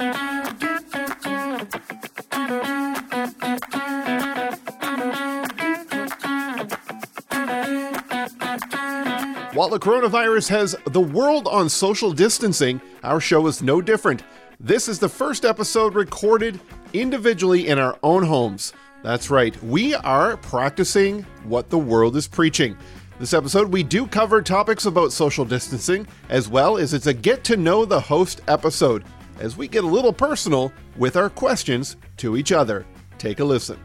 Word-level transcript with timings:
While 0.00 0.08
the 9.68 9.78
coronavirus 9.78 10.48
has 10.48 10.74
the 10.86 11.02
world 11.02 11.46
on 11.48 11.68
social 11.68 12.12
distancing, 12.12 12.80
our 13.04 13.20
show 13.20 13.46
is 13.46 13.62
no 13.62 13.82
different. 13.82 14.22
This 14.58 14.88
is 14.88 14.98
the 14.98 15.08
first 15.10 15.44
episode 15.44 15.94
recorded 15.94 16.58
individually 16.94 17.68
in 17.68 17.78
our 17.78 17.98
own 18.02 18.22
homes. 18.22 18.72
That's 19.02 19.28
right, 19.28 19.62
we 19.62 19.94
are 19.96 20.38
practicing 20.38 21.24
what 21.44 21.68
the 21.68 21.78
world 21.78 22.16
is 22.16 22.26
preaching. 22.26 22.74
This 23.18 23.34
episode, 23.34 23.70
we 23.70 23.82
do 23.82 24.06
cover 24.06 24.40
topics 24.40 24.86
about 24.86 25.12
social 25.12 25.44
distancing, 25.44 26.06
as 26.30 26.48
well 26.48 26.78
as 26.78 26.94
it's 26.94 27.06
a 27.06 27.12
get 27.12 27.44
to 27.44 27.58
know 27.58 27.84
the 27.84 28.00
host 28.00 28.40
episode, 28.48 29.04
as 29.40 29.56
we 29.56 29.66
get 29.66 29.82
a 29.82 29.86
little 29.86 30.12
personal 30.12 30.72
with 30.96 31.16
our 31.16 31.30
questions 31.30 31.96
to 32.18 32.36
each 32.36 32.52
other. 32.52 32.86
Take 33.18 33.40
a 33.40 33.44
listen. 33.44 33.78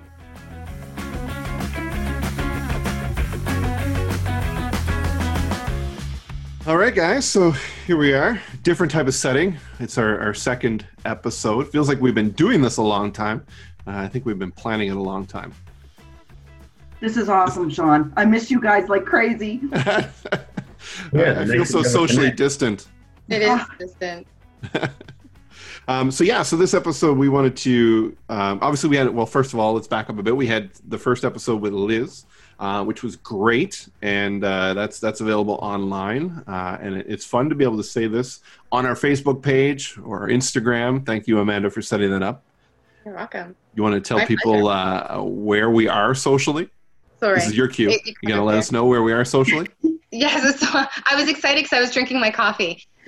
All 6.68 6.78
right, 6.78 6.96
guys. 6.96 7.26
So 7.26 7.52
here 7.86 7.96
we 7.96 8.14
are. 8.14 8.42
Different 8.64 8.92
type 8.92 9.08
of 9.08 9.14
setting. 9.14 9.56
It's 9.80 10.00
our, 10.00 10.20
our 10.20 10.34
second 10.34 10.88
episode. 11.06 11.72
Feels 11.72 11.88
like 11.88 12.02
we've 12.02 12.16
been 12.16 12.32
doing 12.32 12.62
this 12.62 12.78
a 12.78 12.82
long 12.82 13.12
time. 13.12 13.46
Uh, 13.86 13.92
I 13.92 14.08
think 14.08 14.26
we've 14.26 14.40
been 14.40 14.52
planning 14.52 14.90
it 14.90 14.96
a 14.96 15.02
long 15.02 15.28
time. 15.28 15.54
This 17.00 17.18
is 17.18 17.30
awesome, 17.30 17.70
Sean. 17.70 18.12
I 18.18 18.26
miss 18.26 18.50
you 18.50 18.60
guys 18.60 18.90
like 18.90 19.06
crazy. 19.06 19.62
yeah, 19.74 20.10
I 21.14 21.46
feel 21.46 21.66
so 21.66 21.84
socially 21.84 22.32
distant. 22.32 22.88
It 23.30 23.44
is 23.44 23.62
distant. 23.78 24.28
um, 25.88 26.12
so 26.12 26.24
yeah, 26.24 26.42
so 26.44 26.56
this 26.58 26.74
episode 26.74 27.18
we 27.18 27.30
wanted 27.30 27.56
to 27.58 28.16
um, 28.30 28.60
obviously 28.62 28.90
we 28.90 28.98
had 28.98 29.10
well 29.10 29.26
first 29.26 29.54
of 29.54 29.60
all 29.60 29.74
let's 29.74 29.88
back 29.88 30.10
up 30.10 30.18
a 30.18 30.24
bit. 30.24 30.36
We 30.36 30.48
had 30.48 30.72
the 30.88 30.98
first 30.98 31.24
episode 31.26 31.62
with 31.62 31.74
Liz, 31.74 32.26
uh, 32.60 32.84
which 32.84 33.04
was 33.04 33.16
great, 33.16 33.88
and 34.02 34.44
uh, 34.44 34.74
that's 34.74 35.00
that's 35.00 35.22
available 35.22 35.56
online, 35.62 36.44
uh, 36.48 36.78
and 36.82 36.96
it, 36.98 37.06
it's 37.10 37.26
fun 37.26 37.50
to 37.50 37.56
be 37.56 37.64
able 37.64 37.78
to 37.78 37.84
say 37.84 38.08
this 38.08 38.40
on 38.72 38.86
our 38.86 38.96
Facebook 38.96 39.42
page 39.42 39.98
or 40.04 40.22
our 40.22 40.28
Instagram. 40.30 41.06
Thank 41.06 41.28
you, 41.28 41.40
Amanda, 41.40 41.70
for 41.70 41.82
setting 41.82 42.10
that 42.12 42.24
up. 42.24 42.44
You're 43.06 43.14
welcome. 43.16 43.56
You 43.76 43.84
want 43.84 43.94
to 43.96 44.02
tell 44.02 44.18
My 44.18 44.26
people 44.26 44.68
uh, 44.68 45.22
where 45.22 45.70
we 45.70 45.88
are 45.88 46.16
socially? 46.16 46.70
Sorry. 47.20 47.36
This 47.36 47.48
is 47.48 47.56
your 47.56 47.68
cue. 47.68 47.92
You- 47.92 48.00
you 48.06 48.14
You 48.24 48.30
gotta 48.30 48.44
let 48.44 48.58
us 48.58 48.72
know 48.72 48.86
where 48.86 49.04
we 49.04 49.14
are 49.14 49.26
socially. 49.26 49.68
Yes, 50.12 50.60
I 51.06 51.16
was 51.20 51.28
excited 51.28 51.64
because 51.64 51.78
I 51.78 51.82
was 51.82 51.92
drinking 51.92 52.22
my 52.22 52.32
coffee. 52.32 52.88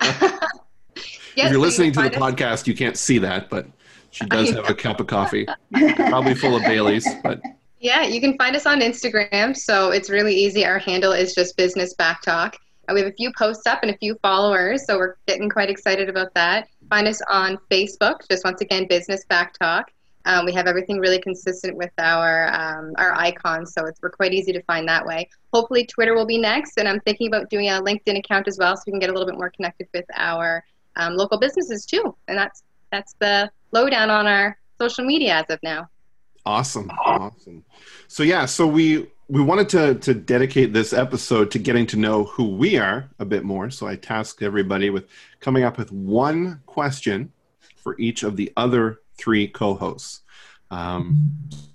yes, 1.38 1.46
if 1.46 1.52
you're 1.52 1.60
you 1.60 1.64
listening 1.64 1.92
to 1.92 2.02
the 2.02 2.10
podcast, 2.10 2.66
you 2.66 2.74
can't 2.74 2.96
see 2.96 3.18
that, 3.18 3.48
but 3.48 3.66
she 4.10 4.26
does 4.26 4.50
have 4.50 4.68
a 4.68 4.74
cup 4.74 5.00
of 5.00 5.06
coffee, 5.06 5.46
probably 5.96 6.34
full 6.34 6.56
of 6.56 6.62
Bailey's. 6.62 7.06
But 7.22 7.40
Yeah, 7.80 8.02
you 8.02 8.20
can 8.20 8.36
find 8.36 8.56
us 8.56 8.66
on 8.66 8.80
Instagram. 8.80 9.56
So 9.56 9.90
it's 9.90 10.10
really 10.10 10.34
easy. 10.34 10.64
Our 10.64 10.78
handle 10.78 11.12
is 11.12 11.34
just 11.34 11.56
Business 11.56 11.94
Back 11.94 12.22
Talk. 12.22 12.56
And 12.88 12.94
we 12.94 13.02
have 13.02 13.12
a 13.12 13.14
few 13.14 13.30
posts 13.36 13.66
up 13.66 13.80
and 13.82 13.90
a 13.90 13.98
few 13.98 14.14
followers, 14.22 14.86
so 14.86 14.96
we're 14.96 15.16
getting 15.26 15.50
quite 15.50 15.68
excited 15.68 16.08
about 16.08 16.32
that. 16.32 16.68
Find 16.88 17.06
us 17.06 17.20
on 17.28 17.58
Facebook, 17.70 18.26
just 18.30 18.44
once 18.44 18.62
again, 18.62 18.86
Business 18.88 19.26
Back 19.26 19.52
Talk. 19.58 19.90
Um, 20.24 20.46
we 20.46 20.52
have 20.54 20.66
everything 20.66 20.98
really 20.98 21.20
consistent 21.20 21.76
with 21.76 21.90
our 21.98 22.48
um, 22.52 22.94
our 22.96 23.14
icons, 23.14 23.74
so 23.74 23.84
it's 23.84 24.00
we're 24.02 24.10
quite 24.10 24.32
easy 24.32 24.52
to 24.52 24.62
find 24.62 24.88
that 24.88 25.04
way. 25.04 25.28
Hopefully, 25.52 25.86
Twitter 25.86 26.14
will 26.14 26.26
be 26.26 26.38
next, 26.38 26.78
and 26.78 26.88
I'm 26.88 27.00
thinking 27.00 27.28
about 27.28 27.50
doing 27.50 27.68
a 27.68 27.80
LinkedIn 27.80 28.18
account 28.18 28.48
as 28.48 28.56
well, 28.58 28.74
so 28.74 28.84
we 28.86 28.92
can 28.92 29.00
get 29.00 29.10
a 29.10 29.12
little 29.12 29.28
bit 29.28 29.36
more 29.36 29.50
connected 29.50 29.86
with 29.92 30.06
our 30.16 30.64
um, 30.98 31.14
local 31.16 31.38
businesses 31.38 31.86
too. 31.86 32.14
And 32.28 32.36
that's 32.36 32.62
that's 32.90 33.14
the 33.20 33.50
lowdown 33.72 34.10
on 34.10 34.26
our 34.26 34.58
social 34.80 35.04
media 35.04 35.36
as 35.36 35.44
of 35.48 35.58
now. 35.62 35.88
awesome, 36.44 36.90
awesome. 37.04 37.64
So 38.08 38.22
yeah, 38.22 38.46
so 38.46 38.66
we 38.66 39.08
we 39.28 39.42
wanted 39.42 39.68
to 39.70 39.94
to 39.96 40.14
dedicate 40.14 40.72
this 40.72 40.92
episode 40.92 41.50
to 41.52 41.58
getting 41.58 41.86
to 41.88 41.96
know 41.96 42.24
who 42.24 42.56
we 42.56 42.78
are 42.78 43.08
a 43.18 43.24
bit 43.24 43.44
more. 43.44 43.70
So 43.70 43.86
I 43.86 43.96
tasked 43.96 44.42
everybody 44.42 44.90
with 44.90 45.06
coming 45.40 45.64
up 45.64 45.78
with 45.78 45.92
one 45.92 46.60
question 46.66 47.32
for 47.76 47.96
each 47.98 48.22
of 48.22 48.36
the 48.36 48.52
other 48.56 49.00
three 49.16 49.48
co-hosts. 49.48 50.22
Um, 50.70 51.32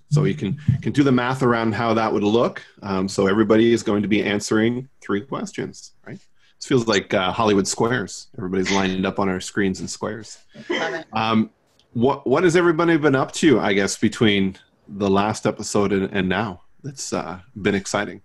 so 0.10 0.26
you 0.26 0.36
can 0.36 0.58
can 0.82 0.92
do 0.92 1.04
the 1.04 1.12
math 1.12 1.42
around 1.42 1.74
how 1.74 1.94
that 1.96 2.12
would 2.12 2.24
look. 2.24 2.64
Um, 2.82 3.08
so 3.08 3.28
everybody 3.28 3.74
is 3.74 3.84
going 3.84 4.04
to 4.04 4.08
be 4.08 4.24
answering 4.24 4.90
three 5.02 5.22
questions, 5.22 5.94
right? 6.06 6.20
This 6.64 6.70
feels 6.70 6.88
like 6.88 7.14
uh, 7.14 7.30
Hollywood 7.30 7.68
squares. 7.68 8.28
Everybody's 8.38 8.72
lined 8.72 9.06
up 9.06 9.20
on 9.20 9.28
our 9.28 9.42
screens 9.42 9.82
in 9.82 9.88
squares. 9.90 10.38
Um, 11.12 11.50
what 11.92 12.26
what 12.26 12.46
has 12.46 12.56
everybody 12.56 12.96
been 12.96 13.16
up 13.16 13.34
to? 13.34 13.60
I 13.60 13.74
guess 13.74 13.98
between 13.98 14.56
the 14.88 15.10
last 15.10 15.46
episode 15.46 15.92
and, 15.92 16.10
and 16.14 16.30
now, 16.30 16.62
it's 16.86 17.12
uh, 17.12 17.40
been 17.62 17.76
exciting. 17.76 18.22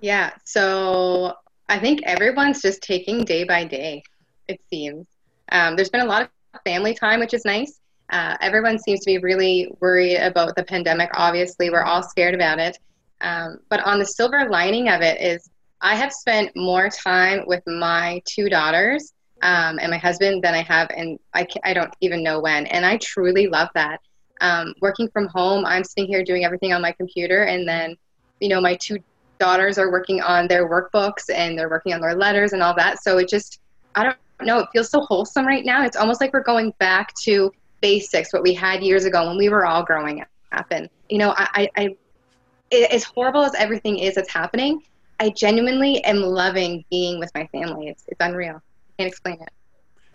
Yeah, 0.00 0.32
so 0.42 1.34
I 1.68 1.78
think 1.78 2.02
everyone's 2.02 2.60
just 2.60 2.82
taking 2.82 3.24
day 3.24 3.44
by 3.44 3.62
day, 3.62 4.02
it 4.48 4.60
seems. 4.68 5.06
Um, 5.52 5.76
there's 5.76 5.90
been 5.90 6.00
a 6.00 6.06
lot 6.06 6.22
of 6.22 6.60
family 6.64 6.92
time, 6.92 7.20
which 7.20 7.34
is 7.34 7.44
nice. 7.44 7.78
Uh, 8.10 8.36
everyone 8.40 8.80
seems 8.80 8.98
to 9.04 9.06
be 9.06 9.18
really 9.18 9.72
worried 9.78 10.16
about 10.16 10.56
the 10.56 10.64
pandemic. 10.64 11.10
Obviously, 11.14 11.70
we're 11.70 11.84
all 11.84 12.02
scared 12.02 12.34
about 12.34 12.58
it. 12.58 12.80
Um, 13.20 13.60
but 13.68 13.78
on 13.84 14.00
the 14.00 14.06
silver 14.06 14.48
lining 14.48 14.88
of 14.88 15.02
it 15.02 15.20
is, 15.20 15.48
I 15.80 15.94
have 15.94 16.12
spent 16.12 16.56
more 16.56 16.88
time 16.88 17.44
with 17.46 17.62
my 17.66 18.20
two 18.24 18.48
daughters 18.48 19.12
um, 19.42 19.78
and 19.78 19.90
my 19.90 19.98
husband 19.98 20.42
than 20.42 20.54
I 20.54 20.62
have, 20.62 20.88
and 20.96 21.18
I, 21.34 21.46
I 21.64 21.72
don't 21.72 21.94
even 22.00 22.22
know 22.22 22.40
when. 22.40 22.66
And 22.66 22.84
I 22.84 22.96
truly 22.98 23.46
love 23.46 23.68
that. 23.74 24.00
Um, 24.40 24.74
working 24.80 25.08
from 25.08 25.28
home, 25.28 25.64
I'm 25.64 25.84
sitting 25.84 26.06
here 26.06 26.24
doing 26.24 26.44
everything 26.44 26.72
on 26.72 26.82
my 26.82 26.92
computer, 26.92 27.44
and 27.44 27.66
then, 27.66 27.96
you 28.40 28.48
know, 28.48 28.60
my 28.60 28.74
two 28.76 28.98
daughters 29.38 29.78
are 29.78 29.90
working 29.90 30.20
on 30.20 30.48
their 30.48 30.68
workbooks 30.68 31.30
and 31.32 31.56
they're 31.56 31.68
working 31.68 31.94
on 31.94 32.00
their 32.00 32.14
letters 32.14 32.52
and 32.52 32.62
all 32.62 32.74
that. 32.74 33.02
So 33.02 33.18
it 33.18 33.28
just, 33.28 33.60
I 33.94 34.02
don't 34.04 34.16
know, 34.42 34.58
it 34.58 34.68
feels 34.72 34.90
so 34.90 35.00
wholesome 35.00 35.46
right 35.46 35.64
now. 35.64 35.84
It's 35.84 35.96
almost 35.96 36.20
like 36.20 36.32
we're 36.32 36.42
going 36.42 36.72
back 36.78 37.14
to 37.22 37.52
basics, 37.80 38.32
what 38.32 38.42
we 38.42 38.52
had 38.52 38.82
years 38.82 39.04
ago 39.04 39.28
when 39.28 39.36
we 39.36 39.48
were 39.48 39.64
all 39.64 39.84
growing 39.84 40.24
up. 40.52 40.66
And, 40.70 40.88
you 41.08 41.18
know, 41.18 41.34
I, 41.36 41.68
I, 41.76 41.96
I 42.72 42.84
as 42.90 43.04
horrible 43.04 43.42
as 43.42 43.54
everything 43.54 43.98
is 43.98 44.16
that's 44.16 44.32
happening, 44.32 44.82
I 45.20 45.30
genuinely 45.30 46.02
am 46.04 46.18
loving 46.18 46.84
being 46.90 47.18
with 47.18 47.30
my 47.34 47.46
family. 47.48 47.88
It's, 47.88 48.04
it's 48.08 48.20
unreal. 48.20 48.56
I 48.56 49.02
can't 49.02 49.08
explain 49.08 49.40
it. 49.40 49.48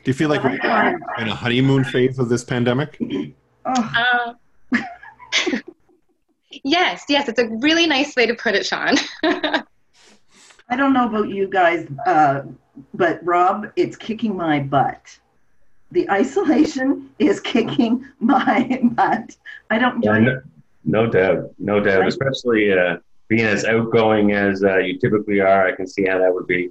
Do 0.04 0.10
you 0.10 0.14
feel 0.14 0.30
like 0.30 0.44
we're 0.44 0.56
in 1.20 1.28
a 1.30 1.36
honeymoon 1.36 1.84
phase 1.86 2.20
of 2.20 2.30
this 2.30 2.44
pandemic? 2.44 2.98
Oh, 3.66 4.36
Uh, 4.74 4.80
yes, 6.64 7.06
yes, 7.08 7.28
it's 7.30 7.40
a 7.40 7.48
really 7.48 7.88
nice 7.88 8.16
way 8.16 8.26
to 8.26 8.34
put 8.34 8.56
it, 8.56 8.66
Sean. 8.66 8.96
I 9.24 10.76
don't 10.76 10.94
know 10.94 11.08
about 11.08 11.30
you 11.30 11.48
guys, 11.48 11.88
uh, 12.06 12.44
but 12.94 13.24
Rob, 13.24 13.72
it's 13.76 13.96
kicking 13.96 14.36
my 14.36 14.60
butt. 14.60 15.18
The 15.92 16.10
isolation 16.10 17.10
is 17.20 17.40
kicking 17.40 18.06
my 18.20 18.80
butt. 18.84 19.36
I 19.70 19.78
don't 19.78 20.04
Yeah, 20.04 20.18
no, 20.20 20.42
no 20.84 21.08
doubt, 21.08 21.52
no 21.60 21.80
doubt. 21.80 22.08
Especially 22.08 22.74
uh, 22.74 22.98
being 23.28 23.46
as 23.46 23.66
outgoing 23.66 24.32
as 24.32 24.64
uh, 24.64 24.78
you 24.78 24.98
typically 25.00 25.40
are, 25.40 25.68
I 25.68 25.76
can 25.76 25.88
see 25.88 26.06
how 26.06 26.20
that 26.20 26.34
would 26.34 26.48
be. 26.48 26.70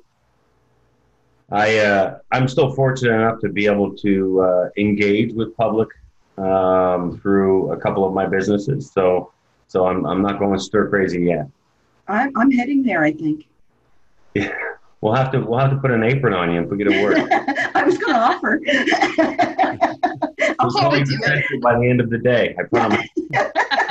I 1.50 1.78
uh, 1.78 2.18
I'm 2.30 2.48
still 2.48 2.72
fortunate 2.72 3.14
enough 3.14 3.40
to 3.40 3.48
be 3.48 3.66
able 3.66 3.94
to 3.96 4.40
uh, 4.40 4.68
engage 4.76 5.32
with 5.34 5.54
public 5.56 5.88
um, 6.38 7.18
through 7.20 7.72
a 7.72 7.76
couple 7.76 8.06
of 8.06 8.14
my 8.14 8.26
businesses. 8.26 8.90
So 8.90 9.32
so 9.68 9.86
I'm 9.86 10.06
I'm 10.06 10.22
not 10.22 10.38
going 10.38 10.58
stir 10.58 10.88
crazy 10.88 11.24
yet. 11.24 11.48
I'm, 12.08 12.36
I'm 12.36 12.50
heading 12.50 12.82
there, 12.82 13.04
I 13.04 13.12
think. 13.12 13.46
Yeah, 14.34 14.54
We'll 15.02 15.14
have 15.16 15.32
to 15.32 15.40
we'll 15.40 15.58
have 15.58 15.70
to 15.70 15.76
put 15.78 15.90
an 15.90 16.04
apron 16.04 16.32
on 16.32 16.52
you 16.52 16.62
if 16.62 16.70
we 16.70 16.78
get 16.78 16.84
to 16.84 17.02
work. 17.02 17.18
I 17.74 17.82
was 17.82 17.98
going 17.98 18.14
to 18.14 18.20
offer. 18.20 18.58
Be 20.92 21.04
do 21.04 21.18
it. 21.20 21.60
by 21.60 21.76
the 21.76 21.88
end 21.90 22.00
of 22.00 22.08
the 22.08 22.18
day. 22.18 22.54
I 22.56 22.62
promise. 22.62 23.08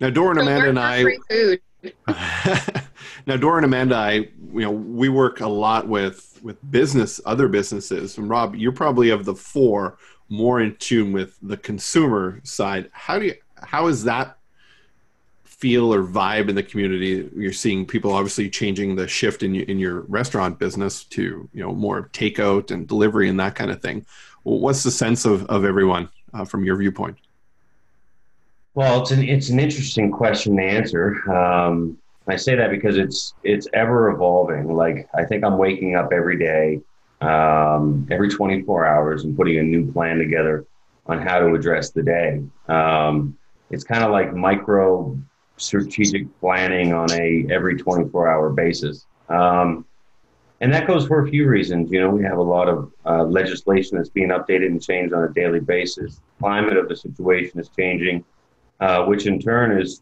Now, 0.00 0.10
Dora 0.10 0.30
and 0.30 0.40
Amanda 0.40 0.68
and 0.68 0.78
I. 0.78 1.02
free 1.02 1.18
food. 1.30 1.60
now, 3.26 3.36
Dora 3.36 3.56
and 3.56 3.64
Amanda, 3.64 3.94
I, 3.94 4.10
you 4.10 4.60
know, 4.60 4.70
we 4.70 5.08
work 5.08 5.40
a 5.40 5.48
lot 5.48 5.88
with 5.88 6.38
with 6.42 6.58
business, 6.70 7.20
other 7.24 7.48
businesses. 7.48 8.18
And 8.18 8.28
Rob, 8.28 8.54
you're 8.54 8.72
probably 8.72 9.10
of 9.10 9.24
the 9.24 9.34
four 9.34 9.98
more 10.28 10.60
in 10.60 10.76
tune 10.76 11.12
with 11.12 11.38
the 11.42 11.56
consumer 11.56 12.40
side. 12.44 12.90
How 12.92 13.18
do 13.18 13.26
you? 13.26 13.34
How 13.62 13.86
is 13.86 14.04
that 14.04 14.36
feel 15.44 15.94
or 15.94 16.04
vibe 16.04 16.50
in 16.50 16.54
the 16.54 16.62
community? 16.62 17.30
You're 17.34 17.54
seeing 17.54 17.86
people 17.86 18.12
obviously 18.12 18.50
changing 18.50 18.96
the 18.96 19.08
shift 19.08 19.42
in 19.42 19.54
your, 19.54 19.64
in 19.64 19.78
your 19.78 20.00
restaurant 20.02 20.58
business 20.58 21.04
to 21.04 21.48
you 21.54 21.62
know 21.62 21.72
more 21.72 22.10
takeout 22.12 22.70
and 22.70 22.86
delivery 22.86 23.30
and 23.30 23.40
that 23.40 23.54
kind 23.54 23.70
of 23.70 23.80
thing. 23.80 24.04
What's 24.42 24.82
the 24.82 24.90
sense 24.90 25.24
of 25.24 25.46
of 25.46 25.64
everyone 25.64 26.10
uh, 26.36 26.44
from 26.44 26.64
your 26.64 26.76
viewpoint? 26.76 27.16
Well, 28.74 29.00
it's 29.00 29.10
an 29.10 29.22
it's 29.22 29.48
an 29.48 29.58
interesting 29.58 30.10
question 30.10 30.56
to 30.56 30.62
answer. 30.62 31.30
Um, 31.32 31.98
I 32.28 32.36
say 32.36 32.54
that 32.56 32.70
because 32.70 32.98
it's 32.98 33.34
it's 33.42 33.66
ever 33.72 34.10
evolving. 34.10 34.74
Like 34.74 35.08
I 35.14 35.24
think 35.24 35.44
I'm 35.44 35.56
waking 35.56 35.94
up 35.94 36.12
every 36.12 36.38
day 36.38 36.82
um, 37.20 38.06
every 38.10 38.28
24 38.28 38.86
hours 38.86 39.24
and 39.24 39.36
putting 39.36 39.58
a 39.58 39.62
new 39.62 39.90
plan 39.90 40.18
together 40.18 40.66
on 41.06 41.20
how 41.20 41.38
to 41.38 41.54
address 41.54 41.90
the 41.90 42.02
day. 42.02 42.42
Um, 42.68 43.36
it's 43.70 43.84
kind 43.84 44.04
of 44.04 44.10
like 44.10 44.34
micro 44.34 45.18
strategic 45.56 46.26
planning 46.40 46.92
on 46.92 47.10
a 47.12 47.46
every 47.50 47.76
24 47.76 48.28
hour 48.28 48.50
basis. 48.50 49.06
Um, 49.28 49.86
and 50.60 50.72
that 50.72 50.86
goes 50.86 51.06
for 51.06 51.26
a 51.26 51.28
few 51.28 51.46
reasons. 51.48 51.90
You 51.90 52.00
know, 52.00 52.10
we 52.10 52.22
have 52.24 52.38
a 52.38 52.42
lot 52.42 52.68
of 52.68 52.92
uh, 53.04 53.24
legislation 53.24 53.98
that's 53.98 54.08
being 54.08 54.30
updated 54.30 54.66
and 54.66 54.82
changed 54.82 55.12
on 55.12 55.24
a 55.24 55.28
daily 55.32 55.60
basis. 55.60 56.20
Climate 56.38 56.76
of 56.76 56.88
the 56.88 56.96
situation 56.96 57.60
is 57.60 57.68
changing, 57.76 58.24
uh, 58.80 59.04
which 59.04 59.26
in 59.26 59.38
turn 59.38 59.78
is 59.78 60.00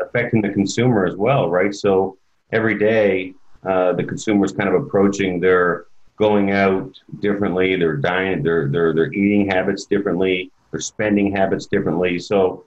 affecting 0.00 0.42
the 0.42 0.50
consumer 0.50 1.06
as 1.06 1.16
well, 1.16 1.50
right? 1.50 1.74
So 1.74 2.18
every 2.52 2.78
day, 2.78 3.34
uh, 3.64 3.94
the 3.94 4.04
consumer 4.04 4.44
is 4.44 4.52
kind 4.52 4.68
of 4.68 4.80
approaching 4.80 5.40
their 5.40 5.86
going 6.16 6.52
out 6.52 6.96
differently, 7.20 7.76
their 7.76 7.96
diet, 7.96 8.42
their 8.42 8.68
their 8.68 8.94
their 8.94 9.12
eating 9.12 9.48
habits 9.48 9.86
differently, 9.86 10.52
their 10.70 10.80
spending 10.80 11.34
habits 11.34 11.66
differently. 11.66 12.18
So 12.18 12.64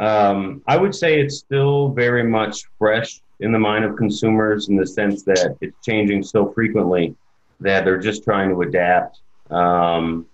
um, 0.00 0.62
I 0.66 0.76
would 0.76 0.94
say 0.94 1.20
it's 1.20 1.38
still 1.38 1.90
very 1.90 2.22
much 2.22 2.64
fresh 2.78 3.20
in 3.40 3.52
the 3.52 3.58
mind 3.58 3.84
of 3.84 3.96
consumers 3.96 4.68
in 4.68 4.76
the 4.76 4.86
sense 4.86 5.22
that 5.22 5.56
it's 5.60 5.76
changing 5.84 6.22
so 6.22 6.52
frequently 6.52 7.14
that 7.60 7.84
they're 7.84 7.98
just 7.98 8.24
trying 8.24 8.50
to 8.50 8.62
adapt. 8.62 9.20
Um, 9.50 10.26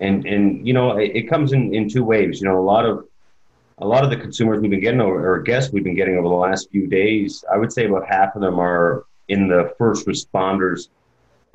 and 0.00 0.24
and 0.26 0.66
you 0.66 0.72
know 0.72 0.98
it, 0.98 1.12
it, 1.14 1.22
comes 1.28 1.52
in, 1.52 1.74
in 1.74 1.88
two 1.88 2.04
waves. 2.04 2.40
You 2.40 2.48
know 2.48 2.58
a 2.58 2.62
lot 2.62 2.86
of 2.86 3.06
a 3.78 3.86
lot 3.86 4.04
of 4.04 4.10
the 4.10 4.16
consumers 4.16 4.60
we've 4.60 4.70
been 4.70 4.80
getting 4.80 5.00
over, 5.00 5.34
or 5.34 5.40
guests 5.40 5.72
we've 5.72 5.84
been 5.84 5.94
getting 5.94 6.16
over 6.16 6.28
the 6.28 6.34
last 6.34 6.70
few 6.70 6.86
days. 6.86 7.44
I 7.52 7.56
would 7.56 7.72
say 7.72 7.86
about 7.86 8.06
half 8.06 8.34
of 8.34 8.42
them 8.42 8.58
are 8.58 9.04
in 9.28 9.48
the 9.48 9.74
first 9.78 10.06
responders 10.06 10.88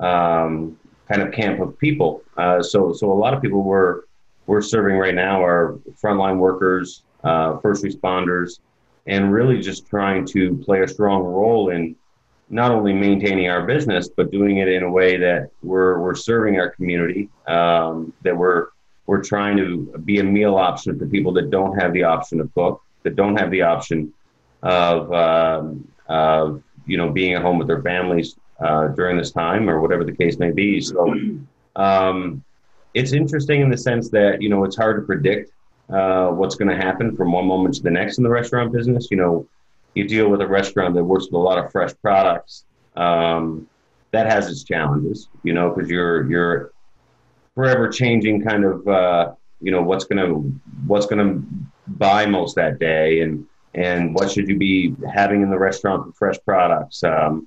um, 0.00 0.78
kind 1.08 1.22
of 1.22 1.32
camp 1.32 1.60
of 1.60 1.78
people. 1.78 2.22
Uh, 2.36 2.62
so 2.62 2.92
so 2.92 3.12
a 3.12 3.14
lot 3.14 3.34
of 3.34 3.42
people 3.42 3.62
we're 3.62 4.02
we're 4.46 4.62
serving 4.62 4.96
right 4.96 5.14
now 5.14 5.42
are 5.44 5.78
frontline 6.00 6.38
workers, 6.38 7.02
uh, 7.24 7.58
first 7.58 7.84
responders, 7.84 8.60
and 9.06 9.32
really 9.32 9.60
just 9.60 9.86
trying 9.86 10.26
to 10.26 10.56
play 10.64 10.82
a 10.82 10.88
strong 10.88 11.22
role 11.22 11.70
in 11.70 11.96
not 12.48 12.70
only 12.70 12.92
maintaining 12.92 13.48
our 13.48 13.66
business, 13.66 14.08
but 14.08 14.30
doing 14.30 14.58
it 14.58 14.68
in 14.68 14.82
a 14.82 14.90
way 14.90 15.16
that 15.16 15.50
we're, 15.62 16.00
we're 16.00 16.14
serving 16.14 16.58
our 16.58 16.70
community, 16.70 17.28
um, 17.46 18.12
that 18.22 18.36
we're, 18.36 18.68
we're 19.06 19.22
trying 19.22 19.56
to 19.56 19.98
be 20.04 20.18
a 20.20 20.24
meal 20.24 20.56
option 20.56 20.98
for 20.98 21.06
people 21.06 21.32
that 21.32 21.50
don't 21.50 21.76
have 21.78 21.92
the 21.92 22.04
option 22.04 22.38
to 22.38 22.48
cook, 22.54 22.82
that 23.02 23.16
don't 23.16 23.36
have 23.36 23.50
the 23.50 23.62
option 23.62 24.12
of, 24.62 25.12
um, 25.12 25.86
of 26.08 26.62
you 26.86 26.96
know, 26.96 27.10
being 27.10 27.34
at 27.34 27.42
home 27.42 27.58
with 27.58 27.66
their 27.66 27.82
families 27.82 28.36
uh, 28.60 28.88
during 28.88 29.16
this 29.16 29.32
time 29.32 29.68
or 29.68 29.80
whatever 29.80 30.04
the 30.04 30.14
case 30.14 30.38
may 30.38 30.50
be. 30.50 30.80
So 30.80 31.16
um, 31.76 32.44
it's 32.94 33.12
interesting 33.12 33.60
in 33.60 33.70
the 33.70 33.76
sense 33.76 34.08
that, 34.10 34.40
you 34.40 34.48
know, 34.48 34.64
it's 34.64 34.76
hard 34.76 35.00
to 35.00 35.02
predict 35.06 35.52
uh, 35.88 36.28
what's 36.28 36.56
going 36.56 36.68
to 36.68 36.76
happen 36.76 37.14
from 37.14 37.32
one 37.32 37.46
moment 37.46 37.74
to 37.76 37.82
the 37.82 37.90
next 37.90 38.18
in 38.18 38.24
the 38.24 38.30
restaurant 38.30 38.72
business. 38.72 39.08
You 39.10 39.16
know, 39.18 39.48
you 39.94 40.06
deal 40.06 40.28
with 40.28 40.40
a 40.40 40.46
restaurant 40.46 40.94
that 40.94 41.04
works 41.04 41.26
with 41.26 41.34
a 41.34 41.38
lot 41.38 41.58
of 41.58 41.70
fresh 41.70 41.92
products. 42.02 42.64
Um, 42.96 43.68
that 44.12 44.26
has 44.26 44.48
its 44.48 44.64
challenges, 44.64 45.28
you 45.42 45.52
know, 45.52 45.70
because 45.70 45.90
you're 45.90 46.28
you're 46.30 46.72
forever 47.54 47.88
changing 47.88 48.42
kind 48.42 48.64
of 48.64 48.86
uh, 48.88 49.32
you 49.60 49.70
know 49.70 49.82
what's 49.82 50.04
gonna 50.04 50.28
what's 50.86 51.06
gonna 51.06 51.40
buy 51.86 52.26
most 52.26 52.56
that 52.56 52.78
day 52.78 53.20
and 53.20 53.46
and 53.74 54.14
what 54.14 54.30
should 54.30 54.48
you 54.48 54.56
be 54.56 54.94
having 55.12 55.42
in 55.42 55.50
the 55.50 55.58
restaurant 55.58 56.06
for 56.06 56.12
fresh 56.12 56.36
products. 56.44 57.04
Um, 57.04 57.46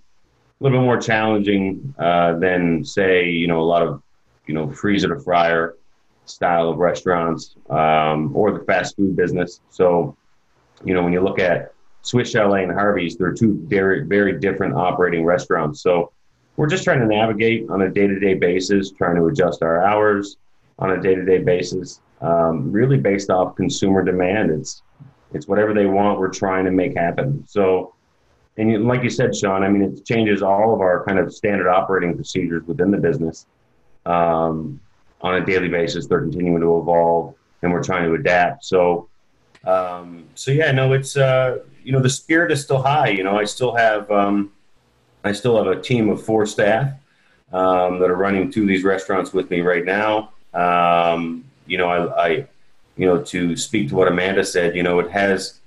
a 0.59 0.63
little 0.63 0.79
bit 0.79 0.83
more 0.83 0.99
challenging 0.99 1.93
uh, 1.97 2.37
than 2.37 2.83
say 2.83 3.29
you 3.29 3.47
know 3.47 3.59
a 3.59 3.69
lot 3.73 3.81
of 3.81 4.01
you 4.45 4.53
know 4.53 4.69
freezer 4.71 5.09
to 5.09 5.19
fryer 5.19 5.75
style 6.29 6.69
of 6.69 6.77
restaurants 6.77 7.55
um, 7.69 8.35
or 8.35 8.51
the 8.51 8.63
fast 8.65 8.95
food 8.95 9.15
business. 9.15 9.61
So, 9.69 10.15
you 10.83 10.93
know, 10.93 11.03
when 11.03 11.13
you 11.13 11.21
look 11.21 11.39
at 11.39 11.73
Swiss 12.01 12.31
Chalet 12.31 12.63
and 12.63 12.71
Harvey's, 12.71 13.17
they're 13.17 13.33
two 13.33 13.59
very, 13.65 14.05
very 14.05 14.39
different 14.39 14.75
operating 14.75 15.25
restaurants. 15.25 15.81
So, 15.81 16.11
we're 16.59 16.67
just 16.67 16.83
trying 16.83 16.99
to 16.99 17.05
navigate 17.05 17.69
on 17.69 17.83
a 17.83 17.89
day 17.89 18.05
to 18.05 18.19
day 18.19 18.33
basis, 18.33 18.91
trying 18.91 19.15
to 19.15 19.27
adjust 19.27 19.63
our 19.63 19.81
hours 19.81 20.35
on 20.77 20.91
a 20.91 21.01
day 21.01 21.15
to 21.15 21.23
day 21.23 21.37
basis, 21.37 22.01
um, 22.19 22.69
really 22.69 22.97
based 22.97 23.29
off 23.29 23.55
consumer 23.55 24.03
demand. 24.03 24.51
It's 24.51 24.83
it's 25.33 25.47
whatever 25.47 25.73
they 25.73 25.85
want. 25.85 26.19
We're 26.19 26.33
trying 26.33 26.65
to 26.65 26.71
make 26.71 26.97
happen. 26.97 27.45
So, 27.47 27.93
and 28.57 28.85
like 28.85 29.03
you 29.03 29.09
said, 29.09 29.33
Sean, 29.33 29.63
I 29.63 29.69
mean, 29.69 29.83
it 29.83 30.05
changes 30.05 30.41
all 30.41 30.73
of 30.73 30.81
our 30.81 31.05
kind 31.05 31.17
of 31.17 31.33
standard 31.33 31.69
operating 31.69 32.13
procedures 32.15 32.67
within 32.67 32.91
the 32.91 32.97
business. 32.97 33.45
Um, 34.05 34.81
on 35.21 35.35
a 35.35 35.45
daily 35.45 35.67
basis. 35.67 36.07
They're 36.07 36.21
continuing 36.21 36.61
to 36.61 36.79
evolve, 36.79 37.35
and 37.61 37.71
we're 37.71 37.83
trying 37.83 38.05
to 38.05 38.13
adapt. 38.13 38.65
So, 38.65 39.09
um, 39.65 40.25
so 40.35 40.51
yeah, 40.51 40.71
no, 40.71 40.93
it's 40.93 41.17
uh, 41.17 41.59
you 41.83 41.91
know 41.91 42.01
the 42.01 42.09
spirit 42.09 42.51
is 42.51 42.61
still 42.61 42.81
high. 42.81 43.09
You 43.09 43.23
know, 43.23 43.37
I 43.37 43.45
still 43.45 43.75
have 43.75 44.09
um, 44.11 44.51
I 45.23 45.31
still 45.31 45.57
have 45.57 45.67
a 45.67 45.81
team 45.81 46.09
of 46.09 46.23
four 46.23 46.45
staff 46.45 46.93
um, 47.51 47.99
that 47.99 48.09
are 48.09 48.15
running 48.15 48.51
two 48.51 48.63
of 48.63 48.67
these 48.67 48.83
restaurants 48.83 49.33
with 49.33 49.49
me 49.49 49.61
right 49.61 49.85
now. 49.85 50.31
Um, 50.53 51.45
you 51.65 51.77
know, 51.77 51.87
I, 51.87 52.25
I, 52.25 52.29
you 52.97 53.05
know, 53.05 53.21
to 53.21 53.55
speak 53.55 53.89
to 53.89 53.95
what 53.95 54.07
Amanda 54.07 54.43
said, 54.43 54.75
you 54.75 54.83
know, 54.83 54.99
it 54.99 55.11
has 55.11 55.59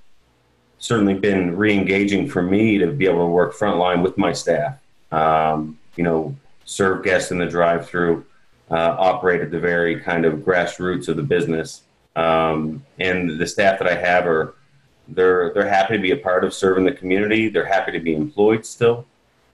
certainly 0.79 1.13
been 1.13 1.55
re-engaging 1.55 2.27
for 2.27 2.41
me 2.41 2.77
to 2.77 2.87
be 2.87 3.05
able 3.05 3.19
to 3.19 3.27
work 3.27 3.55
frontline 3.55 4.01
with 4.01 4.17
my 4.17 4.33
staff. 4.33 4.77
Um, 5.11 5.79
you 5.95 6.03
know, 6.03 6.35
serve 6.65 7.03
guests 7.03 7.31
in 7.31 7.37
the 7.37 7.45
drive-through 7.45 8.25
uh, 8.71 8.95
operate 8.97 9.41
at 9.41 9.51
the 9.51 9.59
very 9.59 9.99
kind 9.99 10.25
of 10.25 10.39
grassroots 10.39 11.07
of 11.07 11.17
the 11.17 11.23
business. 11.23 11.83
Um, 12.15 12.85
and 12.99 13.39
the 13.39 13.47
staff 13.47 13.79
that 13.79 13.87
I 13.87 13.95
have 13.95 14.27
are 14.27 14.55
they're 15.07 15.53
they're 15.53 15.67
happy 15.67 15.95
to 15.97 16.01
be 16.01 16.11
a 16.11 16.17
part 16.17 16.43
of 16.43 16.53
serving 16.53 16.85
the 16.85 16.91
community. 16.91 17.49
They're 17.49 17.65
happy 17.65 17.91
to 17.91 17.99
be 17.99 18.15
employed 18.15 18.65
still. 18.65 19.05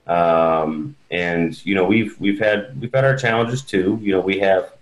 Um, 0.08 0.96
and 1.12 1.64
you 1.66 1.76
know 1.76 1.86
we've 1.86 2.20
we've 2.20 2.40
had 2.40 2.80
we've 2.80 2.94
had 2.94 3.06
our 3.06 3.16
challenges 3.16 3.62
too. 3.62 4.00
You 4.02 4.14
know 4.14 4.20
we 4.20 4.40
have 4.40 4.74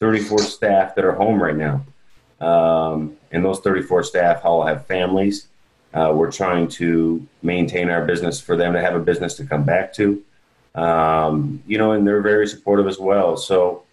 34 0.00 0.38
staff 0.40 0.94
that 0.94 1.04
are 1.04 1.12
home 1.12 1.42
right 1.42 1.56
now, 1.56 1.84
um, 2.40 3.16
and 3.32 3.44
those 3.44 3.60
34 3.60 4.04
staff 4.04 4.44
all 4.44 4.64
have 4.64 4.86
families. 4.86 5.48
Uh, 5.92 6.12
we're 6.14 6.30
trying 6.30 6.68
to 6.68 7.26
maintain 7.42 7.90
our 7.90 8.04
business 8.04 8.40
for 8.40 8.56
them 8.56 8.72
to 8.72 8.80
have 8.80 8.94
a 8.94 9.00
business 9.00 9.34
to 9.34 9.44
come 9.44 9.64
back 9.64 9.92
to 9.92 10.22
um, 10.74 11.62
you 11.66 11.78
know, 11.78 11.92
and 11.92 12.06
they're 12.06 12.22
very 12.22 12.46
supportive 12.46 12.86
as 12.86 12.98
well. 12.98 13.36
So, 13.36 13.84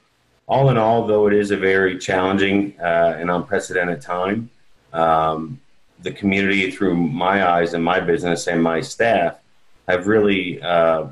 all 0.48 0.70
in 0.70 0.78
all, 0.78 1.06
though 1.06 1.28
it 1.28 1.34
is 1.34 1.52
a 1.52 1.58
very 1.58 1.98
challenging 1.98 2.74
uh, 2.80 3.18
and 3.18 3.30
unprecedented 3.30 4.02
time, 4.02 4.50
um, 4.94 5.60
the 6.02 6.12
community, 6.12 6.72
through 6.72 6.96
my 6.96 7.48
eyes 7.48 7.74
and 7.74 7.84
my 7.84 8.00
business 8.00 8.48
and 8.48 8.62
my 8.62 8.80
staff, 8.80 9.40
have 9.88 10.08
really 10.08 10.62
uh, 10.62 11.08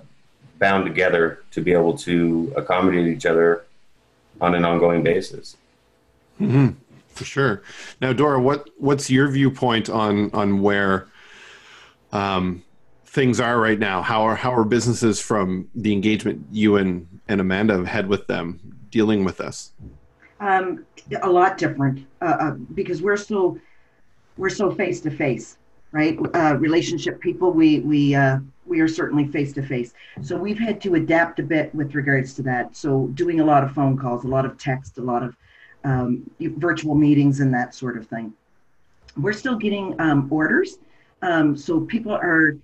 bound 0.59 0.85
together 0.85 1.43
to 1.51 1.61
be 1.61 1.73
able 1.73 1.97
to 1.97 2.53
accommodate 2.55 3.07
each 3.07 3.25
other 3.25 3.65
on 4.39 4.55
an 4.55 4.63
ongoing 4.63 5.03
basis. 5.03 5.57
Mm-hmm. 6.39 6.69
For 7.09 7.23
sure. 7.23 7.63
Now, 8.01 8.11
Dora, 8.11 8.41
what 8.41 8.69
what's 8.77 9.09
your 9.09 9.29
viewpoint 9.29 9.89
on 9.89 10.29
on 10.33 10.61
where 10.61 11.07
um, 12.11 12.64
things 13.15 13.39
are 13.39 13.59
right 13.59 13.79
now. 13.79 14.01
How 14.01 14.23
are 14.23 14.35
how 14.35 14.53
are 14.53 14.65
businesses 14.65 15.19
from 15.21 15.69
the 15.73 15.93
engagement 15.93 16.45
you 16.51 16.75
and, 16.75 17.07
and 17.29 17.39
Amanda 17.39 17.77
have 17.77 17.87
had 17.87 18.07
with 18.07 18.27
them 18.27 18.59
dealing 18.91 19.23
with 19.23 19.37
this? 19.37 19.71
Um, 20.41 20.85
a 21.21 21.29
lot 21.29 21.57
different 21.57 22.05
uh, 22.21 22.37
uh, 22.39 22.51
because 22.51 23.01
we're 23.01 23.17
so 23.17 23.57
we're 24.37 24.49
so 24.49 24.69
face 24.69 24.99
to 25.01 25.09
face, 25.09 25.57
right? 25.93 26.19
Uh, 26.35 26.57
relationship 26.57 27.21
people. 27.21 27.51
We 27.51 27.79
we 27.79 28.13
uh, 28.13 28.39
we 28.65 28.81
are 28.81 28.87
certainly 28.87 29.27
face 29.27 29.53
to 29.53 29.65
face. 29.65 29.93
So 30.21 30.35
we've 30.35 30.59
had 30.59 30.81
to 30.81 30.95
adapt 30.95 31.39
a 31.39 31.43
bit 31.43 31.73
with 31.73 31.95
regards 31.95 32.33
to 32.33 32.43
that. 32.43 32.75
So 32.75 33.07
doing 33.13 33.39
a 33.39 33.45
lot 33.45 33.63
of 33.63 33.71
phone 33.71 33.97
calls, 33.97 34.25
a 34.25 34.27
lot 34.27 34.45
of 34.45 34.57
text, 34.57 34.97
a 34.97 35.01
lot 35.01 35.23
of 35.23 35.37
um, 35.85 36.29
virtual 36.39 36.95
meetings, 36.95 37.39
and 37.39 37.53
that 37.53 37.73
sort 37.73 37.95
of 37.97 38.07
thing. 38.07 38.33
We're 39.15 39.33
still 39.33 39.55
getting 39.55 39.99
um, 40.01 40.27
orders. 40.29 40.79
Um, 41.21 41.55
so 41.55 41.79
people 41.79 42.11
are 42.11 42.57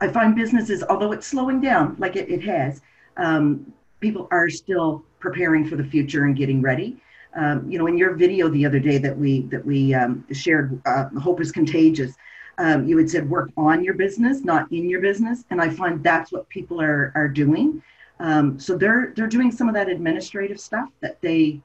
I 0.00 0.08
find 0.08 0.34
businesses, 0.34 0.82
although 0.88 1.12
it's 1.12 1.26
slowing 1.26 1.60
down 1.60 1.96
like 1.98 2.16
it, 2.16 2.28
it 2.28 2.42
has, 2.44 2.82
um, 3.16 3.72
people 4.00 4.28
are 4.30 4.50
still 4.50 5.02
preparing 5.20 5.66
for 5.66 5.76
the 5.76 5.84
future 5.84 6.24
and 6.24 6.36
getting 6.36 6.60
ready. 6.60 6.96
Um, 7.34 7.70
you 7.70 7.78
know, 7.78 7.86
in 7.86 7.98
your 7.98 8.14
video 8.14 8.48
the 8.48 8.64
other 8.64 8.78
day 8.78 8.98
that 8.98 9.16
we 9.16 9.42
that 9.42 9.64
we 9.64 9.92
um, 9.94 10.24
shared, 10.32 10.80
uh, 10.86 11.08
"Hope 11.18 11.40
is 11.40 11.52
Contagious," 11.52 12.14
um, 12.58 12.86
you 12.86 12.96
had 12.96 13.10
said 13.10 13.28
work 13.28 13.50
on 13.56 13.84
your 13.84 13.94
business, 13.94 14.42
not 14.42 14.70
in 14.72 14.88
your 14.88 15.00
business, 15.00 15.44
and 15.50 15.60
I 15.60 15.68
find 15.68 16.02
that's 16.02 16.32
what 16.32 16.48
people 16.48 16.80
are 16.80 17.12
are 17.14 17.28
doing. 17.28 17.82
Um, 18.20 18.58
so 18.58 18.76
they're 18.76 19.12
they're 19.14 19.26
doing 19.26 19.52
some 19.52 19.68
of 19.68 19.74
that 19.74 19.88
administrative 19.88 20.58
stuff 20.58 20.88
that 21.00 21.20
they 21.20 21.60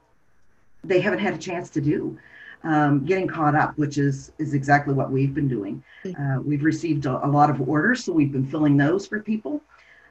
they 0.84 1.00
haven't 1.00 1.20
had 1.20 1.34
a 1.34 1.38
chance 1.38 1.70
to 1.70 1.80
do 1.80 2.18
um, 2.64 3.04
getting 3.04 3.26
caught 3.26 3.54
up, 3.54 3.76
which 3.78 3.98
is 3.98 4.32
is 4.38 4.54
exactly 4.54 4.94
what 4.94 5.10
we've 5.10 5.34
been 5.34 5.48
doing. 5.48 5.82
Mm-hmm. 6.04 6.22
Uh, 6.22 6.40
we've 6.42 6.64
received 6.64 7.06
a, 7.06 7.24
a, 7.26 7.28
lot 7.28 7.50
of 7.50 7.60
orders, 7.68 8.04
so 8.04 8.12
we've 8.12 8.32
been 8.32 8.46
filling 8.46 8.76
those 8.76 9.06
for 9.06 9.20
people. 9.20 9.60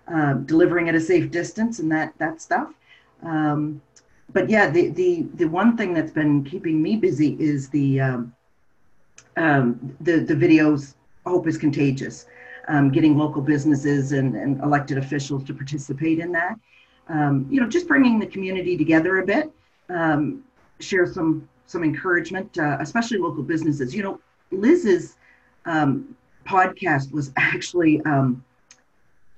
uh, 0.08 0.34
delivering 0.34 0.90
at 0.90 0.96
a 0.96 1.00
safe 1.00 1.32
distance 1.32 1.80
and 1.80 1.92
that 1.92 2.14
that 2.18 2.42
stuff. 2.42 2.74
Um, 3.24 3.82
but 4.34 4.50
yeah, 4.50 4.70
the, 4.70 4.90
the 4.90 5.28
the 5.36 5.46
one 5.46 5.78
thing 5.78 5.94
that's 5.94 6.12
been 6.12 6.44
keeping 6.44 6.82
me 6.82 6.96
busy 6.96 7.38
is 7.40 7.70
the 7.70 8.02
um, 8.02 8.36
um, 9.38 9.96
the 10.02 10.20
the 10.20 10.34
videos. 10.34 10.96
Hope 11.26 11.48
is 11.48 11.58
contagious. 11.58 12.26
Um, 12.68 12.92
getting 12.92 13.18
local 13.18 13.42
businesses 13.42 14.12
and, 14.12 14.36
and 14.36 14.60
elected 14.64 14.98
officials 14.98 15.44
to 15.46 15.54
participate 15.54 16.20
in 16.20 16.32
that. 16.32 16.56
Um, 17.10 17.46
you 17.50 17.60
know, 17.60 17.68
just 17.68 17.88
bringing 17.88 18.20
the 18.20 18.26
community 18.26 18.78
together 18.78 19.20
a 19.20 19.26
bit. 19.26 19.52
Um, 19.90 20.44
share 20.80 21.06
some 21.06 21.48
some 21.72 21.84
encouragement, 21.84 22.58
uh, 22.58 22.78
especially 22.80 23.18
local 23.18 23.44
businesses. 23.44 23.96
You 23.96 24.04
know, 24.04 24.20
Liz's 24.52 25.18
um, 25.66 26.16
podcast 26.46 27.12
was 27.12 27.32
actually 27.38 28.02
um, 28.02 28.44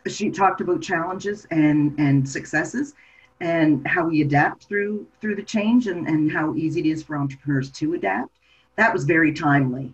she 0.08 0.30
talked 0.30 0.62
about 0.62 0.82
challenges 0.82 1.48
and 1.52 1.98
and 2.00 2.28
successes 2.28 2.94
and 3.40 3.86
how 3.88 4.08
we 4.08 4.22
adapt 4.22 4.66
through 4.66 5.06
through 5.22 5.36
the 5.36 5.44
change 5.44 5.88
and, 5.88 6.08
and 6.08 6.32
how 6.32 6.56
easy 6.56 6.80
it 6.82 6.86
is 6.86 7.04
for 7.04 7.16
entrepreneurs 7.18 7.70
to 7.72 7.94
adapt. 7.94 8.30
That 8.76 8.92
was 8.92 9.04
very 9.04 9.34
timely. 9.34 9.94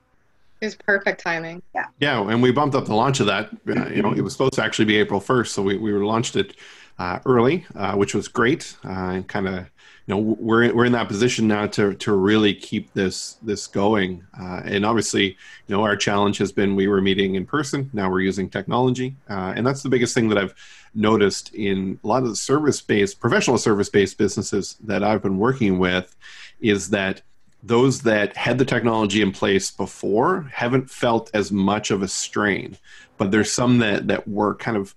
It 0.61 0.65
was 0.65 0.75
perfect 0.75 1.21
timing. 1.21 1.61
Yeah. 1.73 1.85
Yeah, 1.99 2.29
and 2.29 2.41
we 2.41 2.51
bumped 2.51 2.75
up 2.75 2.85
the 2.85 2.95
launch 2.95 3.19
of 3.19 3.27
that. 3.27 3.49
Uh, 3.67 3.87
you 3.89 4.01
know, 4.01 4.11
it 4.11 4.21
was 4.21 4.33
supposed 4.33 4.53
to 4.53 4.63
actually 4.63 4.85
be 4.85 4.97
April 4.97 5.19
first, 5.19 5.53
so 5.53 5.61
we 5.61 5.77
we 5.77 5.91
launched 5.93 6.35
it 6.35 6.55
uh, 6.97 7.19
early, 7.25 7.65
uh, 7.75 7.95
which 7.95 8.13
was 8.13 8.27
great, 8.27 8.75
uh, 8.85 8.89
and 8.89 9.27
kind 9.27 9.47
of 9.47 9.65
you 10.09 10.15
know 10.15 10.35
we're 10.39 10.73
we're 10.73 10.85
in 10.85 10.91
that 10.93 11.07
position 11.07 11.47
now 11.47 11.67
to 11.67 11.93
to 11.93 12.13
really 12.13 12.51
keep 12.51 12.91
this 12.93 13.37
this 13.43 13.67
going. 13.67 14.25
Uh, 14.39 14.61
and 14.65 14.83
obviously, 14.83 15.25
you 15.25 15.75
know, 15.75 15.83
our 15.83 15.95
challenge 15.95 16.39
has 16.39 16.51
been 16.51 16.75
we 16.75 16.87
were 16.87 16.99
meeting 16.99 17.35
in 17.35 17.45
person. 17.45 17.91
Now 17.93 18.09
we're 18.09 18.21
using 18.21 18.49
technology, 18.49 19.15
uh, 19.29 19.53
and 19.55 19.67
that's 19.67 19.83
the 19.83 19.89
biggest 19.89 20.15
thing 20.15 20.27
that 20.29 20.39
I've 20.39 20.55
noticed 20.95 21.53
in 21.53 21.99
a 22.03 22.07
lot 22.07 22.23
of 22.23 22.29
the 22.29 22.35
service 22.35 22.81
based 22.81 23.19
professional 23.19 23.59
service 23.59 23.89
based 23.89 24.17
businesses 24.17 24.77
that 24.83 25.03
I've 25.03 25.21
been 25.21 25.37
working 25.37 25.77
with 25.77 26.15
is 26.59 26.89
that 26.89 27.21
those 27.61 28.01
that 28.01 28.35
had 28.35 28.57
the 28.57 28.65
technology 28.65 29.21
in 29.21 29.31
place 29.31 29.69
before 29.69 30.49
haven't 30.51 30.89
felt 30.89 31.29
as 31.35 31.51
much 31.51 31.91
of 31.91 32.01
a 32.01 32.07
strain 32.07 32.77
but 33.19 33.29
there's 33.29 33.51
some 33.51 33.77
that 33.79 34.07
that 34.07 34.27
were 34.27 34.55
kind 34.55 34.77
of 34.77 34.95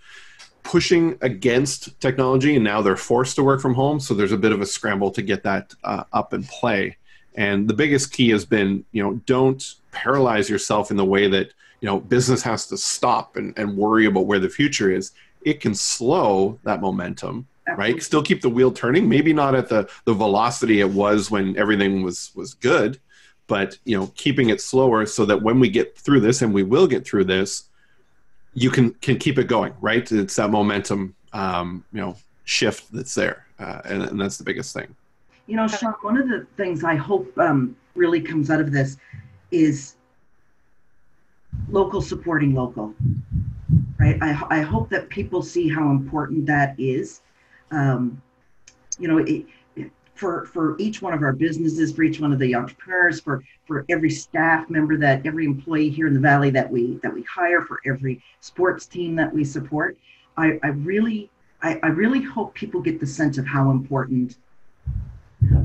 pushing 0.63 1.19
against 1.21 1.99
technology 2.01 2.55
and 2.55 2.65
now 2.65 2.83
they're 2.83 2.97
forced 2.97 3.37
to 3.37 3.43
work 3.43 3.61
from 3.61 3.75
home. 3.75 4.01
So 4.01 4.15
there's 4.15 4.33
a 4.33 4.37
bit 4.37 4.53
of 4.53 4.61
a 4.61 4.67
scramble 4.67 5.11
to 5.13 5.23
get 5.23 5.43
that 5.43 5.75
uh, 5.85 6.05
up 6.13 6.33
and 6.33 6.47
play. 6.47 6.97
And 7.35 7.69
the 7.69 7.75
biggest 7.75 8.13
key 8.13 8.31
has 8.31 8.45
been 8.45 8.85
you 8.93 9.03
know 9.03 9.15
don't 9.27 9.75
paralyze 9.91 10.49
yourself 10.49 10.91
in 10.91 10.97
the 10.97 11.05
way 11.05 11.29
that 11.29 11.53
you 11.81 11.87
know 11.87 12.01
business 12.01 12.43
has 12.43 12.67
to 12.69 12.77
stop 12.77 13.37
and, 13.37 13.57
and 13.59 13.77
worry 13.77 14.07
about 14.07 14.27
where 14.27 14.39
the 14.39 14.49
future 14.49 14.91
is. 14.91 15.13
It 15.43 15.61
can 15.61 15.75
slow 15.75 16.59
that 16.65 16.81
momentum 16.81 17.49
right? 17.77 18.03
Still 18.03 18.23
keep 18.23 18.43
the 18.43 18.51
wheel 18.51 18.73
turning 18.73 19.09
maybe 19.09 19.33
not 19.33 19.55
at 19.55 19.69
the 19.69 19.89
the 20.05 20.13
velocity 20.13 20.81
it 20.81 20.91
was 20.91 21.31
when 21.31 21.57
everything 21.57 22.03
was 22.03 22.33
was 22.35 22.55
good 22.55 23.01
but 23.47 23.79
you 23.85 23.99
know 23.99 24.11
keeping 24.15 24.49
it 24.51 24.61
slower 24.61 25.07
so 25.07 25.25
that 25.27 25.43
when 25.43 25.61
we 25.61 25.69
get 25.69 25.97
through 25.97 26.21
this 26.21 26.43
and 26.43 26.55
we 26.55 26.63
will 26.63 26.87
get 26.87 27.05
through 27.05 27.25
this 27.25 27.65
you 28.55 28.71
can 28.71 28.93
can 28.95 29.19
keep 29.19 29.39
it 29.39 29.47
going, 29.47 29.75
right? 29.81 30.11
It's 30.11 30.37
that 30.37 30.51
momentum, 30.51 31.15
um, 31.33 31.85
you 31.93 32.01
know, 32.01 32.17
shift 32.45 32.93
that's 32.93 33.15
there, 33.15 33.47
uh, 33.59 33.81
and, 33.85 34.03
and, 34.03 34.21
that's 34.21 34.37
the 34.37 34.45
biggest 34.45 34.75
thing. 34.75 34.95
You 35.47 35.57
know, 35.57 35.67
Sean, 35.67 35.95
one 36.03 36.19
of 36.19 36.29
the 36.29 36.47
things 36.57 36.85
I 36.85 36.95
hope 36.95 37.37
um, 37.39 37.77
really 37.95 38.21
comes 38.21 38.51
out 38.51 38.61
of 38.61 38.73
this 38.73 38.97
is 39.51 39.97
local 41.69 42.01
supporting 42.01 42.55
local, 42.55 42.95
right? 43.99 44.19
I, 44.21 44.59
I 44.59 44.61
hope 44.61 44.89
that 44.91 45.09
people 45.09 45.43
see 45.43 45.69
how 45.69 45.91
important 45.91 46.47
that 46.47 46.79
is. 46.79 47.23
Um, 47.71 48.21
you 48.99 49.09
know, 49.09 49.19
it, 49.19 49.47
for 50.23 50.45
for 50.45 50.77
each 50.79 51.03
one 51.03 51.13
of 51.13 51.21
our 51.25 51.33
businesses, 51.33 51.93
for 51.93 52.05
each 52.05 52.21
one 52.21 52.33
of 52.33 52.39
the 52.39 52.55
entrepreneurs, 52.55 53.21
for 53.21 53.43
for 53.67 53.85
every 53.89 54.09
staff 54.09 54.71
member 54.71 54.97
that 54.97 55.27
every 55.27 55.45
employee 55.45 55.91
here 55.91 56.07
in 56.07 56.15
the 56.15 56.21
valley 56.21 56.49
that 56.49 56.71
we 56.71 57.01
that 57.03 57.13
we 57.13 57.23
hire, 57.25 57.61
for 57.61 57.81
every 57.85 58.23
sports 58.41 58.87
team 58.87 59.17
that 59.17 59.35
we 59.35 59.43
support. 59.43 59.99
I, 60.37 60.61
I 60.63 60.69
really 60.69 61.29
I, 61.61 61.81
I 61.83 61.89
really 61.89 62.23
hope 62.23 62.55
people 62.55 62.81
get 62.81 63.01
the 63.01 63.07
sense 63.07 63.37
of 63.37 63.47
how 63.47 63.73
important 63.73 64.37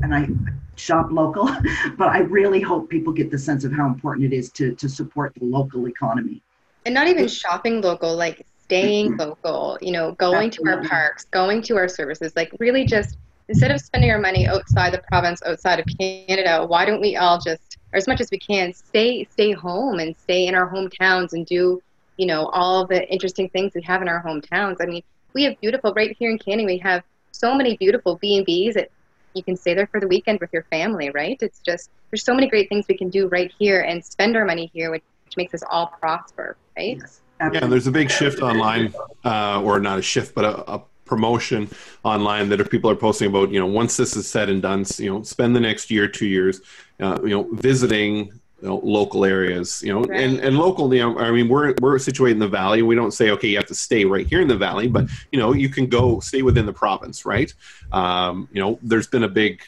and 0.02 0.12
I 0.12 0.26
shop 0.74 1.12
local, 1.12 1.48
but 1.96 2.08
I 2.08 2.18
really 2.18 2.60
hope 2.60 2.90
people 2.90 3.12
get 3.12 3.30
the 3.30 3.38
sense 3.38 3.62
of 3.62 3.72
how 3.72 3.86
important 3.86 4.32
it 4.32 4.36
is 4.36 4.50
to 4.58 4.74
to 4.74 4.88
support 4.88 5.34
the 5.38 5.44
local 5.44 5.86
economy. 5.86 6.42
And 6.84 6.94
not 6.96 7.06
even 7.06 7.28
shopping 7.28 7.80
local, 7.80 8.16
like 8.16 8.44
staying 8.64 9.12
mm-hmm. 9.12 9.20
local, 9.20 9.78
you 9.80 9.92
know, 9.92 10.12
going 10.12 10.48
Absolutely. 10.48 10.72
to 10.72 10.82
our 10.82 10.88
parks, 10.88 11.26
going 11.26 11.62
to 11.62 11.76
our 11.76 11.88
services, 11.88 12.32
like 12.34 12.50
really 12.58 12.84
just 12.84 13.18
instead 13.48 13.70
of 13.70 13.80
spending 13.80 14.10
our 14.10 14.18
money 14.18 14.46
outside 14.46 14.92
the 14.92 14.98
province, 14.98 15.42
outside 15.44 15.80
of 15.80 15.86
Canada, 15.98 16.64
why 16.66 16.84
don't 16.84 17.00
we 17.00 17.16
all 17.16 17.38
just, 17.40 17.78
or 17.92 17.96
as 17.96 18.06
much 18.06 18.20
as 18.20 18.30
we 18.30 18.38
can, 18.38 18.72
stay 18.72 19.24
stay 19.24 19.52
home 19.52 19.98
and 19.98 20.14
stay 20.16 20.46
in 20.46 20.54
our 20.54 20.70
hometowns 20.70 21.32
and 21.32 21.46
do, 21.46 21.82
you 22.16 22.26
know, 22.26 22.46
all 22.48 22.86
the 22.86 23.08
interesting 23.10 23.48
things 23.48 23.72
we 23.74 23.82
have 23.82 24.02
in 24.02 24.08
our 24.08 24.22
hometowns. 24.22 24.76
I 24.80 24.86
mean, 24.86 25.02
we 25.32 25.44
have 25.44 25.58
beautiful 25.60 25.92
right 25.94 26.14
here 26.18 26.30
in 26.30 26.38
Canning. 26.38 26.66
We 26.66 26.78
have 26.78 27.02
so 27.32 27.54
many 27.54 27.76
beautiful 27.76 28.16
B 28.16 28.36
and 28.36 28.44
B's 28.44 28.74
that 28.74 28.90
you 29.34 29.42
can 29.42 29.56
stay 29.56 29.74
there 29.74 29.86
for 29.86 30.00
the 30.00 30.08
weekend 30.08 30.40
with 30.40 30.52
your 30.52 30.64
family. 30.64 31.10
Right? 31.10 31.38
It's 31.40 31.60
just 31.60 31.90
there's 32.10 32.24
so 32.24 32.34
many 32.34 32.48
great 32.48 32.68
things 32.68 32.86
we 32.88 32.96
can 32.96 33.08
do 33.08 33.28
right 33.28 33.52
here 33.58 33.80
and 33.80 34.04
spend 34.04 34.36
our 34.36 34.44
money 34.44 34.70
here, 34.74 34.90
which, 34.90 35.04
which 35.24 35.36
makes 35.36 35.54
us 35.54 35.62
all 35.70 35.88
prosper. 36.00 36.56
Right? 36.76 36.98
Yes. 36.98 37.20
Yeah, 37.52 37.66
there's 37.66 37.86
a 37.86 37.92
big 37.92 38.10
shift 38.10 38.42
online, 38.42 38.92
uh, 39.24 39.62
or 39.62 39.78
not 39.78 39.96
a 39.96 40.02
shift, 40.02 40.34
but 40.34 40.44
a, 40.44 40.72
a 40.72 40.82
promotion 41.08 41.68
online 42.04 42.48
that 42.50 42.60
if 42.60 42.70
people 42.70 42.90
are 42.90 42.96
posting 42.96 43.28
about, 43.28 43.50
you 43.50 43.58
know, 43.58 43.66
once 43.66 43.96
this 43.96 44.16
is 44.16 44.28
said 44.28 44.48
and 44.48 44.62
done, 44.62 44.84
you 44.98 45.10
know, 45.10 45.22
spend 45.22 45.56
the 45.56 45.60
next 45.60 45.90
year, 45.90 46.06
two 46.06 46.26
years, 46.26 46.60
uh, 47.00 47.18
you 47.22 47.30
know, 47.30 47.48
visiting 47.52 48.32
you 48.60 48.68
know, 48.68 48.80
local 48.82 49.24
areas, 49.24 49.82
you 49.82 49.92
know, 49.92 50.02
right. 50.02 50.20
and, 50.20 50.40
and 50.40 50.58
local, 50.58 50.92
you 50.92 51.00
know, 51.00 51.18
I 51.18 51.30
mean, 51.30 51.48
we're, 51.48 51.74
we're 51.80 51.98
situated 51.98 52.34
in 52.34 52.38
the 52.40 52.48
valley. 52.48 52.82
We 52.82 52.96
don't 52.96 53.12
say, 53.12 53.30
okay, 53.30 53.48
you 53.48 53.56
have 53.56 53.66
to 53.66 53.74
stay 53.74 54.04
right 54.04 54.26
here 54.26 54.40
in 54.40 54.48
the 54.48 54.56
valley, 54.56 54.88
but, 54.88 55.08
you 55.30 55.38
know, 55.38 55.52
you 55.52 55.68
can 55.68 55.86
go 55.86 56.18
stay 56.20 56.42
within 56.42 56.66
the 56.66 56.72
province, 56.72 57.24
right? 57.24 57.52
Um, 57.92 58.48
you 58.52 58.60
know, 58.60 58.78
there's 58.82 59.06
been 59.06 59.22
a 59.22 59.28
big, 59.28 59.62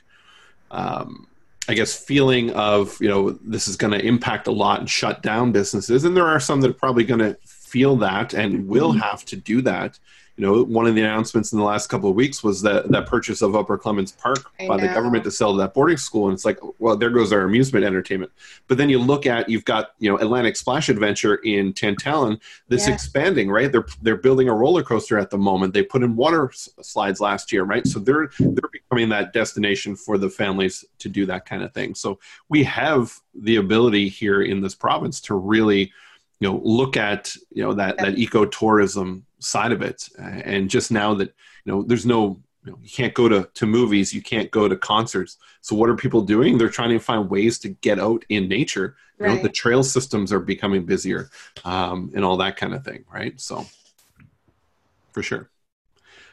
um, 0.73 1.28
I 1.68 1.75
guess, 1.75 1.97
feeling 1.97 2.50
of, 2.50 3.00
you 3.00 3.09
know, 3.09 3.30
this 3.30 3.68
is 3.68 3.76
going 3.76 3.92
to 3.92 4.04
impact 4.04 4.49
a 4.49 4.52
lot 4.52 4.80
and 4.80 4.90
shut 4.90 5.23
down 5.23 5.52
businesses. 5.52 6.04
And 6.04 6.16
there 6.16 6.26
are 6.26 6.40
some 6.40 6.61
that 6.62 6.70
are 6.70 6.75
probably 6.75 7.04
going 7.04 7.20
to 7.20 7.37
feel 7.44 7.94
that 7.97 8.35
and 8.35 8.66
will 8.66 8.90
mm-hmm. 8.90 8.99
have 8.99 9.25
to 9.26 9.37
do 9.37 9.62
that 9.62 10.00
you 10.40 10.47
know, 10.47 10.62
one 10.62 10.87
of 10.87 10.94
the 10.94 11.02
announcements 11.02 11.52
in 11.52 11.59
the 11.59 11.64
last 11.66 11.88
couple 11.88 12.09
of 12.09 12.16
weeks 12.16 12.42
was 12.42 12.62
that 12.62 12.88
that 12.88 13.04
purchase 13.04 13.42
of 13.42 13.54
Upper 13.54 13.76
Clements 13.76 14.12
Park 14.12 14.50
I 14.59 14.66
by 14.66 14.76
know. 14.76 14.87
the 14.87 14.94
government 14.94 15.23
to 15.25 15.30
sell 15.30 15.52
to 15.52 15.59
that 15.59 15.75
boarding 15.75 15.99
school, 15.99 16.28
and 16.28 16.35
it's 16.35 16.47
like, 16.47 16.59
well, 16.78 16.97
there 16.97 17.11
goes 17.11 17.30
our 17.30 17.42
amusement 17.42 17.85
entertainment. 17.85 18.32
But 18.66 18.78
then 18.78 18.88
you 18.88 18.99
look 19.00 19.26
at 19.26 19.50
you've 19.50 19.66
got 19.66 19.90
you 19.99 20.11
know 20.11 20.16
Atlantic 20.16 20.56
Splash 20.56 20.88
Adventure 20.88 21.35
in 21.35 21.75
Tantallon, 21.75 22.40
this 22.68 22.88
yeah. 22.88 22.94
expanding, 22.94 23.50
right? 23.50 23.70
They're 23.70 23.85
they're 24.00 24.16
building 24.16 24.49
a 24.49 24.54
roller 24.54 24.82
coaster 24.82 25.18
at 25.18 25.28
the 25.28 25.37
moment. 25.37 25.75
They 25.75 25.82
put 25.82 26.02
in 26.02 26.16
water 26.16 26.50
slides 26.54 27.20
last 27.20 27.52
year, 27.52 27.64
right? 27.64 27.87
So 27.87 27.99
they're 27.99 28.30
they're 28.38 28.70
becoming 28.73 29.11
that 29.11 29.35
destination 29.35 29.94
for 29.94 30.16
the 30.16 30.30
families 30.30 30.87
to 31.00 31.11
do 31.11 31.26
that 31.26 31.44
kind 31.44 31.62
of 31.62 31.75
thing. 31.75 31.94
So 31.94 32.18
we 32.49 32.64
have 32.64 33.12
the 33.35 33.56
ability 33.56 34.09
here 34.09 34.40
in 34.40 34.62
this 34.62 34.75
province 34.75 35.20
to 35.20 35.35
really 35.35 35.92
you 36.40 36.49
know 36.49 36.61
look 36.64 36.97
at 36.97 37.35
you 37.50 37.62
know 37.62 37.75
that 37.75 37.99
that 37.99 38.16
ecotourism 38.16 39.23
side 39.38 39.73
of 39.73 39.82
it. 39.82 40.09
And 40.18 40.68
just 40.68 40.90
now 40.90 41.14
that 41.14 41.35
you 41.64 41.73
know 41.73 41.82
there's 41.82 42.06
no 42.06 42.40
you, 42.64 42.73
know, 42.73 42.78
you 42.82 42.90
can't 42.90 43.14
go 43.14 43.28
to, 43.28 43.49
to 43.54 43.66
movies 43.66 44.12
you 44.12 44.23
can't 44.23 44.50
go 44.50 44.68
to 44.68 44.76
concerts. 44.76 45.38
So 45.62 45.75
what 45.75 45.88
are 45.88 45.97
people 45.97 46.20
doing? 46.23 46.59
They're 46.59 46.68
trying 46.68 46.90
to 46.90 46.99
find 46.99 47.30
ways 47.30 47.59
to 47.61 47.70
get 47.70 47.99
out 47.99 48.25
in 48.28 48.49
nature. 48.49 48.97
You 49.18 49.26
right. 49.26 49.37
know 49.37 49.42
the 49.42 49.49
trail 49.49 49.82
systems 49.82 50.32
are 50.32 50.40
becoming 50.40 50.85
busier 50.85 51.30
um, 51.64 52.11
and 52.14 52.25
all 52.25 52.38
that 52.38 52.56
kind 52.56 52.75
of 52.75 52.85
thing 52.85 53.04
right? 53.12 53.38
So 53.40 53.66
for 55.12 55.23
sure. 55.23 55.50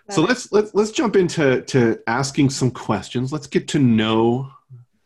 So 0.10 0.22
let's 0.22 0.54
let's 0.54 0.74
let's 0.74 0.92
jump 0.92 1.18
into 1.18 1.62
to 1.64 2.00
asking 2.08 2.52
some 2.52 2.72
questions. 2.72 3.34
Let's 3.34 3.48
get 3.48 3.68
to 3.70 3.80
know 3.80 4.50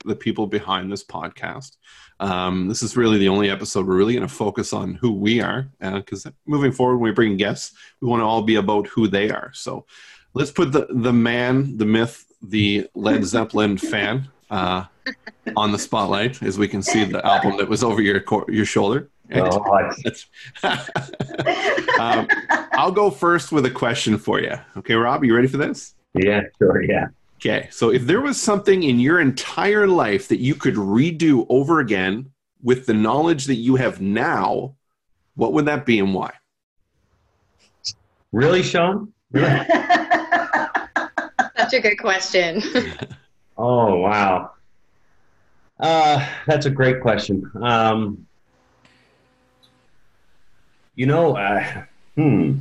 the 0.05 0.15
people 0.15 0.47
behind 0.47 0.91
this 0.91 1.03
podcast 1.03 1.77
um, 2.21 2.67
this 2.67 2.83
is 2.83 2.95
really 2.95 3.17
the 3.17 3.29
only 3.29 3.49
episode 3.49 3.87
we're 3.87 3.97
really 3.97 4.13
going 4.13 4.27
to 4.27 4.33
focus 4.33 4.73
on 4.73 4.93
who 4.93 5.11
we 5.11 5.41
are, 5.41 5.67
because 5.79 6.27
uh, 6.27 6.31
moving 6.45 6.71
forward, 6.71 6.97
when 6.97 7.09
we 7.09 7.15
bring 7.15 7.35
guests, 7.35 7.75
we 7.99 8.07
want 8.07 8.21
to 8.21 8.25
all 8.25 8.43
be 8.43 8.55
about 8.55 8.85
who 8.85 9.07
they 9.07 9.31
are. 9.31 9.51
So 9.53 9.85
let's 10.35 10.51
put 10.51 10.71
the 10.71 10.85
the 10.91 11.11
man, 11.11 11.77
the 11.77 11.85
myth, 11.85 12.31
the 12.43 12.87
Led 12.93 13.25
Zeppelin 13.25 13.75
fan 13.79 14.29
uh, 14.51 14.85
on 15.57 15.71
the 15.71 15.79
spotlight, 15.79 16.43
as 16.43 16.59
we 16.59 16.67
can 16.67 16.83
see 16.83 17.05
the 17.05 17.25
album 17.25 17.57
that 17.57 17.67
was 17.67 17.83
over 17.83 18.01
your 18.03 18.23
your 18.47 18.65
shoulder. 18.65 19.09
Oh, 19.33 19.89
um, 21.99 22.27
I'll 22.73 22.91
go 22.91 23.09
first 23.09 23.51
with 23.51 23.65
a 23.65 23.71
question 23.71 24.17
for 24.19 24.39
you. 24.39 24.59
Okay, 24.77 24.93
Rob, 24.93 25.23
you 25.23 25.33
ready 25.33 25.47
for 25.47 25.57
this? 25.57 25.95
Yeah, 26.13 26.41
sure. 26.59 26.83
Yeah. 26.83 27.07
Okay, 27.43 27.67
so 27.71 27.89
if 27.89 28.03
there 28.03 28.21
was 28.21 28.39
something 28.39 28.83
in 28.83 28.99
your 28.99 29.19
entire 29.19 29.87
life 29.87 30.27
that 30.27 30.39
you 30.39 30.53
could 30.53 30.75
redo 30.75 31.47
over 31.49 31.79
again 31.79 32.31
with 32.61 32.85
the 32.85 32.93
knowledge 32.93 33.45
that 33.45 33.55
you 33.55 33.77
have 33.77 33.99
now, 33.99 34.75
what 35.33 35.51
would 35.53 35.65
that 35.65 35.83
be 35.83 35.97
and 35.97 36.13
why? 36.13 36.31
Really, 38.31 38.61
Sean? 38.61 39.11
Really? 39.31 39.49
Such 41.57 41.73
a 41.73 41.79
good 41.81 41.95
question. 41.95 42.61
oh 43.57 43.95
wow, 43.95 44.51
uh, 45.79 46.23
that's 46.45 46.67
a 46.67 46.69
great 46.69 47.01
question. 47.01 47.49
Um, 47.59 48.27
you 50.93 51.07
know, 51.07 51.35
uh, 51.35 51.85
hmm. 52.13 52.59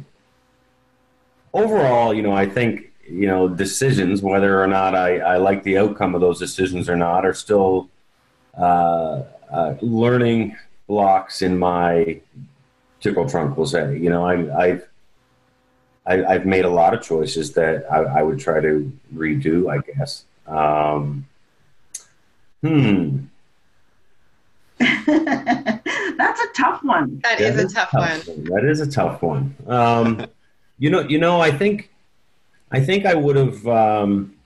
Overall, 1.52 2.14
you 2.14 2.22
know, 2.22 2.32
I 2.32 2.46
think 2.46 2.89
you 3.10 3.26
know 3.26 3.48
decisions, 3.48 4.22
whether 4.22 4.62
or 4.62 4.66
not 4.66 4.94
I, 4.94 5.18
I 5.18 5.36
like 5.36 5.62
the 5.62 5.78
outcome 5.78 6.14
of 6.14 6.20
those 6.20 6.38
decisions 6.38 6.88
or 6.88 6.96
not, 6.96 7.26
are 7.26 7.34
still 7.34 7.88
uh, 8.56 9.22
uh, 9.52 9.74
learning 9.80 10.56
blocks 10.86 11.42
in 11.42 11.58
my 11.58 12.20
tickle 13.00 13.28
trunk. 13.28 13.56
We'll 13.56 13.66
say, 13.66 13.98
you 13.98 14.10
know, 14.10 14.24
I, 14.24 14.64
I've 14.64 14.88
I, 16.06 16.32
have 16.32 16.46
made 16.46 16.64
a 16.64 16.70
lot 16.70 16.94
of 16.94 17.02
choices 17.02 17.52
that 17.52 17.84
I, 17.90 17.98
I, 17.98 18.22
would 18.22 18.40
try 18.40 18.60
to 18.60 18.92
redo. 19.14 19.70
I 19.70 19.78
guess. 19.78 20.24
Um, 20.46 21.26
hmm. 22.62 23.18
That's 24.78 26.40
a 26.40 26.48
tough 26.54 26.82
one. 26.82 27.20
That, 27.22 27.38
that 27.38 27.40
is, 27.40 27.58
is, 27.58 27.72
a 27.72 27.74
tough, 27.74 27.90
tough 27.90 28.26
one. 28.26 28.36
one. 28.36 28.44
That 28.44 28.64
is 28.64 28.80
a 28.80 28.90
tough 28.90 29.22
one. 29.22 29.54
Um, 29.66 30.26
you 30.78 30.90
know, 30.90 31.00
you 31.00 31.18
know, 31.18 31.40
I 31.40 31.50
think, 31.50 31.89
I 32.70 32.80
think 32.80 33.06
I 33.06 33.14
would 33.14 33.36
have. 33.36 33.66
Um, 33.66 34.36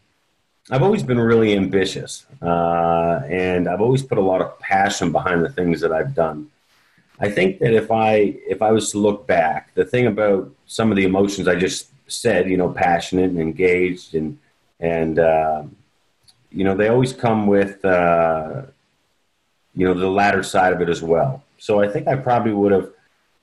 I've 0.70 0.82
always 0.82 1.02
been 1.02 1.20
really 1.20 1.54
ambitious, 1.54 2.24
uh, 2.40 3.20
and 3.28 3.68
I've 3.68 3.82
always 3.82 4.02
put 4.02 4.16
a 4.16 4.22
lot 4.22 4.40
of 4.40 4.58
passion 4.60 5.12
behind 5.12 5.44
the 5.44 5.50
things 5.50 5.80
that 5.82 5.92
I've 5.92 6.14
done. 6.14 6.50
I 7.20 7.30
think 7.30 7.58
that 7.58 7.74
if 7.74 7.90
I 7.90 8.34
if 8.48 8.62
I 8.62 8.72
was 8.72 8.90
to 8.92 8.98
look 8.98 9.26
back, 9.26 9.74
the 9.74 9.84
thing 9.84 10.06
about 10.06 10.50
some 10.66 10.90
of 10.90 10.96
the 10.96 11.04
emotions 11.04 11.48
I 11.48 11.54
just 11.54 11.88
said, 12.06 12.48
you 12.48 12.56
know, 12.56 12.70
passionate 12.70 13.30
and 13.30 13.38
engaged, 13.38 14.14
and 14.14 14.38
and 14.80 15.18
uh, 15.18 15.62
you 16.50 16.64
know, 16.64 16.74
they 16.74 16.88
always 16.88 17.12
come 17.12 17.46
with 17.46 17.84
uh, 17.84 18.62
you 19.74 19.86
know 19.86 19.94
the 19.94 20.08
latter 20.08 20.42
side 20.42 20.72
of 20.72 20.80
it 20.80 20.88
as 20.88 21.02
well. 21.02 21.42
So 21.58 21.80
I 21.80 21.88
think 21.88 22.08
I 22.08 22.16
probably 22.16 22.52
would 22.52 22.72
have 22.72 22.90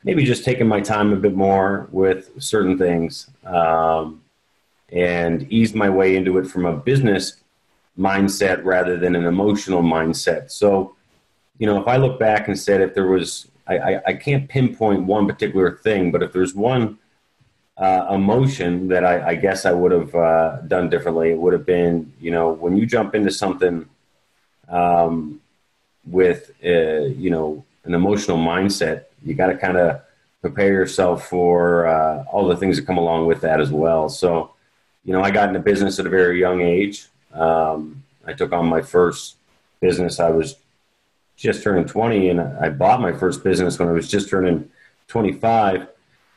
maybe 0.04 0.24
just 0.24 0.44
taken 0.44 0.68
my 0.68 0.82
time 0.82 1.14
a 1.14 1.16
bit 1.16 1.36
more 1.36 1.88
with 1.92 2.32
certain 2.42 2.78
things. 2.78 3.30
Um, 3.46 4.21
and 4.92 5.52
eased 5.52 5.76
my 5.76 5.90
way 5.90 6.16
into 6.16 6.38
it 6.38 6.48
from 6.48 6.66
a 6.66 6.76
business 6.76 7.38
mindset 7.98 8.64
rather 8.64 8.98
than 8.98 9.16
an 9.16 9.26
emotional 9.26 9.82
mindset. 9.82 10.52
So, 10.52 10.96
you 11.58 11.68
know, 11.68 11.80
if 11.80 11.88
I 11.88 11.98
look 11.98 12.20
back 12.20 12.48
and 12.48 12.58
said 12.58 12.82
if 12.82 12.94
there 12.94 13.08
was, 13.08 13.48
I, 13.68 13.78
I, 13.78 14.02
I 14.08 14.14
can't 14.14 14.50
pinpoint 14.50 15.04
one 15.04 15.28
particular 15.28 15.78
thing, 15.78 16.12
but 16.12 16.24
if 16.24 16.34
there's 16.34 16.56
one 16.56 16.98
uh, 17.78 18.08
emotion 18.12 18.88
that 18.90 19.06
I, 19.06 19.30
I, 19.30 19.36
guess 19.36 19.66
I 19.66 19.72
would 19.72 19.92
have 19.92 20.14
uh, 20.14 20.62
done 20.68 20.90
differently, 20.90 21.32
it 21.32 21.38
would 21.38 21.54
have 21.54 21.66
been, 21.66 22.14
you 22.20 22.32
know, 22.32 22.52
when 22.52 22.78
you 22.78 22.86
jump 22.86 23.16
into 23.16 23.32
something 23.32 23.88
um, 24.70 25.42
with, 26.06 26.52
uh, 26.64 27.06
you 27.06 27.30
know, 27.30 27.64
an 27.86 27.94
emotional 27.94 28.38
mindset, 28.38 29.06
you 29.24 29.34
got 29.34 29.48
to 29.48 29.58
kind 29.58 29.78
of 29.78 30.02
prepare 30.42 30.74
yourself 30.74 31.28
for 31.28 31.88
uh, 31.88 32.24
all 32.32 32.48
the 32.48 32.58
things 32.58 32.78
that 32.78 32.86
come 32.86 32.98
along 32.98 33.26
with 33.26 33.42
that 33.42 33.60
as 33.60 33.72
well. 33.72 34.10
So, 34.10 34.51
you 35.04 35.14
know, 35.14 35.22
I 35.22 35.32
got 35.32 35.48
into 35.48 35.60
business 35.60 36.00
at 36.00 36.06
a 36.06 36.10
very 36.10 36.40
young 36.40 36.62
age. 36.62 37.08
Um, 37.34 38.04
I 38.26 38.34
took 38.34 38.52
on 38.54 38.66
my 38.68 38.82
first 38.82 39.38
business. 39.80 40.20
I 40.20 40.30
was 40.30 40.58
just 41.36 41.64
turning 41.64 41.86
20, 41.86 42.30
and 42.30 42.42
I 42.42 42.70
bought 42.70 43.02
my 43.02 43.12
first 43.12 43.44
business 43.44 43.80
when 43.80 43.88
I 43.88 43.92
was 43.92 44.10
just 44.10 44.30
turning 44.30 44.70
25. 45.08 45.88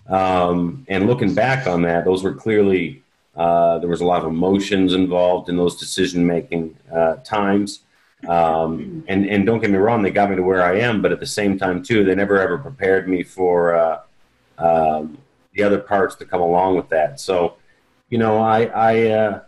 Um, 0.08 0.84
and 0.88 1.06
looking 1.06 1.34
back 1.34 1.66
on 1.66 1.82
that, 1.82 2.04
those 2.04 2.22
were 2.22 2.34
clearly 2.34 3.02
uh, 3.36 3.78
there 3.80 3.88
was 3.88 4.00
a 4.00 4.06
lot 4.06 4.22
of 4.22 4.28
emotions 4.28 4.94
involved 4.94 5.48
in 5.48 5.56
those 5.56 5.76
decision 5.76 6.26
making 6.26 6.76
uh, 6.92 7.16
times. 7.16 7.80
Um, 8.28 9.04
and 9.08 9.26
and 9.26 9.44
don't 9.44 9.60
get 9.60 9.70
me 9.70 9.76
wrong, 9.76 10.02
they 10.02 10.10
got 10.10 10.30
me 10.30 10.36
to 10.36 10.42
where 10.42 10.62
I 10.62 10.78
am, 10.78 11.02
but 11.02 11.12
at 11.12 11.20
the 11.20 11.26
same 11.26 11.58
time 11.58 11.82
too, 11.82 12.04
they 12.04 12.14
never 12.14 12.40
ever 12.40 12.56
prepared 12.56 13.08
me 13.08 13.22
for 13.22 13.74
uh, 13.74 14.00
um, 14.56 15.18
the 15.52 15.62
other 15.62 15.78
parts 15.78 16.14
to 16.16 16.24
come 16.24 16.40
along 16.40 16.76
with 16.76 16.88
that. 16.88 17.20
So 17.20 17.56
you 18.10 18.18
know, 18.18 18.38
I, 18.38 18.64
I 18.64 19.08
uh, 19.08 19.40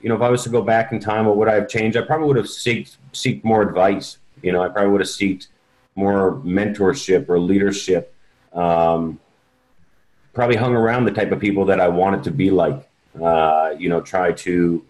you 0.00 0.08
know, 0.08 0.16
if 0.16 0.22
I 0.22 0.28
was 0.28 0.42
to 0.44 0.50
go 0.50 0.62
back 0.62 0.92
in 0.92 1.00
time, 1.00 1.26
what 1.26 1.36
would 1.36 1.48
I 1.48 1.54
have 1.54 1.68
changed? 1.68 1.96
I 1.96 2.02
probably 2.02 2.26
would 2.26 2.36
have 2.36 2.46
seeked, 2.46 2.96
seeked 3.12 3.44
more 3.44 3.62
advice. 3.62 4.18
You 4.42 4.52
know, 4.52 4.62
I 4.62 4.68
probably 4.68 4.92
would 4.92 5.00
have 5.00 5.08
seeked 5.08 5.48
more 5.94 6.34
mentorship 6.44 7.28
or 7.28 7.38
leadership. 7.38 8.14
Um, 8.52 9.18
probably 10.32 10.56
hung 10.56 10.74
around 10.74 11.04
the 11.04 11.10
type 11.12 11.32
of 11.32 11.40
people 11.40 11.64
that 11.66 11.80
I 11.80 11.88
wanted 11.88 12.24
to 12.24 12.30
be 12.30 12.50
like. 12.50 12.88
Uh, 13.20 13.74
you 13.78 13.88
know, 13.88 14.00
try 14.00 14.32
to 14.32 14.84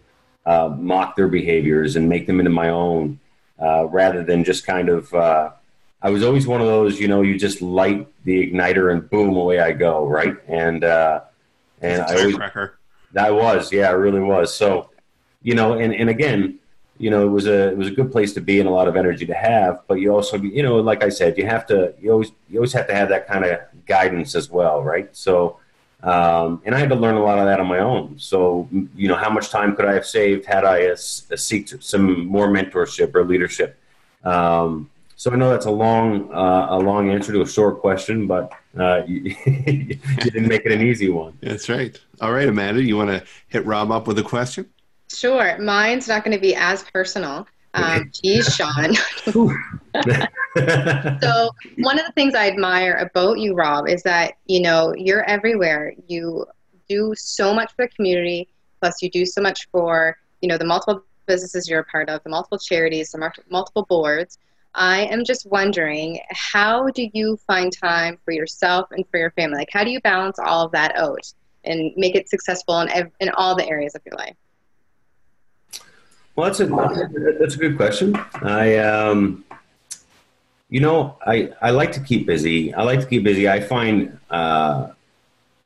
uh, 0.47 0.75
mock 0.77 1.15
their 1.15 1.29
behaviors 1.29 1.97
and 1.97 2.09
make 2.09 2.27
them 2.27 2.41
into 2.41 2.51
my 2.51 2.71
own, 2.71 3.21
uh, 3.61 3.85
rather 3.87 4.25
than 4.25 4.45
just 4.45 4.67
kind 4.67 4.89
of. 4.89 5.13
Uh, 5.13 5.51
I 6.03 6.11
was 6.11 6.23
always 6.23 6.47
one 6.47 6.61
of 6.61 6.67
those, 6.67 7.01
you 7.01 7.09
know, 7.09 7.23
you 7.23 7.39
just 7.39 7.63
light 7.63 8.07
the 8.25 8.47
igniter 8.47 8.93
and 8.93 9.09
boom, 9.09 9.37
away 9.37 9.61
I 9.61 9.73
go, 9.73 10.07
right? 10.07 10.37
And 10.49 10.85
uh, 10.85 11.21
and 11.81 12.03
I 12.03 12.17
always. 12.17 12.37
I 13.16 13.31
was, 13.31 13.72
yeah, 13.72 13.90
it 13.90 13.94
really 13.94 14.20
was. 14.20 14.55
So, 14.55 14.90
you 15.42 15.55
know, 15.55 15.74
and, 15.74 15.94
and 15.94 16.11
again, 16.11 16.59
you 16.98 17.11
know, 17.11 17.27
it 17.27 17.31
was 17.31 17.46
a 17.46 17.70
it 17.70 17.77
was 17.77 17.88
a 17.88 17.90
good 17.90 18.12
place 18.12 18.33
to 18.35 18.40
be 18.40 18.61
and 18.61 18.68
a 18.68 18.72
lot 18.72 18.87
of 18.87 18.96
energy 18.96 19.27
to 19.27 19.35
have. 19.35 19.81
But 19.88 19.94
you 19.94 20.14
also, 20.14 20.37
you 20.38 20.62
know, 20.62 20.77
like 20.77 21.03
I 21.03 21.09
said, 21.09 21.37
you 21.37 21.46
have 21.46 21.66
to 21.66 21.94
you 22.00 22.12
always 22.12 22.31
you 22.48 22.59
always 22.59 22.72
have 22.72 22.87
to 22.87 22.94
have 22.94 23.09
that 23.09 23.27
kind 23.27 23.44
of 23.44 23.61
guidance 23.87 24.35
as 24.35 24.48
well, 24.48 24.83
right? 24.83 25.14
So, 25.14 25.59
um, 26.03 26.62
and 26.64 26.74
I 26.74 26.79
had 26.79 26.90
to 26.90 26.94
learn 26.94 27.16
a 27.16 27.22
lot 27.22 27.38
of 27.38 27.46
that 27.46 27.61
on 27.61 27.66
my 27.66 27.81
own. 27.81 28.18
So, 28.18 28.68
you 28.94 29.09
know, 29.09 29.16
how 29.16 29.31
much 29.31 29.50
time 29.50 29.74
could 29.74 29.87
I 29.87 29.94
have 29.94 30.07
saved 30.07 30.46
had 30.46 30.64
I 30.64 30.83
seeked 30.92 31.83
some 31.83 32.27
more 32.27 32.48
mentorship 32.48 33.14
or 33.14 33.24
leadership? 33.24 33.79
Um, 34.22 34.90
so 35.16 35.33
I 35.33 35.37
know 35.37 35.50
that's 35.50 35.66
a 35.66 35.70
long, 35.70 36.33
uh, 36.33 36.66
a 36.70 36.79
long 36.79 37.11
answer 37.11 37.33
to 37.33 37.42
a 37.42 37.46
short 37.46 37.81
question, 37.81 38.27
but 38.27 38.53
uh, 38.79 39.03
you, 39.07 39.37
you, 39.47 39.99
didn't 40.19 40.49
make 40.49 40.65
it 40.65 40.73
an 40.73 40.83
easy 40.83 41.09
one. 41.09 41.37
That's 41.41 41.69
right. 41.69 41.99
All 42.21 42.33
right, 42.33 42.49
Amanda, 42.49 42.83
you 42.83 42.97
want 42.97 43.11
to 43.11 43.23
hit 43.49 43.65
Rob 43.65 43.91
up 43.91 44.07
with 44.07 44.19
a 44.19 44.23
question? 44.23 44.69
Sure. 45.09 45.59
Mine's 45.59 46.09
not 46.09 46.25
going 46.25 46.37
to 46.37 46.41
be 46.41 46.57
as 46.57 46.83
personal. 46.83 47.47
Um, 47.75 48.11
geez, 48.23 48.55
Sean. 48.55 48.95
so 49.25 49.45
one 51.79 51.99
of 51.99 52.07
the 52.07 52.13
things 52.15 52.35
I 52.35 52.49
admire 52.49 52.95
about 52.95 53.39
you, 53.39 53.55
Rob, 53.55 53.89
is 53.89 54.03
that 54.03 54.35
you 54.47 54.61
know 54.61 54.95
you're 54.97 55.25
everywhere. 55.25 55.95
You 56.09 56.47
do 56.89 57.15
so 57.17 57.55
much 57.55 57.73
for 57.75 57.87
the 57.87 57.95
community. 57.95 58.49
Plus, 58.81 59.03
you 59.03 59.11
do 59.11 59.25
so 59.27 59.41
much 59.41 59.69
for 59.71 60.17
you 60.41 60.49
know 60.49 60.59
the 60.59 60.65
multiple 60.65 61.05
businesses 61.27 61.69
you're 61.69 61.81
a 61.81 61.85
part 61.85 62.09
of, 62.09 62.23
the 62.23 62.31
multiple 62.31 62.59
charities, 62.59 63.11
the 63.11 63.33
multiple 63.51 63.87
boards. 63.89 64.39
I 64.75 65.03
am 65.07 65.25
just 65.25 65.47
wondering, 65.47 66.21
how 66.31 66.89
do 66.89 67.09
you 67.13 67.37
find 67.47 67.73
time 67.73 68.19
for 68.25 68.33
yourself 68.33 68.89
and 68.91 69.05
for 69.09 69.19
your 69.19 69.31
family? 69.33 69.59
Like, 69.59 69.71
how 69.73 69.85
do 69.85 69.91
you 69.91 70.01
balance 70.01 70.39
all 70.39 70.65
of 70.65 70.73
that 70.73 70.97
out 70.97 71.33
and 71.65 71.93
make 71.97 72.15
it 72.15 72.29
successful 72.29 72.81
in, 72.81 73.13
in 73.21 73.31
all 73.31 73.55
the 73.55 73.67
areas 73.67 73.95
of 73.95 74.03
your 74.05 74.17
life? 74.17 74.35
Well, 76.37 76.47
that's 76.47 76.59
a 76.59 76.67
that's 77.39 77.55
a 77.55 77.59
good 77.59 77.77
question. 77.77 78.17
I, 78.43 78.79
um, 78.79 79.45
you 80.69 80.81
know, 80.81 81.17
I 81.25 81.53
I 81.63 81.71
like 81.71 81.93
to 81.93 82.01
keep 82.01 82.27
busy. 82.27 82.75
I 82.75 82.83
like 82.83 82.99
to 83.01 83.07
keep 83.07 83.23
busy. 83.23 83.49
I 83.49 83.61
find 83.61 84.19
uh, 84.31 84.89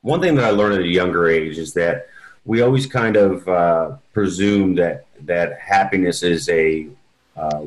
one 0.03 0.21
thing 0.21 0.35
that 0.35 0.45
I 0.45 0.51
learned 0.51 0.75
at 0.75 0.83
a 0.83 0.87
younger 0.87 1.27
age 1.27 1.57
is 1.57 1.73
that 1.73 2.09
we 2.45 2.61
always 2.61 2.85
kind 2.85 3.17
of 3.17 3.49
uh, 3.49 3.97
presume 4.13 4.75
that 4.75 5.07
that 5.23 5.59
happiness 5.59 6.23
is 6.23 6.51
a 6.51 6.89
uh, 7.35 7.67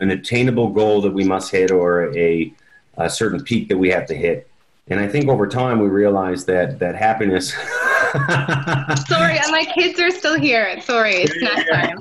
an 0.00 0.10
attainable 0.10 0.70
goal 0.70 1.00
that 1.02 1.12
we 1.12 1.24
must 1.24 1.50
hit 1.50 1.70
or 1.70 2.14
a, 2.16 2.52
a 2.96 3.10
certain 3.10 3.42
peak 3.42 3.68
that 3.68 3.76
we 3.76 3.90
have 3.90 4.06
to 4.06 4.14
hit. 4.14 4.48
And 4.90 4.98
I 4.98 5.06
think 5.06 5.28
over 5.28 5.46
time 5.46 5.80
we 5.80 5.88
realize 5.88 6.44
that 6.46 6.78
that 6.78 6.94
happiness. 6.94 7.52
Sorry, 9.06 9.38
my 9.50 9.66
kids 9.74 10.00
are 10.00 10.10
still 10.10 10.38
here. 10.38 10.80
Sorry, 10.80 11.16
it's 11.16 11.34
snack 11.38 11.68
time. 11.70 11.98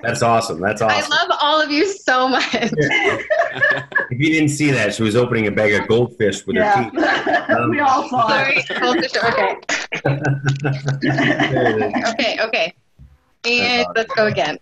That's 0.00 0.22
awesome. 0.22 0.60
That's 0.60 0.82
awesome. 0.82 1.10
I 1.10 1.16
love 1.16 1.38
all 1.40 1.62
of 1.62 1.70
you 1.70 1.86
so 1.86 2.28
much. 2.28 2.44
if 2.52 4.10
you 4.10 4.30
didn't 4.30 4.50
see 4.50 4.70
that, 4.70 4.94
she 4.94 5.02
was 5.02 5.16
opening 5.16 5.46
a 5.46 5.50
bag 5.50 5.72
of 5.72 5.88
goldfish 5.88 6.46
with 6.46 6.56
yeah. 6.56 6.84
her 6.84 6.90
teeth. 6.90 7.50
Um, 7.56 7.70
we 7.70 7.80
all 7.80 8.06
saw 8.10 8.28
Sorry, 8.28 8.62
goldfish. 8.78 9.12
Okay. 12.14 12.38
okay. 12.38 12.38
Okay. 12.40 12.74
And 13.46 13.86
let's 13.94 14.12
go 14.14 14.26
again. 14.26 14.58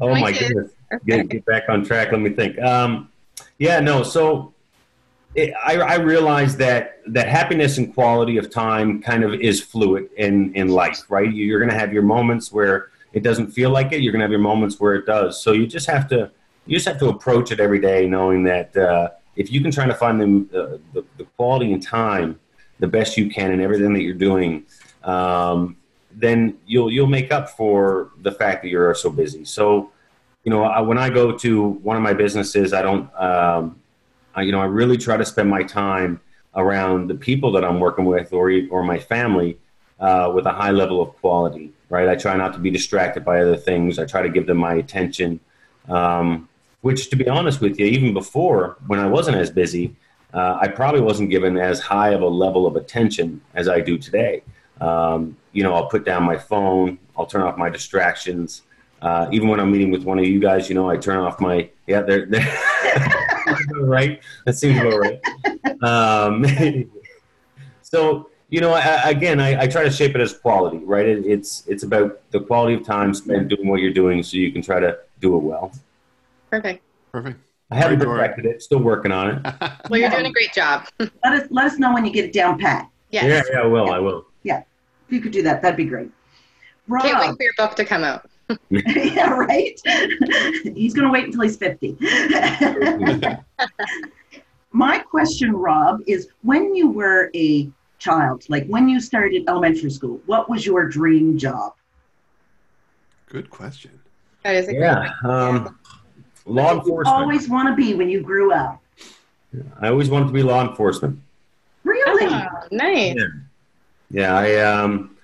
Oh 0.00 0.14
my, 0.14 0.32
goodness. 0.32 0.72
Get, 1.06 1.28
get 1.28 1.44
back 1.44 1.68
on 1.68 1.84
track. 1.84 2.12
Let 2.12 2.20
me 2.20 2.30
think. 2.30 2.58
Um, 2.60 3.10
yeah, 3.58 3.80
no. 3.80 4.02
So 4.02 4.52
it, 5.34 5.54
I, 5.64 5.76
I 5.76 5.94
realize 5.96 6.56
that 6.58 7.00
that 7.06 7.28
happiness 7.28 7.78
and 7.78 7.92
quality 7.94 8.36
of 8.36 8.50
time 8.50 9.00
kind 9.00 9.24
of 9.24 9.34
is 9.34 9.60
fluid 9.62 10.08
in 10.16 10.54
in 10.54 10.68
life, 10.68 11.04
right? 11.08 11.32
You're 11.32 11.60
going 11.60 11.70
to 11.70 11.78
have 11.78 11.92
your 11.92 12.02
moments 12.02 12.52
where 12.52 12.90
it 13.12 13.22
doesn't 13.22 13.48
feel 13.48 13.70
like 13.70 13.92
it. 13.92 14.00
You're 14.02 14.12
going 14.12 14.20
to 14.20 14.24
have 14.24 14.30
your 14.30 14.40
moments 14.40 14.78
where 14.80 14.94
it 14.94 15.06
does. 15.06 15.42
So 15.42 15.52
you 15.52 15.66
just 15.66 15.86
have 15.88 16.08
to 16.08 16.30
you 16.66 16.76
just 16.76 16.86
have 16.86 16.98
to 16.98 17.08
approach 17.08 17.50
it 17.50 17.60
every 17.60 17.80
day, 17.80 18.06
knowing 18.06 18.44
that 18.44 18.76
uh, 18.76 19.10
if 19.36 19.50
you 19.50 19.60
can 19.60 19.70
try 19.70 19.86
to 19.86 19.94
find 19.94 20.20
them 20.20 20.50
uh, 20.54 20.78
the, 20.92 21.04
the 21.16 21.24
quality 21.36 21.72
and 21.72 21.82
time 21.82 22.38
the 22.78 22.86
best 22.86 23.16
you 23.16 23.30
can 23.30 23.52
in 23.52 23.60
everything 23.60 23.92
that 23.92 24.02
you're 24.02 24.14
doing, 24.14 24.64
um, 25.04 25.76
then 26.22 26.56
you'll 26.66 26.90
you'll 26.90 27.14
make 27.18 27.32
up 27.32 27.50
for 27.50 28.12
the 28.22 28.30
fact 28.30 28.62
that 28.62 28.68
you're 28.68 28.94
so 28.94 29.10
busy. 29.10 29.44
So, 29.44 29.90
you 30.44 30.50
know, 30.50 30.62
I, 30.62 30.80
when 30.80 30.96
I 30.96 31.10
go 31.10 31.36
to 31.38 31.50
one 31.88 31.96
of 31.96 32.02
my 32.02 32.14
businesses, 32.14 32.72
I 32.72 32.80
don't, 32.80 33.12
um, 33.20 33.76
I, 34.36 34.42
you 34.42 34.52
know, 34.52 34.60
I 34.60 34.66
really 34.66 34.96
try 34.96 35.16
to 35.16 35.24
spend 35.24 35.50
my 35.50 35.64
time 35.64 36.20
around 36.54 37.08
the 37.08 37.16
people 37.16 37.50
that 37.52 37.64
I'm 37.64 37.80
working 37.80 38.04
with 38.04 38.32
or 38.32 38.52
or 38.70 38.84
my 38.84 39.00
family 39.00 39.58
uh, 39.98 40.30
with 40.34 40.46
a 40.46 40.52
high 40.52 40.70
level 40.70 41.02
of 41.02 41.08
quality. 41.20 41.72
Right, 41.88 42.08
I 42.08 42.14
try 42.14 42.36
not 42.36 42.52
to 42.54 42.60
be 42.60 42.70
distracted 42.70 43.24
by 43.24 43.42
other 43.42 43.56
things. 43.56 43.98
I 43.98 44.06
try 44.06 44.22
to 44.22 44.30
give 44.30 44.46
them 44.46 44.58
my 44.58 44.74
attention. 44.74 45.40
Um, 45.88 46.48
which, 46.82 47.10
to 47.10 47.16
be 47.16 47.28
honest 47.28 47.60
with 47.60 47.78
you, 47.78 47.86
even 47.86 48.14
before 48.14 48.76
when 48.86 49.00
I 49.00 49.06
wasn't 49.06 49.36
as 49.36 49.50
busy, 49.50 49.94
uh, 50.32 50.58
I 50.60 50.68
probably 50.68 51.00
wasn't 51.00 51.30
given 51.30 51.58
as 51.58 51.80
high 51.80 52.10
of 52.10 52.22
a 52.22 52.32
level 52.44 52.66
of 52.66 52.76
attention 52.76 53.40
as 53.54 53.68
I 53.68 53.80
do 53.80 53.98
today. 53.98 54.42
Um, 54.82 55.36
you 55.52 55.62
know, 55.62 55.74
I'll 55.74 55.88
put 55.88 56.04
down 56.04 56.24
my 56.24 56.36
phone, 56.36 56.98
I'll 57.16 57.26
turn 57.26 57.42
off 57.42 57.56
my 57.56 57.70
distractions. 57.70 58.62
Uh, 59.00 59.28
even 59.32 59.48
when 59.48 59.58
I'm 59.58 59.70
meeting 59.70 59.90
with 59.90 60.04
one 60.04 60.18
of 60.18 60.24
you 60.24 60.38
guys, 60.38 60.68
you 60.68 60.74
know, 60.74 60.88
I 60.88 60.96
turn 60.96 61.18
off 61.18 61.40
my 61.40 61.68
yeah, 61.86 62.02
they're, 62.02 62.26
they're 62.26 62.48
right. 63.80 64.20
That 64.46 64.54
seems 64.54 64.80
about 64.80 64.98
right. 64.98 65.20
Um, 65.82 66.44
so 67.82 68.30
you 68.48 68.60
know, 68.60 68.72
I, 68.72 69.08
again, 69.08 69.40
I, 69.40 69.62
I, 69.62 69.66
try 69.66 69.82
to 69.82 69.90
shape 69.90 70.14
it 70.14 70.20
as 70.20 70.36
quality, 70.36 70.76
right? 70.78 71.06
It, 71.06 71.24
it's 71.24 71.64
it's 71.66 71.84
about 71.84 72.20
the 72.32 72.40
quality 72.40 72.74
of 72.74 72.84
time 72.84 73.14
spent 73.14 73.48
doing 73.48 73.66
what 73.66 73.80
you're 73.80 73.94
doing, 73.94 74.22
so 74.22 74.36
you 74.36 74.52
can 74.52 74.60
try 74.62 74.78
to 74.78 74.98
do 75.20 75.36
it 75.36 75.38
well. 75.38 75.72
Perfect. 76.50 76.82
Perfect. 77.10 77.40
I 77.70 77.76
haven't 77.76 78.00
perfected 78.00 78.44
it. 78.44 78.62
Still 78.62 78.80
working 78.80 79.10
on 79.10 79.30
it. 79.30 79.54
well, 79.90 79.98
you're 79.98 80.10
doing 80.10 80.26
a 80.26 80.32
great 80.32 80.52
job. 80.52 80.86
let 80.98 81.32
us 81.32 81.48
let 81.50 81.64
us 81.64 81.78
know 81.78 81.94
when 81.94 82.04
you 82.04 82.12
get 82.12 82.26
it 82.26 82.32
down 82.32 82.58
pat. 82.58 82.90
Yes. 83.10 83.24
Yeah, 83.24 83.42
yeah, 83.54 83.60
I 83.62 83.66
will. 83.66 83.90
I 83.90 83.98
will. 83.98 84.26
Yeah, 84.42 84.58
if 84.58 84.66
you 85.12 85.20
could 85.20 85.32
do 85.32 85.42
that, 85.42 85.62
that'd 85.62 85.76
be 85.76 85.84
great. 85.84 86.10
Rob. 86.88 87.02
Can't 87.02 87.20
wait 87.20 87.36
for 87.36 87.42
your 87.42 87.52
book 87.56 87.76
to 87.76 87.84
come 87.84 88.04
out. 88.04 88.28
yeah, 88.70 89.30
right. 89.30 89.80
he's 90.74 90.94
going 90.94 91.06
to 91.06 91.10
wait 91.10 91.26
until 91.26 91.42
he's 91.42 91.56
fifty. 91.56 91.96
My 94.72 94.98
question, 94.98 95.52
Rob, 95.52 96.00
is 96.06 96.28
when 96.42 96.74
you 96.74 96.88
were 96.88 97.30
a 97.34 97.70
child, 97.98 98.44
like 98.48 98.66
when 98.66 98.88
you 98.88 99.00
started 99.00 99.44
elementary 99.48 99.90
school, 99.90 100.20
what 100.26 100.48
was 100.48 100.64
your 100.66 100.88
dream 100.88 101.38
job? 101.38 101.74
Good 103.26 103.50
question. 103.50 104.00
That 104.44 104.56
is 104.56 104.68
a 104.68 104.74
yeah. 104.74 105.12
Um, 105.24 105.78
law 106.46 106.74
enforcement. 106.74 107.16
always 107.16 107.48
want 107.48 107.68
to 107.68 107.74
be 107.74 107.94
when 107.94 108.08
you 108.08 108.22
grew 108.22 108.52
up? 108.52 108.82
I 109.80 109.88
always 109.88 110.08
wanted 110.08 110.26
to 110.26 110.32
be 110.32 110.42
law 110.42 110.66
enforcement. 110.66 111.20
Really? 111.84 112.26
Oh, 112.26 112.48
nice. 112.70 113.14
Yeah. 113.16 113.26
Yeah, 114.12 114.36
I 114.36 114.56
um, 114.56 115.16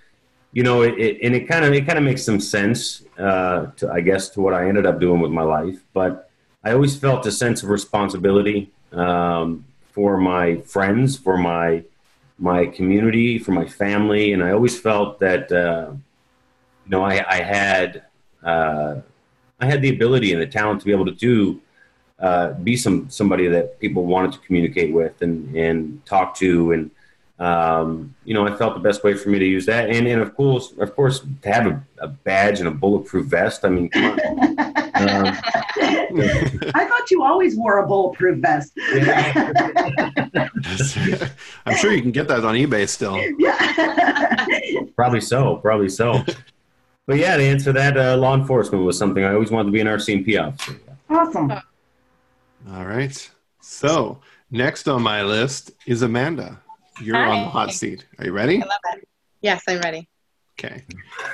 you 0.53 0.63
know, 0.63 0.83
it, 0.83 0.99
it 0.99 1.19
and 1.23 1.35
it 1.35 1.47
kind 1.47 1.65
of 1.65 1.73
it 1.73 1.87
kind 1.87 1.99
of 1.99 2.05
makes 2.05 2.25
some 2.25 2.41
sense 2.41 3.05
uh, 3.19 3.67
to 3.77 3.93
I 3.93 4.01
guess 4.01 4.31
to 4.31 4.41
what 4.41 4.55
I 4.55 4.67
ended 4.67 4.87
up 4.87 4.99
doing 4.99 5.21
with 5.21 5.31
my 5.31 5.43
life, 5.43 5.79
but 5.93 6.31
I 6.65 6.73
always 6.73 6.97
felt 6.97 7.27
a 7.27 7.33
sense 7.33 7.63
of 7.63 7.69
responsibility 7.69 8.73
um, 8.93 9.65
for 9.93 10.17
my 10.17 10.57
friends, 10.63 11.19
for 11.19 11.37
my 11.37 11.85
my 12.39 12.67
community, 12.67 13.39
for 13.39 13.53
my 13.53 13.67
family, 13.67 14.33
and 14.33 14.43
I 14.43 14.53
always 14.53 14.81
felt 14.81 15.21
that 15.21 15.53
uh, 15.53 15.91
you 15.93 16.91
know 16.91 17.05
I, 17.05 17.25
I 17.29 17.43
had 17.43 18.05
uh, 18.43 18.97
I 19.61 19.67
had 19.67 19.83
the 19.83 19.91
ability 19.91 20.33
and 20.33 20.41
the 20.41 20.47
talent 20.47 20.81
to 20.81 20.87
be 20.87 20.93
able 20.93 21.07
to 21.07 21.13
do 21.13 21.61
uh, 22.21 22.53
be 22.55 22.75
some 22.75 23.11
somebody 23.11 23.49
that 23.49 23.79
people 23.81 24.07
wanted 24.07 24.33
to 24.33 24.39
communicate 24.39 24.95
with 24.95 25.21
and 25.21 25.55
and 25.55 26.05
talk 26.07 26.35
to 26.37 26.73
and 26.73 26.91
um, 27.39 28.15
you 28.25 28.35
know 28.35 28.47
I 28.47 28.55
felt 28.55 28.75
the 28.75 28.81
best 28.81 29.05
way 29.05 29.15
for 29.15 29.29
me 29.29 29.39
to 29.39 29.45
use 29.45 29.67
that 29.67 29.91
and 29.91 30.07
and 30.07 30.21
of 30.21 30.35
course 30.35 30.73
of 30.79 30.95
course 30.95 31.21
to 31.43 31.53
have 31.53 31.67
a, 31.67 31.83
a 31.99 32.09
badge 32.09 32.59
and 32.59 32.69
a 32.69 32.73
bulletproof 32.73 33.27
vest 33.27 33.65
I 33.65 33.69
mean 33.69 33.91
um, 33.95 35.37
I 36.15 36.87
thought 36.89 37.11
you 37.11 37.23
always 37.23 37.57
wore 37.57 37.79
a 37.79 37.87
bulletproof 37.87 38.39
vest. 38.39 38.73
I'm 41.67 41.77
sure 41.77 41.93
you 41.93 42.03
can 42.03 42.11
get 42.11 42.29
that 42.29 42.45
on 42.45 42.55
eBay 42.55 42.89
still. 42.89 43.17
Yeah. 43.39 44.47
probably 44.97 45.21
so. 45.21 45.57
Probably 45.57 45.89
so. 45.89 46.25
But 47.07 47.19
yeah, 47.19 47.37
to 47.37 47.43
answer 47.43 47.73
that, 47.73 47.97
uh, 47.97 48.17
law 48.17 48.35
enforcement 48.35 48.85
was 48.85 48.99
something 48.99 49.25
I 49.25 49.33
always 49.35 49.51
wanted 49.51 49.67
to 49.67 49.73
be 49.73 49.81
an 49.81 49.87
RCMP 49.87 50.43
officer. 50.43 50.79
Awesome. 51.09 51.53
All 51.53 52.85
right. 52.85 53.31
So 53.61 54.21
next 54.51 54.89
on 54.89 55.03
my 55.03 55.23
list 55.23 55.71
is 55.87 56.03
Amanda. 56.03 56.61
You're 57.01 57.17
Hi. 57.17 57.29
on 57.29 57.45
the 57.45 57.51
hot 57.51 57.73
seat. 57.73 58.05
Are 58.19 58.27
you 58.27 58.33
ready? 58.33 58.57
I 58.57 58.67
love 58.67 58.81
it. 58.95 59.09
Yes, 59.41 59.63
I'm 59.69 59.81
ready. 59.81 60.09
Okay. 60.59 60.83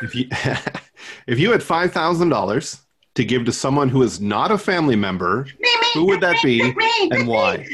If 0.03 0.15
you 0.15 0.29
if 1.27 1.39
you 1.39 1.53
had 1.53 1.63
five 1.63 1.93
thousand 1.93 2.29
dollars 2.29 2.81
to 3.15 3.25
give 3.25 3.45
to 3.45 3.53
someone 3.53 3.89
who 3.89 4.03
is 4.03 4.21
not 4.21 4.51
a 4.51 4.59
family 4.59 4.97
member, 4.97 5.47
who 5.95 6.05
would 6.07 6.21
that 6.21 6.37
be 6.43 6.75
and 7.13 7.29
why? 7.29 7.67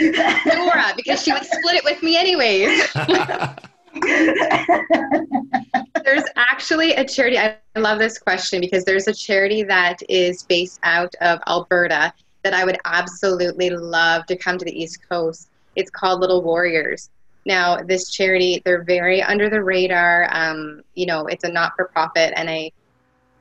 Nora, 0.47 0.93
because 0.97 1.23
she 1.23 1.33
would 1.33 1.45
split 1.45 1.77
it 1.77 1.85
with 1.85 2.03
me 2.03 2.17
anyways. 2.17 2.87
there's 6.05 6.25
actually 6.37 6.93
a 6.93 7.05
charity. 7.05 7.39
I 7.39 7.57
love 7.77 7.99
this 7.99 8.19
question 8.19 8.61
because 8.61 8.85
there's 8.85 9.09
a 9.09 9.15
charity 9.15 9.63
that 9.65 9.99
is 10.09 10.45
based 10.45 10.79
out 10.83 11.15
of 11.21 11.41
Alberta 11.49 12.13
that 12.43 12.55
I 12.55 12.65
would 12.65 12.79
absolutely 12.85 13.71
love 13.71 14.27
to 14.27 14.37
come 14.37 14.59
to 14.59 14.65
the 14.65 14.83
East 14.83 15.07
Coast. 15.09 15.49
It's 15.77 15.91
called 15.91 16.21
Little 16.21 16.43
Warriors. 16.43 17.11
Now, 17.47 17.79
this 17.79 18.11
charity, 18.11 18.63
they're 18.65 18.85
very 18.85 19.23
under 19.23 19.49
the 19.49 19.63
radar. 19.63 20.29
Um, 20.33 20.83
you 20.95 21.07
know, 21.07 21.27
it's 21.27 21.45
a 21.45 21.51
not-for-profit, 21.51 22.35
and 22.37 22.51
I 22.51 22.71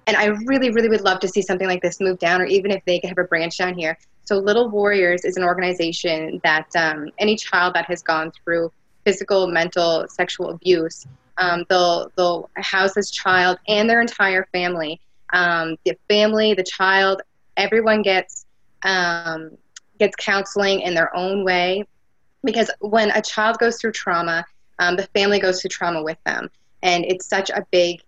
and 0.07 0.17
I 0.17 0.27
really, 0.45 0.71
really 0.71 0.89
would 0.89 1.01
love 1.01 1.19
to 1.19 1.27
see 1.27 1.41
something 1.41 1.67
like 1.67 1.83
this 1.83 1.99
move 1.99 2.17
down, 2.17 2.41
or 2.41 2.45
even 2.45 2.71
if 2.71 2.83
they 2.85 2.99
could 2.99 3.09
have 3.09 3.19
a 3.19 3.25
branch 3.25 3.57
down 3.57 3.77
here. 3.77 3.97
So, 4.25 4.38
Little 4.38 4.69
Warriors 4.69 5.23
is 5.25 5.38
an 5.38 5.43
organization 5.43 6.39
that 6.43 6.67
um, 6.75 7.09
any 7.19 7.35
child 7.35 7.75
that 7.75 7.85
has 7.85 8.01
gone 8.01 8.31
through 8.31 8.71
physical, 9.03 9.47
mental, 9.47 10.07
sexual 10.07 10.49
abuse 10.51 11.05
um, 11.39 11.65
they'll 11.69 12.12
they'll 12.15 12.49
house 12.57 12.93
this 12.93 13.09
child 13.09 13.57
and 13.67 13.89
their 13.89 14.01
entire 14.01 14.47
family. 14.51 14.99
Um, 15.33 15.77
the 15.85 15.97
family, 16.09 16.53
the 16.53 16.63
child, 16.63 17.21
everyone 17.57 18.01
gets 18.01 18.45
um, 18.83 19.57
gets 19.99 20.15
counseling 20.17 20.81
in 20.81 20.93
their 20.93 21.15
own 21.15 21.43
way, 21.43 21.85
because 22.43 22.69
when 22.80 23.12
a 23.12 23.21
child 23.21 23.58
goes 23.60 23.80
through 23.80 23.91
trauma, 23.91 24.45
um, 24.80 24.95
the 24.95 25.08
family 25.08 25.39
goes 25.39 25.62
through 25.62 25.69
trauma 25.69 26.02
with 26.04 26.17
them, 26.25 26.49
and 26.84 27.06
it's 27.06 27.28
such 27.28 27.49
a 27.49 27.65
big 27.71 28.02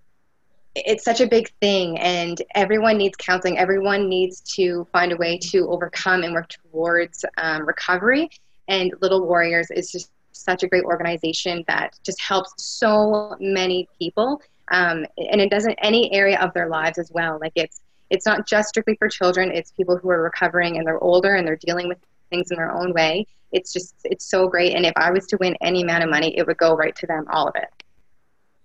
it's 0.76 1.04
such 1.04 1.20
a 1.20 1.28
big 1.28 1.50
thing. 1.60 2.00
And 2.00 2.42
everyone 2.56 2.98
needs 2.98 3.18
counseling. 3.18 3.58
Everyone 3.58 4.08
needs 4.08 4.42
to 4.56 4.88
find 4.92 5.12
a 5.12 5.18
way 5.18 5.38
to 5.38 5.68
overcome 5.70 6.24
and 6.24 6.34
work 6.34 6.50
towards 6.50 7.26
um, 7.38 7.66
recovery. 7.66 8.30
And 8.68 8.94
little 9.02 9.28
warriors 9.28 9.70
is 9.72 9.92
just 9.92 10.12
such 10.32 10.64
a 10.64 10.68
great 10.68 10.84
organization 10.84 11.64
that 11.68 12.00
just 12.04 12.22
helps 12.22 12.54
so 12.58 13.36
many 13.40 13.88
people. 14.00 14.42
Um, 14.70 15.06
and 15.18 15.42
it 15.42 15.50
doesn't 15.50 15.78
any 15.82 16.12
area 16.14 16.40
of 16.40 16.54
their 16.54 16.70
lives 16.70 16.98
as 16.98 17.12
well. 17.12 17.38
Like 17.40 17.54
it's 17.56 17.82
it's 18.10 18.26
not 18.26 18.46
just 18.46 18.70
strictly 18.70 18.96
for 18.96 19.08
children. 19.08 19.52
It's 19.52 19.72
people 19.72 19.98
who 19.98 20.10
are 20.10 20.22
recovering 20.22 20.78
and 20.78 20.86
they're 20.86 21.00
older 21.00 21.36
and 21.36 21.48
they're 21.48 21.56
dealing 21.56 21.88
with 21.88 21.98
things 22.32 22.50
in 22.50 22.58
their 22.58 22.76
own 22.76 22.94
way. 22.94 23.28
It's 23.52 23.72
just 23.72 23.96
it's 24.04 24.26
so 24.30 24.48
great. 24.48 24.76
And 24.76 24.86
if 24.86 24.94
i 24.96 25.12
was 25.12 25.28
to 25.28 25.38
win 25.38 25.56
any 25.62 25.84
amount 25.84 26.04
of 26.04 26.10
money 26.10 26.36
it 26.38 26.48
would 26.48 26.58
go 26.58 26.76
right 26.76 26.96
to 26.96 27.06
them 27.06 27.26
all 27.32 27.48
of 27.48 27.56
it. 27.56 27.70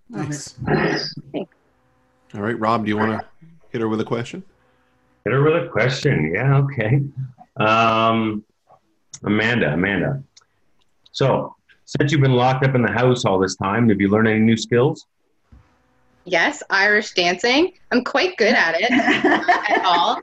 Nice. 0.09 0.55
All 2.35 2.43
right 2.43 2.59
rob 2.59 2.85
do 2.85 2.89
you 2.89 2.97
want 2.97 3.21
to 3.21 3.27
hit 3.71 3.81
her 3.81 3.89
with 3.89 4.01
a 4.01 4.05
question? 4.05 4.43
Hit 5.25 5.33
her 5.33 5.43
with 5.43 5.65
a 5.65 5.69
question. 5.69 6.33
Yeah 6.35 6.57
okay. 6.59 7.03
Um, 7.59 8.45
amanda 9.25 9.75
amanda. 9.75 10.23
So 11.13 11.55
since 11.85 12.13
you've 12.13 12.21
been 12.21 12.33
locked 12.33 12.65
up 12.65 12.75
in 12.75 12.83
the 12.83 12.91
house 12.91 13.25
all 13.25 13.39
this 13.39 13.57
time, 13.57 13.89
have 13.89 14.01
you 14.01 14.09
learned 14.09 14.29
any 14.29 14.41
new 14.41 14.57
skills? 14.57 15.07
Yes, 16.27 16.61
Irish 16.71 17.13
dancing. 17.13 17.73
I'm 17.93 18.03
quite 18.03 18.37
good 18.37 18.53
at 18.53 18.75
it. 18.77 18.91
at 18.91 19.85
all. 19.85 20.21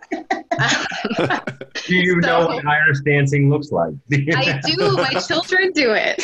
do 1.88 1.96
you 1.96 2.22
so, 2.22 2.28
know 2.28 2.48
what 2.48 2.68
Irish 2.68 3.00
dancing 3.06 3.50
looks 3.50 3.72
like? 3.72 3.94
I 4.12 4.60
do. 4.66 4.98
My 4.98 5.10
children 5.28 5.72
do 5.72 5.94
it. 5.94 6.22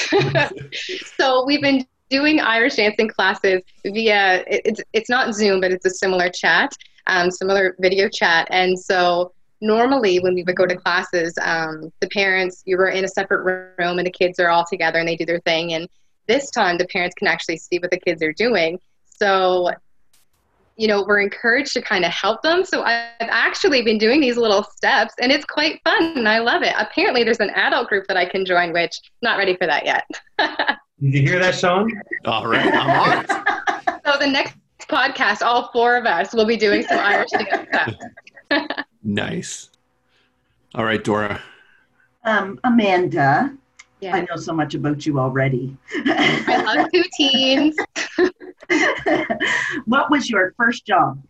so 1.17 1.45
we've 1.45 1.61
been 1.61 1.87
doing 2.09 2.41
Irish 2.41 2.75
dancing 2.75 3.07
classes 3.07 3.61
via 3.85 4.43
it's 4.47 4.81
it's 4.91 5.09
not 5.09 5.33
Zoom, 5.33 5.61
but 5.61 5.71
it's 5.71 5.85
a 5.85 5.91
similar 5.91 6.29
chat, 6.29 6.75
um, 7.07 7.31
similar 7.31 7.77
video 7.79 8.09
chat, 8.09 8.49
and 8.51 8.77
so 8.77 9.31
normally 9.61 10.19
when 10.19 10.33
we 10.33 10.43
would 10.43 10.55
go 10.57 10.65
to 10.65 10.75
classes 10.75 11.33
um, 11.41 11.91
the 11.99 12.07
parents 12.09 12.63
you 12.65 12.77
were 12.77 12.89
in 12.89 13.03
a 13.03 13.09
separate 13.09 13.43
room 13.43 13.97
and 13.97 14.05
the 14.05 14.11
kids 14.11 14.39
are 14.39 14.49
all 14.49 14.65
together 14.69 14.99
and 14.99 15.07
they 15.07 15.17
do 15.17 15.25
their 15.25 15.41
thing 15.41 15.73
and 15.73 15.89
this 16.27 16.49
time 16.49 16.77
the 16.77 16.87
parents 16.87 17.13
can 17.15 17.27
actually 17.27 17.57
see 17.57 17.77
what 17.77 17.91
the 17.91 17.99
kids 17.99 18.23
are 18.23 18.31
doing 18.31 18.79
so 19.21 19.69
you 20.79 20.87
know, 20.87 21.03
we're 21.05 21.19
encouraged 21.19 21.73
to 21.73 21.81
kind 21.81 22.05
of 22.05 22.11
help 22.11 22.41
them. 22.41 22.63
So 22.63 22.83
I've 22.83 23.11
actually 23.19 23.81
been 23.81 23.97
doing 23.97 24.21
these 24.21 24.37
little 24.37 24.63
steps 24.63 25.13
and 25.19 25.29
it's 25.29 25.43
quite 25.43 25.81
fun 25.83 26.17
and 26.17 26.27
I 26.27 26.39
love 26.39 26.63
it. 26.63 26.73
Apparently 26.77 27.25
there's 27.25 27.41
an 27.41 27.49
adult 27.49 27.89
group 27.89 28.07
that 28.07 28.15
I 28.15 28.23
can 28.23 28.45
join, 28.45 28.71
which 28.71 28.97
not 29.21 29.37
ready 29.37 29.57
for 29.57 29.67
that 29.67 29.85
yet. 29.85 30.09
Did 31.01 31.13
you 31.13 31.21
hear 31.21 31.39
that, 31.39 31.55
Sean? 31.55 31.91
All 32.23 32.47
right, 32.47 32.73
I'm 32.73 32.89
on 32.89 33.25
it. 33.25 33.29
so 34.05 34.17
the 34.19 34.27
next 34.27 34.55
podcast, 34.87 35.41
all 35.41 35.69
four 35.73 35.97
of 35.97 36.05
us 36.05 36.33
will 36.33 36.45
be 36.45 36.55
doing 36.55 36.83
some 36.83 36.99
Irish 36.99 37.31
dance 37.31 37.67
steps. 37.67 38.83
Nice. 39.01 39.69
All 40.75 40.83
right, 40.83 41.01
Dora. 41.01 41.41
Um, 42.25 42.59
Amanda, 42.65 43.55
yeah. 44.01 44.15
I 44.15 44.21
know 44.21 44.35
so 44.35 44.53
much 44.53 44.75
about 44.75 45.05
you 45.05 45.19
already. 45.19 45.75
I 46.05 46.75
love 46.75 46.87
two 46.93 47.03
teens. 47.17 47.75
what 49.85 50.09
was 50.11 50.29
your 50.29 50.53
first 50.57 50.85
job? 50.85 51.21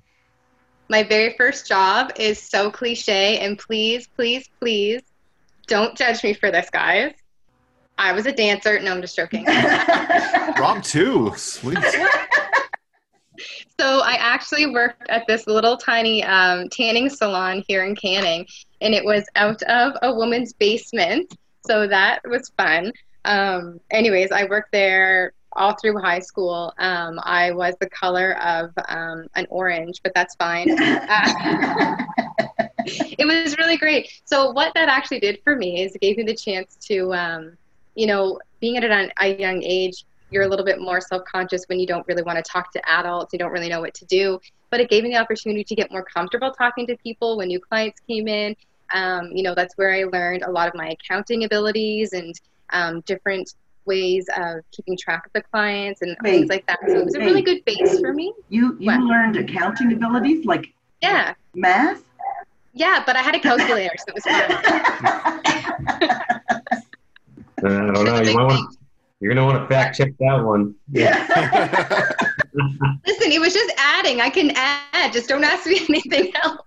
My 0.90 1.04
very 1.04 1.36
first 1.38 1.68
job 1.68 2.12
is 2.18 2.42
so 2.42 2.72
cliche, 2.72 3.40
and 3.40 3.58
please, 3.58 4.08
please, 4.16 4.50
please 4.60 5.02
don't 5.68 5.96
judge 5.96 6.24
me 6.24 6.34
for 6.34 6.50
this, 6.52 6.70
guys. 6.70 7.14
I 7.98 8.12
was 8.14 8.26
a 8.26 8.32
dancer. 8.32 8.80
No, 8.80 8.94
I'm 8.94 9.02
just 9.02 9.16
joking. 9.16 9.46
Rob 10.60 10.82
too. 10.84 11.34
Sweet. 11.36 11.78
So 13.80 14.02
I 14.02 14.16
actually 14.20 14.66
worked 14.66 15.10
at 15.10 15.26
this 15.28 15.48
little 15.48 15.78
tiny 15.78 16.24
um, 16.24 16.68
tanning 16.70 17.10
salon 17.10 17.64
here 17.68 17.86
in 17.86 17.96
Canning, 17.96 18.46
and 18.82 18.94
it 18.94 19.06
was 19.06 19.26
out 19.36 19.62
of 19.64 19.94
a 20.02 20.14
woman's 20.14 20.54
basement. 20.54 21.38
So 21.66 21.88
that 21.88 22.20
was 22.28 22.52
fun. 22.58 22.92
Um, 23.26 23.80
anyways, 23.92 24.32
I 24.32 24.46
worked 24.46 24.72
there 24.72 25.34
all 25.54 25.76
through 25.76 26.00
high 26.00 26.20
school. 26.20 26.74
Um, 26.78 27.20
I 27.24 27.52
was 27.52 27.76
the 27.80 27.90
color 27.90 28.38
of 28.42 28.72
um, 28.88 29.28
an 29.36 29.48
orange, 29.50 30.02
but 30.04 30.14
that's 30.14 30.36
fine. 30.36 30.76
Uh, 31.10 32.06
it 32.86 33.26
was 33.26 33.58
really 33.58 33.78
great. 33.78 34.22
So 34.26 34.52
what 34.52 34.74
that 34.74 34.90
actually 34.90 35.20
did 35.20 35.42
for 35.44 35.56
me 35.56 35.84
is 35.84 35.96
it 35.96 36.02
gave 36.02 36.18
me 36.18 36.24
the 36.24 36.36
chance 36.36 36.76
to, 36.88 37.14
um, 37.14 37.58
you 37.96 38.08
know, 38.08 38.40
being 38.60 38.78
at 38.78 38.84
an, 38.84 39.12
a 39.20 39.36
young 39.38 39.62
age, 39.64 40.06
you're 40.32 40.44
a 40.44 40.48
little 40.48 40.66
bit 40.66 40.80
more 40.80 41.02
self-conscious 41.02 41.66
when 41.68 41.80
you 41.80 41.88
don't 41.88 42.08
really 42.08 42.24
want 42.24 42.44
to 42.44 42.52
talk 42.52 42.72
to 42.74 42.90
adults. 42.90 43.34
You 43.34 43.40
don't 43.40 43.52
really 43.52 43.70
know 43.70 43.82
what 43.82 43.94
to 43.96 44.06
do. 44.06 44.40
But 44.70 44.80
it 44.80 44.90
gave 44.90 45.04
me 45.04 45.12
the 45.12 45.18
opportunity 45.18 45.64
to 45.64 45.76
get 45.76 45.92
more 45.92 46.04
comfortable 46.04 46.52
talking 46.52 46.86
to 46.88 46.98
people 46.98 47.38
when 47.38 47.48
new 47.48 47.60
clients 47.60 48.00
came 48.08 48.28
in. 48.28 48.56
Um, 48.94 49.32
you 49.34 49.44
know, 49.44 49.56
that's 49.56 49.76
where 49.78 49.94
I 49.94 50.04
learned 50.04 50.44
a 50.44 50.52
lot 50.52 50.68
of 50.68 50.76
my 50.76 50.90
accounting 50.90 51.44
abilities 51.44 52.14
and 52.14 52.34
um, 52.72 53.02
different 53.02 53.54
ways 53.94 54.26
of 54.38 54.54
keeping 54.72 54.96
track 54.98 55.22
of 55.26 55.32
the 55.34 55.42
clients 55.52 56.02
and 56.04 56.16
Wait. 56.24 56.32
things 56.32 56.50
like 56.50 56.66
that. 56.68 56.80
So 56.88 56.94
it 57.00 57.06
was 57.06 57.16
a 57.16 57.20
really 57.20 57.42
good 57.50 57.62
base 57.66 58.00
for 58.00 58.14
me. 58.14 58.34
You 58.50 58.78
you 58.80 58.88
What? 58.88 59.02
learned 59.02 59.36
accounting 59.44 59.92
abilities 59.98 60.46
like 60.46 60.66
Yeah, 61.02 61.34
math? 61.56 62.02
yeah. 62.74 63.04
But 63.06 63.16
I 63.16 63.22
had 63.28 63.36
a 63.36 63.40
calculator, 63.50 63.96
so 63.98 64.06
it 64.10 64.16
was 64.16 64.26
fun. 64.32 64.44
Uh, 67.62 67.68
I 67.68 67.92
don't 67.92 68.06
know. 68.06 68.22
You 68.22 68.34
might 68.38 68.44
want. 68.46 68.76
You're 69.20 69.34
gonna 69.34 69.46
want 69.46 69.62
to 69.62 69.68
fact 69.68 69.98
check 69.98 70.12
that 70.20 70.38
one. 70.52 70.74
yeah. 70.94 71.28
Listen, 73.06 73.32
it 73.34 73.42
was 73.42 73.54
just 73.54 73.74
adding. 73.78 74.22
I 74.22 74.30
can 74.30 74.52
add. 74.56 75.12
Just 75.12 75.28
don't 75.28 75.44
ask 75.44 75.66
me 75.66 75.82
anything 75.90 76.32
else. 76.42 76.62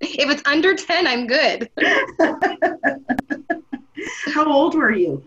If 0.00 0.30
it's 0.30 0.42
under 0.46 0.74
10, 0.74 1.06
I'm 1.06 1.26
good. 1.26 1.68
How 4.32 4.50
old 4.50 4.74
were 4.74 4.90
you? 4.92 5.22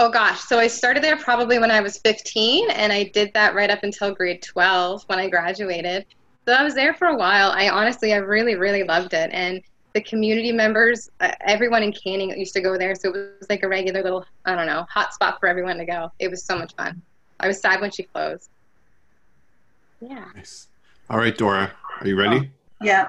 Oh 0.00 0.08
gosh. 0.08 0.40
So 0.42 0.60
I 0.60 0.68
started 0.68 1.02
there 1.02 1.16
probably 1.16 1.58
when 1.58 1.72
I 1.72 1.80
was 1.80 1.98
15, 1.98 2.70
and 2.70 2.92
I 2.92 3.02
did 3.12 3.34
that 3.34 3.56
right 3.56 3.68
up 3.68 3.82
until 3.82 4.14
grade 4.14 4.40
12 4.42 5.02
when 5.08 5.18
I 5.18 5.28
graduated. 5.28 6.06
So 6.46 6.54
I 6.54 6.62
was 6.62 6.74
there 6.74 6.94
for 6.94 7.08
a 7.08 7.16
while. 7.16 7.50
I 7.50 7.68
honestly, 7.68 8.12
I 8.12 8.18
really, 8.18 8.54
really 8.54 8.84
loved 8.84 9.12
it. 9.12 9.30
And 9.32 9.60
the 9.94 10.00
community 10.02 10.52
members, 10.52 11.10
uh, 11.18 11.32
everyone 11.40 11.82
in 11.82 11.92
Canning 11.92 12.30
used 12.38 12.54
to 12.54 12.60
go 12.60 12.78
there. 12.78 12.94
So 12.94 13.08
it 13.08 13.38
was 13.40 13.50
like 13.50 13.64
a 13.64 13.68
regular 13.68 14.00
little, 14.04 14.24
I 14.44 14.54
don't 14.54 14.66
know, 14.66 14.86
hot 14.88 15.12
spot 15.14 15.40
for 15.40 15.48
everyone 15.48 15.78
to 15.78 15.84
go. 15.84 16.12
It 16.20 16.30
was 16.30 16.44
so 16.44 16.56
much 16.56 16.76
fun. 16.76 17.02
I 17.40 17.48
was 17.48 17.60
sad 17.60 17.80
when 17.80 17.90
she 17.90 18.04
closed. 18.04 18.50
Yeah. 20.00 20.26
nice. 20.36 20.68
All 21.10 21.18
right, 21.18 21.36
Dora. 21.36 21.72
Are 22.00 22.06
you 22.06 22.16
ready? 22.16 22.48
Yeah. 22.80 23.08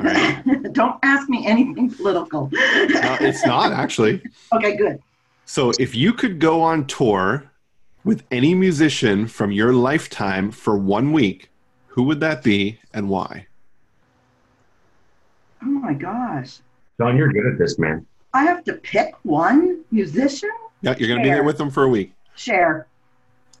All 0.00 0.04
right. 0.04 0.44
Don't 0.74 0.98
ask 1.02 1.30
me 1.30 1.46
anything 1.46 1.90
political. 1.90 2.50
No, 2.52 3.16
it's 3.20 3.46
not 3.46 3.72
actually. 3.72 4.22
okay, 4.52 4.76
good. 4.76 5.00
So, 5.46 5.72
if 5.78 5.94
you 5.94 6.12
could 6.12 6.40
go 6.40 6.60
on 6.60 6.86
tour 6.86 7.50
with 8.04 8.24
any 8.32 8.52
musician 8.54 9.26
from 9.28 9.52
your 9.52 9.72
lifetime 9.72 10.50
for 10.50 10.76
one 10.76 11.12
week, 11.12 11.50
who 11.86 12.02
would 12.02 12.18
that 12.20 12.42
be 12.42 12.80
and 12.92 13.08
why? 13.08 13.46
Oh 15.62 15.66
my 15.66 15.94
gosh. 15.94 16.58
John, 16.98 17.16
you're 17.16 17.32
good 17.32 17.46
at 17.46 17.58
this, 17.58 17.78
man. 17.78 18.04
I 18.34 18.42
have 18.42 18.64
to 18.64 18.74
pick 18.74 19.14
one 19.22 19.84
musician? 19.92 20.50
Yeah, 20.82 20.94
you're 20.98 21.08
going 21.08 21.20
to 21.20 21.24
be 21.24 21.30
there 21.30 21.44
with 21.44 21.58
them 21.58 21.70
for 21.70 21.84
a 21.84 21.88
week. 21.88 22.12
Cher, 22.34 22.86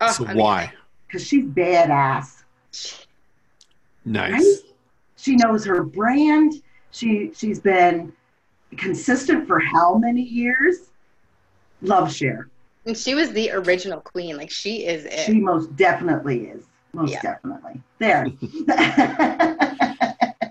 Oh, 0.00 0.06
ah, 0.06 0.10
so, 0.10 0.24
amazing. 0.24 0.42
why? 0.42 0.72
because 1.06 1.26
she's 1.26 1.44
badass. 1.44 2.42
Nice. 4.04 4.32
Right? 4.32 4.42
She 5.16 5.36
knows 5.36 5.64
her 5.64 5.82
brand. 5.84 6.62
She 6.90 7.30
she's 7.34 7.60
been 7.60 8.12
consistent 8.76 9.46
for 9.46 9.58
how 9.60 9.96
many 9.96 10.22
years? 10.22 10.90
Love 11.82 12.12
Cher. 12.12 12.48
And 12.86 12.96
she 12.96 13.14
was 13.14 13.32
the 13.32 13.50
original 13.50 14.00
queen. 14.00 14.36
Like 14.36 14.50
she 14.50 14.86
is 14.86 15.04
it. 15.04 15.26
She 15.26 15.40
most 15.40 15.74
definitely 15.76 16.46
is. 16.48 16.64
Most 16.92 17.12
Yeah. 17.12 17.22
definitely. 17.22 17.80
There. 17.98 18.26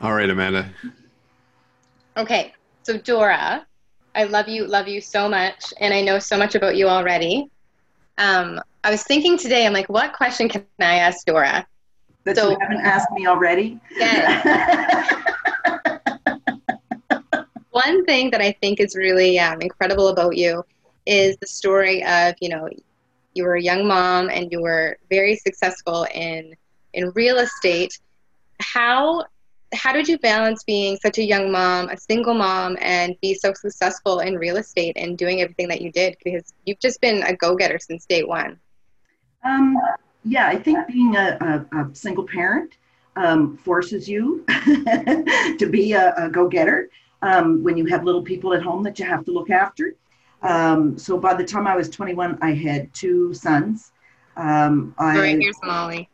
All 0.00 0.14
right, 0.14 0.28
Amanda. 0.30 0.68
Okay, 2.16 2.52
so 2.82 2.98
Dora, 2.98 3.64
I 4.14 4.24
love 4.24 4.48
you, 4.48 4.66
love 4.66 4.88
you 4.88 5.00
so 5.00 5.28
much, 5.28 5.72
and 5.80 5.94
I 5.94 6.02
know 6.02 6.18
so 6.18 6.36
much 6.36 6.54
about 6.54 6.76
you 6.76 6.88
already. 6.88 7.48
Um, 8.18 8.60
I 8.84 8.90
was 8.90 9.02
thinking 9.04 9.38
today, 9.38 9.64
I'm 9.66 9.72
like, 9.72 9.88
what 9.88 10.12
question 10.12 10.48
can 10.48 10.64
I 10.80 10.96
ask 10.98 11.24
Dora? 11.24 11.66
that 12.24 12.36
So- 12.36 12.50
you 12.50 12.56
haven't 12.60 12.80
asked 12.80 13.10
me 13.12 13.26
already. 13.26 13.80
One 17.72 18.04
thing 18.04 18.30
that 18.30 18.42
I 18.42 18.52
think 18.60 18.80
is 18.80 18.94
really 18.94 19.38
um, 19.38 19.62
incredible 19.62 20.08
about 20.08 20.36
you 20.36 20.62
is 21.06 21.38
the 21.38 21.46
story 21.46 22.04
of, 22.04 22.34
you 22.40 22.50
know, 22.50 22.68
you 23.32 23.44
were 23.44 23.54
a 23.54 23.62
young 23.62 23.86
mom 23.86 24.28
and 24.28 24.52
you 24.52 24.60
were 24.60 24.98
very 25.08 25.36
successful 25.36 26.06
in 26.14 26.54
in 26.92 27.10
real 27.14 27.38
estate. 27.38 27.98
How 28.60 29.24
how 29.72 29.94
did 29.94 30.06
you 30.06 30.18
balance 30.18 30.64
being 30.64 30.98
such 30.98 31.16
a 31.16 31.24
young 31.24 31.50
mom, 31.50 31.88
a 31.88 31.96
single 31.96 32.34
mom, 32.34 32.76
and 32.78 33.16
be 33.22 33.32
so 33.32 33.54
successful 33.54 34.20
in 34.20 34.36
real 34.36 34.58
estate 34.58 34.92
and 34.96 35.16
doing 35.16 35.40
everything 35.40 35.68
that 35.68 35.80
you 35.80 35.90
did? 35.90 36.18
Because 36.22 36.52
you've 36.66 36.78
just 36.78 37.00
been 37.00 37.22
a 37.22 37.34
go 37.34 37.56
getter 37.56 37.78
since 37.78 38.04
day 38.04 38.22
one. 38.22 38.60
Um, 39.44 39.78
yeah, 40.26 40.46
I 40.46 40.56
think 40.56 40.86
being 40.88 41.16
a, 41.16 41.66
a, 41.72 41.78
a 41.78 41.94
single 41.94 42.24
parent 42.24 42.76
um, 43.16 43.56
forces 43.56 44.06
you 44.06 44.44
to 44.48 45.68
be 45.70 45.94
a, 45.94 46.14
a 46.16 46.28
go 46.28 46.48
getter 46.48 46.90
um, 47.22 47.62
when 47.62 47.76
you 47.76 47.86
have 47.86 48.04
little 48.04 48.22
people 48.22 48.52
at 48.52 48.62
home 48.62 48.82
that 48.82 48.98
you 48.98 49.04
have 49.04 49.24
to 49.24 49.30
look 49.30 49.50
after. 49.50 49.94
Um, 50.42 50.98
so 50.98 51.18
by 51.18 51.34
the 51.34 51.44
time 51.44 51.66
I 51.66 51.76
was 51.76 51.88
21, 51.88 52.38
I 52.42 52.52
had 52.52 52.92
two 52.92 53.32
sons. 53.32 53.92
Um, 54.36 54.94
I, 54.98 55.16
All 55.16 55.22
right, 55.22 55.38
here's 55.40 55.56
Molly. 55.62 56.08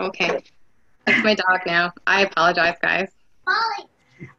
Okay, 0.00 0.42
that's 1.04 1.24
my 1.24 1.34
dog 1.34 1.60
now. 1.66 1.92
I 2.06 2.22
apologize, 2.22 2.76
guys. 2.80 3.10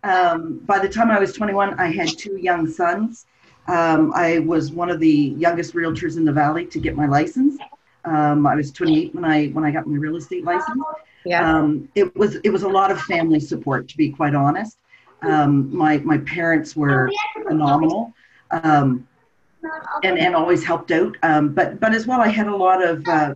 um, 0.04 0.60
by 0.66 0.80
the 0.80 0.90
time 0.90 1.12
I 1.12 1.20
was 1.20 1.34
21, 1.34 1.80
I 1.80 1.92
had 1.92 2.10
two 2.10 2.38
young 2.38 2.68
sons. 2.68 3.26
Um, 3.68 4.14
I 4.16 4.40
was 4.40 4.72
one 4.72 4.90
of 4.90 5.00
the 5.00 5.36
youngest 5.38 5.74
realtors 5.74 6.18
in 6.18 6.26
the 6.26 6.32
valley 6.32 6.66
to 6.68 6.80
get 6.80 6.96
my 6.96 7.06
license. 7.06 7.60
Um, 8.06 8.48
I 8.48 8.56
was 8.56 8.72
28 8.72 9.14
when 9.14 9.26
I 9.26 9.48
when 9.48 9.66
I 9.66 9.72
got 9.72 9.86
my 9.86 9.98
real 9.98 10.16
estate 10.16 10.46
license. 10.46 10.82
Yeah. 11.26 11.58
Um, 11.58 11.90
it 11.94 12.16
was 12.16 12.36
it 12.36 12.50
was 12.50 12.64
a 12.64 12.70
lot 12.70 12.92
of 12.92 13.02
family 13.02 13.42
support, 13.42 13.90
to 13.90 13.98
be 13.98 14.10
quite 14.10 14.34
honest. 14.34 14.78
Um, 15.22 15.76
my 15.76 15.98
my 16.00 16.20
parents 16.20 16.76
were 16.76 17.10
phenomenal, 17.44 18.14
um, 18.52 19.08
and 20.04 20.18
and 20.18 20.36
always 20.36 20.64
helped 20.64 20.92
out. 20.92 21.16
Um, 21.24 21.54
but 21.54 21.80
but 21.80 21.94
as 21.94 22.06
well, 22.08 22.22
I 22.22 22.28
had 22.28 22.48
a 22.48 22.56
lot 22.56 22.84
of 22.84 23.06
uh, 23.08 23.34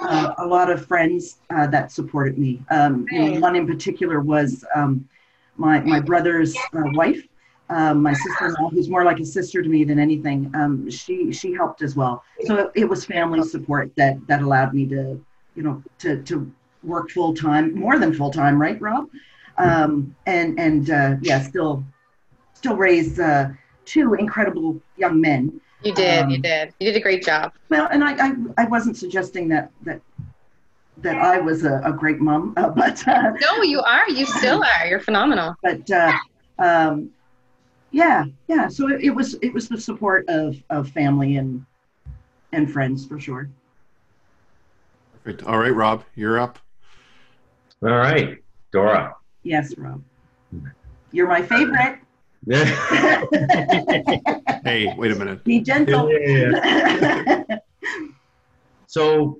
uh, 0.00 0.34
a 0.38 0.46
lot 0.46 0.70
of 0.70 0.86
friends 0.86 1.38
uh, 1.50 1.66
that 1.68 1.92
supported 1.92 2.38
me. 2.38 2.62
Um, 2.70 3.06
you 3.10 3.32
know, 3.32 3.40
one 3.40 3.56
in 3.56 3.66
particular 3.66 4.20
was 4.20 4.64
um, 4.74 5.08
my 5.56 5.80
my 5.80 6.00
brother's 6.00 6.56
uh, 6.56 6.82
wife. 6.92 7.26
Um, 7.70 8.02
my 8.02 8.12
sister-in-law, 8.12 8.68
who's 8.68 8.90
more 8.90 9.04
like 9.04 9.20
a 9.20 9.24
sister 9.24 9.62
to 9.62 9.68
me 9.68 9.84
than 9.84 9.98
anything, 9.98 10.52
um, 10.54 10.90
she 10.90 11.32
she 11.32 11.54
helped 11.54 11.80
as 11.82 11.96
well. 11.96 12.22
So 12.44 12.56
it, 12.56 12.70
it 12.74 12.84
was 12.88 13.06
family 13.06 13.42
support 13.42 13.90
that 13.96 14.18
that 14.26 14.42
allowed 14.42 14.74
me 14.74 14.86
to, 14.88 15.18
you 15.54 15.62
know, 15.62 15.82
to 16.00 16.22
to 16.24 16.52
work 16.82 17.10
full 17.10 17.34
time, 17.34 17.74
more 17.74 17.98
than 17.98 18.12
full 18.12 18.30
time, 18.30 18.60
right, 18.60 18.78
Rob? 18.80 19.08
Um, 19.56 20.14
and 20.26 20.58
and 20.58 20.90
uh, 20.90 21.16
yeah, 21.20 21.40
still 21.42 21.84
still 22.54 22.76
raise 22.76 23.18
uh, 23.20 23.52
two 23.84 24.14
incredible 24.14 24.80
young 24.96 25.20
men. 25.20 25.60
You 25.82 25.94
did. 25.94 26.30
you 26.30 26.36
um, 26.36 26.42
did. 26.42 26.74
You 26.80 26.86
did 26.92 26.96
a 26.96 27.00
great 27.00 27.24
job. 27.24 27.52
Well, 27.68 27.88
and 27.90 28.02
I, 28.02 28.28
I 28.28 28.34
I 28.58 28.64
wasn't 28.66 28.96
suggesting 28.96 29.48
that 29.48 29.70
that 29.82 30.00
that 30.98 31.16
I 31.16 31.40
was 31.40 31.64
a, 31.64 31.80
a 31.84 31.92
great 31.92 32.20
mom, 32.20 32.54
uh, 32.56 32.68
but 32.76 33.06
uh, 33.06 33.32
No, 33.40 33.62
you 33.62 33.80
are. 33.80 34.08
You 34.08 34.26
still 34.26 34.64
are. 34.64 34.86
You're 34.86 35.00
phenomenal. 35.00 35.54
but 35.62 35.88
uh, 35.90 36.12
um, 36.58 37.10
yeah, 37.90 38.24
yeah. 38.48 38.68
So 38.68 38.88
it, 38.88 39.02
it 39.02 39.10
was 39.10 39.34
it 39.34 39.52
was 39.52 39.68
the 39.68 39.80
support 39.80 40.24
of 40.28 40.56
of 40.70 40.88
family 40.90 41.36
and 41.36 41.64
and 42.52 42.72
friends 42.72 43.06
for 43.06 43.20
sure. 43.20 43.48
Perfect. 45.22 45.46
All 45.46 45.58
right, 45.58 45.74
Rob, 45.74 46.04
you're 46.14 46.38
up. 46.38 46.58
All 47.82 47.90
right, 47.90 48.38
Dora. 48.72 49.14
Yes, 49.44 49.72
Rob. 49.78 50.02
You're 51.12 51.28
my 51.28 51.42
favorite. 51.42 51.98
yeah. 52.46 53.24
Hey, 54.64 54.92
wait 54.96 55.12
a 55.12 55.14
minute. 55.14 55.44
Be 55.44 55.60
gentle. 55.60 56.10
So, 58.86 59.38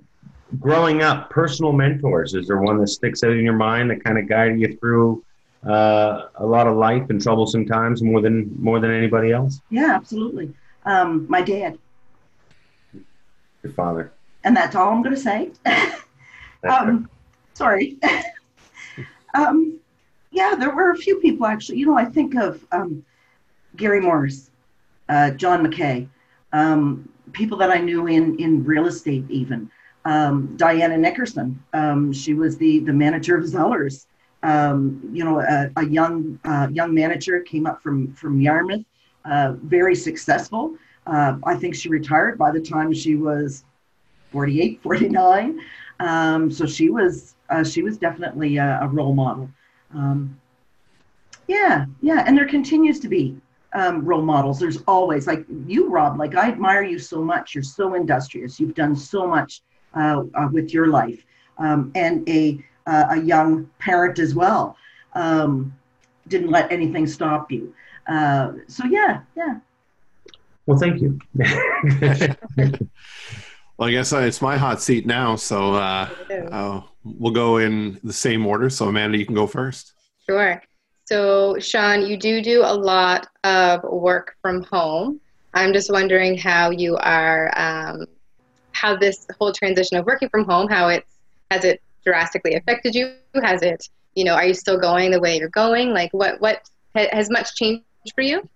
growing 0.58 1.02
up, 1.02 1.30
personal 1.30 1.72
mentors, 1.72 2.34
is 2.34 2.48
there 2.48 2.58
one 2.58 2.78
that 2.78 2.88
sticks 2.88 3.22
out 3.22 3.30
in 3.30 3.44
your 3.44 3.54
mind 3.54 3.88
that 3.90 4.02
kind 4.02 4.18
of 4.18 4.28
guided 4.28 4.60
you 4.60 4.76
through 4.78 5.24
uh, 5.64 6.26
a 6.34 6.44
lot 6.44 6.66
of 6.66 6.76
life 6.76 7.08
and 7.08 7.22
troublesome 7.22 7.64
times 7.64 8.02
more 8.02 8.20
than 8.20 8.52
more 8.60 8.80
than 8.80 8.90
anybody 8.90 9.30
else? 9.32 9.60
yeah, 9.70 9.92
absolutely. 9.94 10.52
Um, 10.84 11.24
my 11.28 11.40
dad, 11.40 11.78
Your 13.62 13.72
father. 13.72 14.12
and 14.42 14.56
that's 14.56 14.74
all 14.76 14.90
I'm 14.92 15.02
going 15.02 15.14
to 15.14 15.20
say. 15.20 15.50
um, 16.68 17.08
sorry. 17.54 17.96
um, 19.34 19.78
yeah, 20.35 20.57
there 20.57 20.75
were 20.75 20.90
a 20.90 20.97
few 20.97 21.18
people 21.20 21.47
actually. 21.47 21.79
You 21.79 21.87
know, 21.87 21.97
I 21.97 22.05
think 22.05 22.35
of 22.35 22.64
um, 22.73 23.05
Gary 23.77 24.01
Morris, 24.01 24.51
uh, 25.09 25.31
John 25.31 25.64
McKay, 25.64 26.09
um, 26.53 27.09
people 27.33 27.57
that 27.59 27.70
I 27.70 27.79
knew 27.79 28.09
in 28.09 28.37
in 28.38 28.64
real 28.64 28.87
estate, 28.87 29.25
even 29.31 29.70
um, 30.05 30.57
Diana 30.57 30.99
Nickerson. 30.99 31.62
Um, 31.73 32.12
she 32.12 32.35
was 32.35 32.59
the 32.59 32.81
the 32.81 32.92
manager 32.92 33.37
of 33.37 33.44
Zellers. 33.44 34.07
Um, 34.42 35.01
you 35.12 35.25
know, 35.25 35.40
a, 35.40 35.70
a 35.77 35.87
young 35.87 36.38
uh, 36.44 36.68
young 36.70 36.92
manager 36.92 37.40
came 37.40 37.66
up 37.66 37.81
from 37.81 38.12
from 38.14 38.40
Yarmouth, 38.40 38.85
uh, 39.25 39.53
very 39.62 39.94
successful. 39.94 40.75
Uh, 41.07 41.37
I 41.44 41.55
think 41.55 41.77
she 41.77 41.88
retired 41.88 42.38
by 42.38 42.51
the 42.51 42.61
time 42.61 42.92
she 42.92 43.14
was 43.14 43.64
48, 44.33 44.83
49. 44.83 45.61
Um, 46.01 46.51
so 46.51 46.66
she 46.66 46.90
was 46.90 47.37
uh, 47.51 47.62
she 47.62 47.83
was 47.83 47.99
definitely 47.99 48.57
a, 48.57 48.81
a 48.83 48.88
role 48.88 49.14
model. 49.14 49.49
Um, 49.94 50.38
yeah, 51.46 51.87
yeah, 52.00 52.24
and 52.26 52.37
there 52.37 52.46
continues 52.46 53.00
to 53.00 53.09
be 53.09 53.37
um, 53.74 54.04
role 54.04 54.22
models. 54.22 54.59
There's 54.59 54.83
always 54.87 55.26
like 55.26 55.44
you, 55.66 55.88
Rob. 55.88 56.18
Like 56.18 56.35
I 56.35 56.48
admire 56.48 56.83
you 56.83 56.98
so 56.98 57.22
much. 57.22 57.54
You're 57.54 57.64
so 57.64 57.94
industrious. 57.94 58.59
You've 58.59 58.74
done 58.74 58.96
so 58.96 59.26
much 59.26 59.62
uh, 59.94 60.22
uh, 60.35 60.48
with 60.52 60.72
your 60.72 60.88
life, 60.88 61.24
um, 61.59 61.92
and 61.94 62.28
a 62.28 62.64
uh, 62.87 63.07
a 63.11 63.20
young 63.20 63.68
parent 63.78 64.18
as 64.18 64.35
well. 64.35 64.76
Um, 65.14 65.74
didn't 66.28 66.50
let 66.50 66.72
anything 66.72 67.07
stop 67.07 67.50
you. 67.52 67.74
Uh, 68.07 68.52
so 68.66 68.85
yeah, 68.87 69.20
yeah. 69.37 69.59
Well, 70.66 70.78
thank 70.78 71.02
you. 71.02 71.18
Well, 73.76 73.88
I 73.88 73.92
guess 73.92 74.12
uh, 74.12 74.18
it's 74.18 74.40
my 74.40 74.57
hot 74.57 74.80
seat 74.80 75.04
now, 75.04 75.35
so 75.35 75.74
uh, 75.74 76.09
uh, 76.30 76.80
we'll 77.04 77.32
go 77.32 77.58
in 77.58 78.00
the 78.02 78.12
same 78.12 78.46
order. 78.46 78.70
So, 78.70 78.88
Amanda, 78.88 79.18
you 79.18 79.26
can 79.26 79.34
go 79.34 79.46
first. 79.46 79.92
Sure. 80.28 80.62
So, 81.04 81.58
Sean, 81.58 82.06
you 82.06 82.16
do 82.16 82.40
do 82.42 82.62
a 82.62 82.74
lot 82.74 83.28
of 83.44 83.82
work 83.82 84.36
from 84.40 84.62
home. 84.64 85.20
I'm 85.52 85.72
just 85.72 85.92
wondering 85.92 86.36
how 86.36 86.70
you 86.70 86.96
are, 86.96 87.52
um, 87.56 88.06
how 88.72 88.96
this 88.96 89.26
whole 89.38 89.52
transition 89.52 89.98
of 89.98 90.06
working 90.06 90.28
from 90.28 90.44
home, 90.44 90.68
how 90.68 90.88
it's 90.88 91.14
has 91.50 91.64
it 91.64 91.80
drastically 92.04 92.54
affected 92.54 92.94
you? 92.94 93.14
Has 93.42 93.62
it, 93.62 93.88
you 94.14 94.24
know, 94.24 94.34
are 94.34 94.46
you 94.46 94.54
still 94.54 94.78
going 94.78 95.10
the 95.10 95.20
way 95.20 95.38
you're 95.38 95.48
going? 95.48 95.90
Like, 95.90 96.12
what 96.12 96.40
what 96.40 96.68
has 96.94 97.30
much 97.30 97.54
changed 97.54 97.84
for 98.14 98.22
you? 98.22 98.48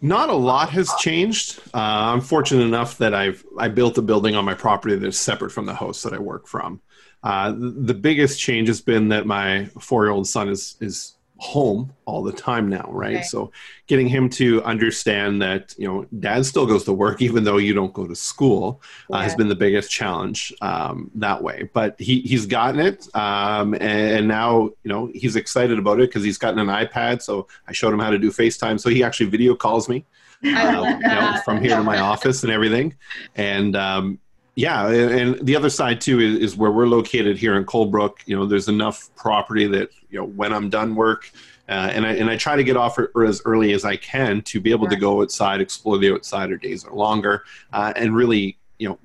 Not 0.00 0.30
a 0.30 0.34
lot 0.34 0.70
has 0.70 0.92
changed. 0.98 1.60
Uh, 1.72 1.78
I'm 2.12 2.20
fortunate 2.20 2.64
enough 2.64 2.98
that 2.98 3.14
I've 3.14 3.44
I 3.58 3.68
built 3.68 3.98
a 3.98 4.02
building 4.02 4.34
on 4.34 4.44
my 4.44 4.54
property 4.54 4.96
that's 4.96 5.18
separate 5.18 5.50
from 5.50 5.66
the 5.66 5.74
house 5.74 6.02
that 6.02 6.12
I 6.12 6.18
work 6.18 6.48
from. 6.48 6.80
Uh, 7.22 7.52
the, 7.56 7.94
biggest 7.94 8.40
change 8.40 8.68
has 8.68 8.80
been 8.80 9.08
that 9.08 9.26
my 9.26 9.66
four 9.78 10.04
year 10.04 10.10
old 10.10 10.26
son 10.26 10.48
is 10.48 10.76
is 10.80 11.14
home 11.36 11.92
all 12.04 12.22
the 12.22 12.32
time 12.32 12.68
now, 12.68 12.88
right? 12.88 13.16
Okay. 13.16 13.22
So 13.24 13.50
getting 13.88 14.08
him 14.08 14.28
to 14.30 14.62
understand 14.62 15.42
that 15.42 15.74
you 15.76 15.86
know 15.86 16.06
dad 16.20 16.46
still 16.46 16.66
goes 16.66 16.84
to 16.84 16.92
work 16.92 17.20
even 17.20 17.42
though 17.42 17.58
you 17.58 17.74
don't 17.74 17.92
go 17.92 18.06
to 18.06 18.14
school 18.14 18.80
uh, 19.10 19.20
has 19.20 19.34
been 19.34 19.48
the 19.48 19.56
biggest 19.56 19.90
challenge 19.90 20.52
um, 20.62 21.10
that 21.16 21.42
way. 21.42 21.68
But 21.72 22.00
he 22.00 22.20
he's 22.20 22.46
gotten 22.46 22.80
it, 22.80 23.08
um, 23.14 23.74
and, 23.74 23.82
and 23.82 24.28
now 24.28 24.70
you 24.82 24.88
know 24.92 25.10
he's 25.14 25.36
excited 25.36 25.78
about 25.78 26.00
it 26.00 26.08
because 26.08 26.24
he's 26.24 26.38
gotten 26.38 26.58
an 26.58 26.68
iPad. 26.68 27.22
So 27.22 27.46
I 27.68 27.72
showed 27.72 27.92
him 27.92 28.00
how 28.00 28.10
to 28.10 28.18
do 28.18 28.30
FaceTime. 28.30 28.80
So 28.80 28.90
he 28.90 29.04
actually 29.04 29.26
video 29.26 29.54
calls 29.54 29.88
me 29.88 30.04
um, 30.44 31.00
you 31.00 31.08
know, 31.08 31.40
from 31.44 31.60
here 31.60 31.76
to 31.76 31.82
my 31.82 31.98
office 32.12 32.42
and 32.42 32.52
everything. 32.52 32.94
And 33.34 33.76
um, 33.76 34.18
yeah, 34.54 34.88
and, 34.88 35.38
the 35.46 35.56
other 35.56 35.70
side 35.70 36.00
too 36.00 36.20
is, 36.20 36.38
is 36.38 36.56
where 36.56 36.70
we're 36.70 36.86
located 36.86 37.38
here 37.38 37.56
in 37.56 37.64
Coldbrook. 37.64 38.16
You 38.26 38.36
know, 38.36 38.44
there's 38.44 38.68
enough 38.68 39.08
property 39.16 39.66
that 39.68 39.90
you 40.10 40.18
know 40.18 40.26
when 40.26 40.52
I'm 40.52 40.68
done 40.68 40.94
work, 40.94 41.30
uh, 41.68 41.90
and 41.92 42.06
I 42.06 42.12
and 42.14 42.28
I 42.28 42.36
try 42.36 42.56
to 42.56 42.64
get 42.64 42.76
off 42.76 42.98
er- 42.98 43.10
as 43.24 43.40
early 43.46 43.72
as 43.72 43.84
I 43.84 43.96
can 43.96 44.42
to 44.42 44.60
be 44.60 44.70
able 44.70 44.88
to 44.88 44.96
go 44.96 45.22
outside, 45.22 45.60
explore 45.60 45.96
the 45.96 46.12
outside, 46.12 46.50
or 46.50 46.58
days 46.58 46.84
are 46.84 46.92
longer, 46.92 47.44
uh, 47.72 47.94
and 47.96 48.14
really 48.14 48.58
you 48.78 48.88
know 48.88 48.98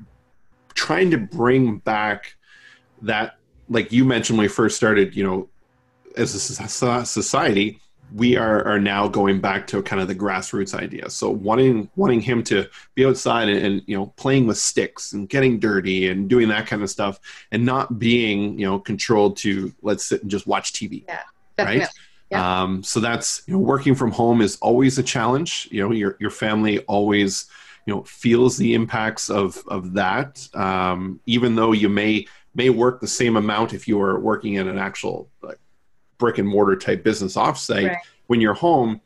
trying 0.73 1.09
to 1.11 1.17
bring 1.17 1.77
back 1.77 2.35
that 3.01 3.37
like 3.69 3.91
you 3.91 4.03
mentioned 4.03 4.37
when 4.37 4.45
we 4.45 4.49
first 4.49 4.75
started. 4.75 5.15
You 5.15 5.23
know, 5.23 5.49
as 6.17 6.35
a 6.35 7.05
society 7.05 7.79
we 8.13 8.37
are, 8.37 8.63
are 8.65 8.79
now 8.79 9.07
going 9.07 9.39
back 9.41 9.67
to 9.67 9.81
kind 9.81 10.01
of 10.01 10.07
the 10.07 10.15
grassroots 10.15 10.73
idea. 10.73 11.09
So 11.09 11.29
wanting 11.29 11.89
wanting 11.95 12.21
him 12.21 12.43
to 12.45 12.67
be 12.95 13.05
outside 13.05 13.49
and, 13.49 13.65
and 13.65 13.81
you 13.85 13.97
know 13.97 14.07
playing 14.17 14.47
with 14.47 14.57
sticks 14.57 15.13
and 15.13 15.27
getting 15.27 15.59
dirty 15.59 16.09
and 16.09 16.29
doing 16.29 16.47
that 16.49 16.67
kind 16.67 16.83
of 16.83 16.89
stuff, 16.89 17.19
and 17.51 17.65
not 17.65 17.99
being 17.99 18.57
you 18.59 18.65
know 18.65 18.79
controlled 18.79 19.37
to 19.37 19.73
let's 19.81 20.05
sit 20.05 20.21
and 20.21 20.31
just 20.31 20.47
watch 20.47 20.73
TV. 20.73 21.05
Definitely. 21.05 21.81
right? 21.81 21.89
Yeah. 22.29 22.61
Um, 22.61 22.83
so 22.83 22.99
that's 22.99 23.43
you 23.47 23.53
know 23.53 23.59
working 23.59 23.95
from 23.95 24.11
home 24.11 24.41
is 24.41 24.57
always 24.57 24.97
a 24.97 25.03
challenge. 25.03 25.67
You 25.71 25.83
know 25.83 25.91
your 25.91 26.17
your 26.19 26.31
family 26.31 26.79
always 26.81 27.49
you 27.85 27.93
know 27.93 28.03
feels 28.03 28.57
the 28.57 28.73
impacts 28.73 29.29
of 29.29 29.61
of 29.67 29.93
that. 29.93 30.47
Um, 30.53 31.19
even 31.25 31.55
though 31.55 31.71
you 31.71 31.89
may 31.89 32.27
may 32.55 32.69
work 32.69 32.99
the 32.99 33.07
same 33.07 33.37
amount 33.37 33.73
if 33.73 33.87
you 33.87 34.01
are 34.01 34.19
working 34.19 34.55
in 34.55 34.67
an 34.67 34.77
actual 34.77 35.29
like 35.41 35.59
brick 36.17 36.37
and 36.37 36.47
mortar 36.47 36.75
type 36.75 37.03
business 37.03 37.35
offsite. 37.35 37.87
Right. 37.89 37.97
When 38.27 38.41
you're 38.41 38.53
home, 38.53 39.01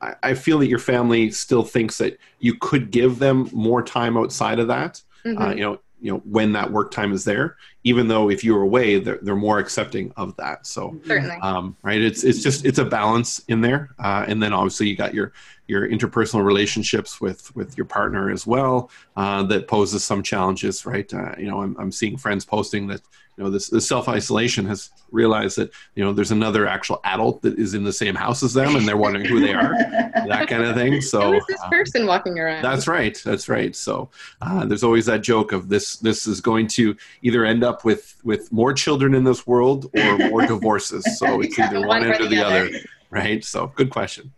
I, 0.00 0.14
I 0.22 0.34
feel 0.34 0.58
that 0.58 0.68
your 0.68 0.78
family 0.78 1.30
still 1.30 1.62
thinks 1.62 1.98
that 1.98 2.18
you 2.38 2.54
could 2.54 2.90
give 2.90 3.18
them 3.18 3.48
more 3.52 3.82
time 3.82 4.16
outside 4.16 4.58
of 4.58 4.68
that 4.68 5.02
Mhm. 5.24 5.40
uh, 5.40 5.54
you 5.54 5.60
know 5.62 5.80
you 6.00 6.12
know 6.12 6.18
when 6.24 6.52
that 6.52 6.70
work 6.70 6.90
time 6.90 7.12
is 7.12 7.24
there 7.24 7.56
even 7.86 8.08
though 8.08 8.28
if 8.28 8.42
you're 8.42 8.62
away 8.62 8.98
they're, 8.98 9.18
they're 9.22 9.36
more 9.36 9.58
accepting 9.58 10.12
of 10.16 10.36
that 10.36 10.66
so 10.66 10.98
Certainly. 11.06 11.36
um, 11.40 11.76
right 11.82 12.00
it's 12.00 12.24
it's 12.24 12.42
just 12.42 12.66
it's 12.66 12.78
a 12.78 12.84
balance 12.84 13.38
in 13.46 13.60
there 13.60 13.90
uh, 13.98 14.24
and 14.26 14.42
then 14.42 14.52
obviously 14.52 14.88
you 14.88 14.96
got 14.96 15.14
your 15.14 15.32
your 15.68 15.88
interpersonal 15.88 16.44
relationships 16.44 17.20
with 17.20 17.54
with 17.54 17.76
your 17.78 17.86
partner 17.86 18.30
as 18.30 18.46
well 18.46 18.90
uh, 19.16 19.42
that 19.44 19.68
poses 19.68 20.02
some 20.04 20.22
challenges 20.22 20.84
right 20.84 21.12
uh, 21.14 21.34
you 21.38 21.48
know 21.48 21.62
I'm, 21.62 21.76
I'm 21.78 21.92
seeing 21.92 22.16
friends 22.16 22.44
posting 22.44 22.88
that 22.88 23.02
you 23.36 23.44
know 23.44 23.50
this, 23.50 23.68
this 23.68 23.86
self-isolation 23.86 24.64
has 24.66 24.90
realized 25.10 25.58
that 25.58 25.70
you 25.94 26.02
know 26.02 26.12
there's 26.12 26.30
another 26.30 26.66
actual 26.66 27.00
adult 27.04 27.42
that 27.42 27.58
is 27.58 27.74
in 27.74 27.84
the 27.84 27.92
same 27.92 28.14
house 28.14 28.42
as 28.42 28.54
them 28.54 28.76
and 28.76 28.88
they're 28.88 28.96
wondering 28.96 29.26
who 29.26 29.40
they 29.40 29.52
are 29.52 29.74
that 30.28 30.46
kind 30.48 30.64
of 30.64 30.74
thing 30.74 31.00
so 31.00 31.20
Who 31.20 31.34
is 31.34 31.44
this 31.48 31.60
uh, 31.62 31.68
person 31.68 32.06
walking 32.06 32.38
around? 32.38 32.62
that's 32.62 32.88
right. 32.88 33.20
That's 33.24 33.48
right. 33.48 33.74
So 33.76 34.08
uh, 34.40 34.64
there's 34.66 34.82
always 34.82 35.06
that 35.06 35.22
joke 35.22 35.52
of 35.52 35.68
this. 35.68 35.96
This 35.96 36.26
is 36.26 36.40
going 36.40 36.66
to 36.68 36.96
either 37.22 37.44
end 37.44 37.62
up 37.62 37.75
with 37.84 38.16
with 38.24 38.50
more 38.52 38.72
children 38.72 39.14
in 39.14 39.24
this 39.24 39.46
world 39.46 39.90
or 39.96 40.18
more 40.18 40.46
divorces. 40.46 41.18
So 41.18 41.40
it's 41.40 41.58
either 41.58 41.80
one, 41.80 41.88
One 41.88 42.04
or 42.04 42.12
end 42.12 42.20
or 42.24 42.28
the 42.28 42.36
the 42.36 42.44
other, 42.44 42.66
other. 42.66 42.78
right? 43.10 43.44
So 43.44 43.68
good 43.74 43.90
question, 43.90 44.32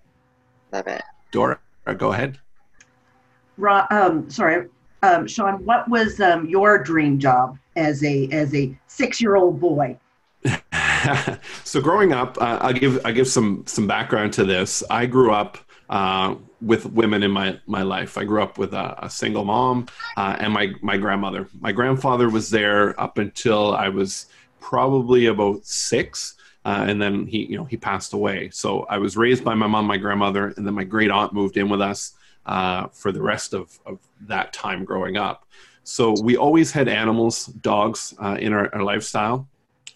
Love 0.72 0.87
it. 0.87 1.03
Dora. 1.32 1.59
Go 1.97 2.12
ahead. 2.12 2.39
Ro- 3.57 3.86
um, 3.91 4.28
sorry, 4.30 4.68
um, 5.03 5.26
Sean. 5.26 5.64
What 5.64 5.89
was 5.89 6.20
um, 6.20 6.47
your 6.49 6.78
dream 6.82 7.18
job 7.18 7.59
as 7.76 8.05
a 8.05 8.28
as 8.30 8.55
a 8.55 8.76
six 8.86 9.20
year 9.20 9.36
old 9.36 9.59
boy? 9.61 9.97
so 11.64 11.80
growing 11.80 12.12
up, 12.12 12.36
uh, 12.41 12.59
I'll 12.61 12.72
give 12.72 13.05
I 13.05 13.12
give 13.12 13.28
some 13.28 13.64
some 13.66 13.86
background 13.86 14.32
to 14.34 14.45
this. 14.45 14.82
I 14.91 15.07
grew 15.07 15.32
up 15.32 15.59
uh, 15.91 16.34
with 16.61 16.86
women 16.86 17.22
in 17.22 17.30
my 17.30 17.59
my 17.66 17.82
life. 17.82 18.18
I 18.18 18.24
grew 18.24 18.42
up 18.42 18.59
with 18.59 18.74
a, 18.74 19.04
a 19.04 19.11
single 19.11 19.44
mom 19.44 19.86
uh, 20.16 20.36
and 20.38 20.52
my 20.52 20.72
my 20.82 20.96
grandmother. 20.96 21.48
My 21.61 21.72
grandfather 21.72 22.28
was 22.28 22.50
there 22.50 22.98
up 23.00 23.18
until 23.18 23.74
I 23.74 23.88
was 23.88 24.26
probably 24.61 25.26
about 25.26 25.64
six. 25.64 26.34
Uh, 26.64 26.84
and 26.86 27.00
then 27.00 27.26
he, 27.26 27.46
you 27.46 27.56
know, 27.56 27.64
he 27.64 27.78
passed 27.78 28.12
away. 28.12 28.50
So 28.50 28.82
I 28.90 28.98
was 28.98 29.16
raised 29.16 29.42
by 29.42 29.54
my 29.54 29.66
mom, 29.66 29.86
my 29.86 29.96
grandmother, 29.96 30.52
and 30.56 30.66
then 30.66 30.74
my 30.74 30.84
great 30.84 31.11
aunt 31.11 31.32
moved 31.32 31.56
in 31.56 31.70
with 31.70 31.80
us 31.80 32.12
uh, 32.44 32.88
for 32.88 33.12
the 33.12 33.22
rest 33.22 33.54
of, 33.54 33.78
of 33.86 33.98
that 34.22 34.52
time 34.52 34.84
growing 34.84 35.16
up. 35.16 35.46
So 35.84 36.14
we 36.20 36.36
always 36.36 36.70
had 36.70 36.88
animals, 36.88 37.46
dogs, 37.46 38.14
uh, 38.22 38.36
in 38.38 38.52
our, 38.52 38.74
our, 38.74 38.82
lifestyle, 38.82 39.48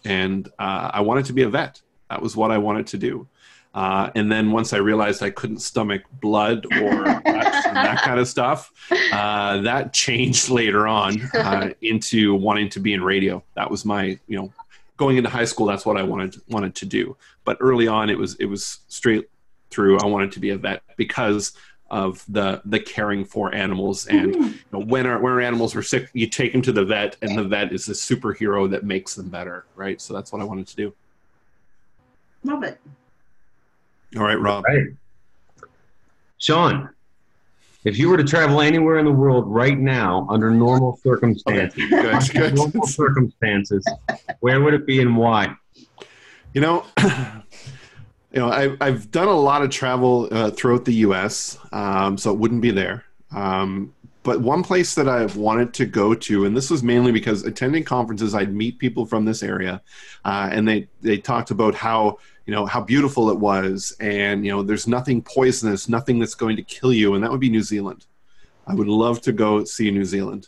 and 0.05 0.47
uh, 0.57 0.89
I 0.93 1.01
wanted 1.01 1.25
to 1.25 1.33
be 1.33 1.43
a 1.43 1.49
vet. 1.49 1.81
That 2.09 2.21
was 2.21 2.35
what 2.35 2.49
I 2.49 2.57
wanted 2.57 2.87
to 2.87 2.97
do. 2.97 3.27
Uh, 3.73 4.11
and 4.15 4.31
then 4.31 4.51
once 4.51 4.71
I 4.71 4.77
realized 4.77 5.23
I 5.23 5.31
couldn't 5.31 5.59
stomach 5.59 6.03
blood 6.21 6.65
or 6.65 7.03
that 7.03 8.01
kind 8.03 8.19
of 8.19 8.27
stuff, 8.27 8.71
uh, 9.11 9.61
that 9.61 9.93
changed 9.93 10.49
later 10.49 10.87
on 10.87 11.21
uh, 11.33 11.69
into 11.81 12.35
wanting 12.35 12.69
to 12.69 12.79
be 12.79 12.93
in 12.93 13.03
radio. 13.03 13.43
That 13.55 13.71
was 13.71 13.83
my, 13.83 14.19
you 14.27 14.37
know, 14.37 14.53
going 14.97 15.17
into 15.17 15.29
high 15.29 15.45
school. 15.45 15.65
That's 15.65 15.85
what 15.85 15.97
I 15.97 16.03
wanted 16.03 16.39
wanted 16.47 16.75
to 16.75 16.85
do. 16.85 17.17
But 17.45 17.57
early 17.59 17.87
on, 17.87 18.09
it 18.09 18.17
was 18.17 18.35
it 18.35 18.45
was 18.45 18.79
straight 18.87 19.29
through. 19.71 19.99
I 19.99 20.05
wanted 20.05 20.31
to 20.33 20.39
be 20.39 20.51
a 20.51 20.57
vet 20.57 20.83
because 20.95 21.53
of 21.89 22.23
the 22.27 22.61
the 22.65 22.79
caring 22.79 23.23
for 23.25 23.53
animals 23.53 24.07
and 24.07 24.33
mm-hmm. 24.33 24.43
you 24.43 24.59
know, 24.71 24.79
when 24.79 25.05
our 25.05 25.19
when 25.19 25.33
our 25.33 25.41
animals 25.41 25.75
were 25.75 25.83
sick, 25.83 26.09
you 26.13 26.27
take 26.27 26.51
them 26.51 26.61
to 26.61 26.71
the 26.71 26.85
vet, 26.85 27.17
and 27.21 27.37
the 27.37 27.43
vet 27.43 27.71
is 27.73 27.85
the 27.85 27.93
superhero 27.93 28.69
that 28.69 28.83
makes 28.83 29.15
them 29.15 29.29
better, 29.29 29.65
right? 29.75 29.99
So 29.99 30.13
that's 30.13 30.31
what 30.31 30.41
I 30.41 30.45
wanted 30.45 30.67
to 30.67 30.75
do. 30.75 30.93
Love 32.43 32.63
it. 32.63 32.79
All 34.17 34.23
right, 34.23 34.39
Rob. 34.39 34.63
All 34.67 34.75
right. 34.75 34.87
Sean, 36.37 36.89
if 37.85 37.97
you 37.97 38.09
were 38.09 38.17
to 38.17 38.23
travel 38.23 38.61
anywhere 38.61 38.97
in 38.97 39.05
the 39.05 39.11
world 39.11 39.45
right 39.47 39.77
now 39.77 40.27
under 40.29 40.51
normal 40.51 40.97
circumstances, 41.03 41.83
okay. 41.91 42.11
good, 42.11 42.33
good. 42.33 42.55
normal 42.55 42.87
circumstances, 42.87 43.85
where 44.39 44.61
would 44.61 44.73
it 44.73 44.85
be 44.85 45.01
and 45.01 45.17
why? 45.17 45.55
You 46.53 46.61
know, 46.61 46.85
you 47.03 48.39
know, 48.39 48.49
I've, 48.49 48.77
I've 48.81 49.11
done 49.11 49.27
a 49.27 49.35
lot 49.35 49.63
of 49.63 49.69
travel 49.69 50.27
uh, 50.31 50.51
throughout 50.51 50.85
the 50.85 50.93
U.S., 50.95 51.57
um, 51.71 52.17
so 52.17 52.31
it 52.31 52.37
wouldn't 52.37 52.61
be 52.61 52.71
there. 52.71 53.05
Um, 53.31 53.93
but 54.23 54.39
one 54.39 54.63
place 54.63 54.95
that 54.95 55.09
I've 55.09 55.35
wanted 55.35 55.73
to 55.75 55.85
go 55.85 56.13
to, 56.13 56.45
and 56.45 56.55
this 56.55 56.69
was 56.69 56.81
mainly 56.81 57.11
because 57.11 57.43
attending 57.43 57.83
conferences, 57.83 58.33
I'd 58.33 58.53
meet 58.53 58.79
people 58.79 59.05
from 59.05 59.25
this 59.25 59.43
area, 59.43 59.81
uh, 60.23 60.49
and 60.51 60.65
they 60.67 60.87
they 61.01 61.17
talked 61.17 61.51
about 61.51 61.75
how 61.75 62.19
you 62.45 62.53
know 62.53 62.65
how 62.65 62.81
beautiful 62.81 63.29
it 63.29 63.37
was. 63.37 63.95
And 63.99 64.45
you 64.45 64.51
know 64.51 64.63
there's 64.63 64.87
nothing 64.87 65.21
poisonous 65.21 65.89
nothing 65.89 66.19
that's 66.19 66.35
going 66.35 66.55
to 66.57 66.63
kill 66.63 66.93
you. 66.93 67.15
And 67.15 67.23
that 67.23 67.31
would 67.31 67.39
be 67.39 67.49
new 67.49 67.63
zealand. 67.63 68.05
I 68.67 68.73
would 68.73 68.87
love 68.87 69.21
to 69.21 69.31
go 69.31 69.63
see 69.63 69.91
new 69.91 70.05
zealand. 70.05 70.47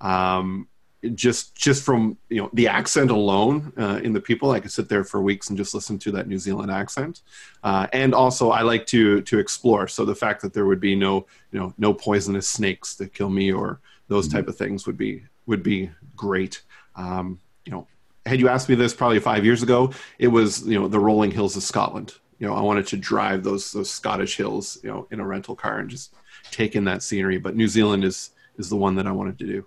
Um, 0.00 0.68
just 1.14 1.54
just 1.54 1.84
from 1.84 2.16
you 2.28 2.42
know 2.42 2.50
the 2.54 2.66
accent 2.66 3.10
alone 3.10 3.72
uh, 3.78 4.00
in 4.02 4.12
the 4.12 4.20
people 4.20 4.50
i 4.50 4.58
could 4.58 4.72
sit 4.72 4.88
there 4.88 5.04
for 5.04 5.20
weeks 5.20 5.48
and 5.48 5.56
just 5.56 5.74
listen 5.74 5.98
to 5.98 6.10
that 6.10 6.26
new 6.26 6.38
zealand 6.38 6.70
accent. 6.70 7.22
Uh, 7.62 7.86
and 7.92 8.14
also 8.14 8.50
i 8.50 8.62
like 8.62 8.86
to 8.86 9.20
to 9.22 9.38
explore. 9.38 9.86
So 9.88 10.04
the 10.04 10.14
fact 10.14 10.42
that 10.42 10.52
there 10.52 10.66
would 10.66 10.80
be 10.80 10.96
no 10.96 11.26
you 11.52 11.60
know 11.60 11.74
no 11.78 11.94
poisonous 11.94 12.48
snakes 12.48 12.94
that 12.96 13.14
kill 13.14 13.30
me 13.30 13.52
or 13.52 13.80
those 14.08 14.28
mm-hmm. 14.28 14.38
type 14.38 14.48
of 14.48 14.56
things 14.56 14.86
would 14.86 14.96
be 14.96 15.24
would 15.46 15.62
be 15.62 15.90
great. 16.16 16.62
Um, 16.96 17.40
you 17.64 17.72
know 17.72 17.86
had 18.26 18.40
you 18.40 18.48
asked 18.48 18.68
me 18.68 18.74
this 18.74 18.92
probably 18.92 19.20
five 19.20 19.44
years 19.44 19.62
ago, 19.62 19.92
it 20.18 20.28
was 20.28 20.66
you 20.66 20.78
know 20.78 20.88
the 20.88 21.00
rolling 21.00 21.30
hills 21.30 21.56
of 21.56 21.62
Scotland. 21.62 22.14
You 22.38 22.46
know, 22.46 22.54
I 22.54 22.60
wanted 22.60 22.86
to 22.88 22.96
drive 22.96 23.42
those 23.42 23.72
those 23.72 23.90
Scottish 23.90 24.36
hills, 24.36 24.78
you 24.82 24.90
know, 24.90 25.06
in 25.10 25.20
a 25.20 25.26
rental 25.26 25.56
car 25.56 25.78
and 25.78 25.88
just 25.88 26.14
take 26.50 26.76
in 26.76 26.84
that 26.84 27.02
scenery. 27.02 27.38
But 27.38 27.56
New 27.56 27.68
Zealand 27.68 28.04
is 28.04 28.30
is 28.58 28.68
the 28.68 28.76
one 28.76 28.96
that 28.96 29.06
I 29.06 29.12
wanted 29.12 29.38
to 29.38 29.46
do. 29.46 29.66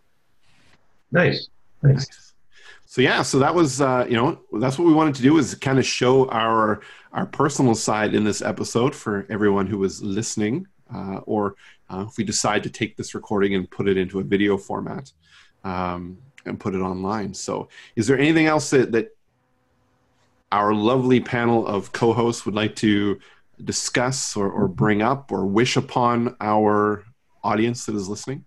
Nice, 1.12 1.50
nice. 1.82 1.96
nice. 1.96 2.34
So 2.86 3.02
yeah, 3.02 3.22
so 3.22 3.40
that 3.40 3.54
was 3.54 3.82
uh, 3.82 4.06
you 4.10 4.16
know 4.16 4.40
that's 4.60 4.78
what 4.78 4.88
we 4.88 4.94
wanted 4.94 5.16
to 5.16 5.22
do 5.22 5.38
is 5.38 5.56
kind 5.56 5.80
of 5.80 5.86
show 5.86 6.28
our 6.30 6.82
our 7.14 7.26
personal 7.26 7.76
side 7.76 8.14
in 8.14 8.24
this 8.24 8.42
episode 8.42 8.96
for 8.96 9.26
everyone 9.30 9.68
who 9.68 9.78
was 9.78 10.02
listening, 10.02 10.68
uh, 10.94 11.20
or 11.26 11.56
uh, 11.90 12.06
if 12.08 12.18
we 12.18 12.24
decide 12.24 12.64
to 12.64 12.70
take 12.70 12.98
this 12.98 13.16
recording 13.16 13.56
and 13.56 13.70
put 13.70 13.88
it 13.88 13.98
into 13.98 14.20
a 14.20 14.24
video 14.24 14.58
format. 14.58 15.12
Um, 15.64 16.18
and 16.46 16.60
put 16.60 16.76
it 16.76 16.80
online. 16.80 17.34
So, 17.34 17.70
is 17.96 18.08
there 18.08 18.18
anything 18.18 18.48
else 18.48 18.70
that, 18.72 18.92
that 18.92 19.16
our 20.52 20.74
lovely 20.74 21.20
panel 21.20 21.66
of 21.68 21.92
co-hosts 21.92 22.46
would 22.46 22.56
like 22.56 22.76
to 22.78 23.20
discuss 23.64 24.36
or, 24.36 24.50
or 24.50 24.68
bring 24.68 25.02
up 25.02 25.32
or 25.32 25.46
wish 25.46 25.76
upon 25.76 26.36
our 26.42 27.04
audience 27.44 27.86
that 27.86 27.96
is 27.96 28.08
listening? 28.10 28.46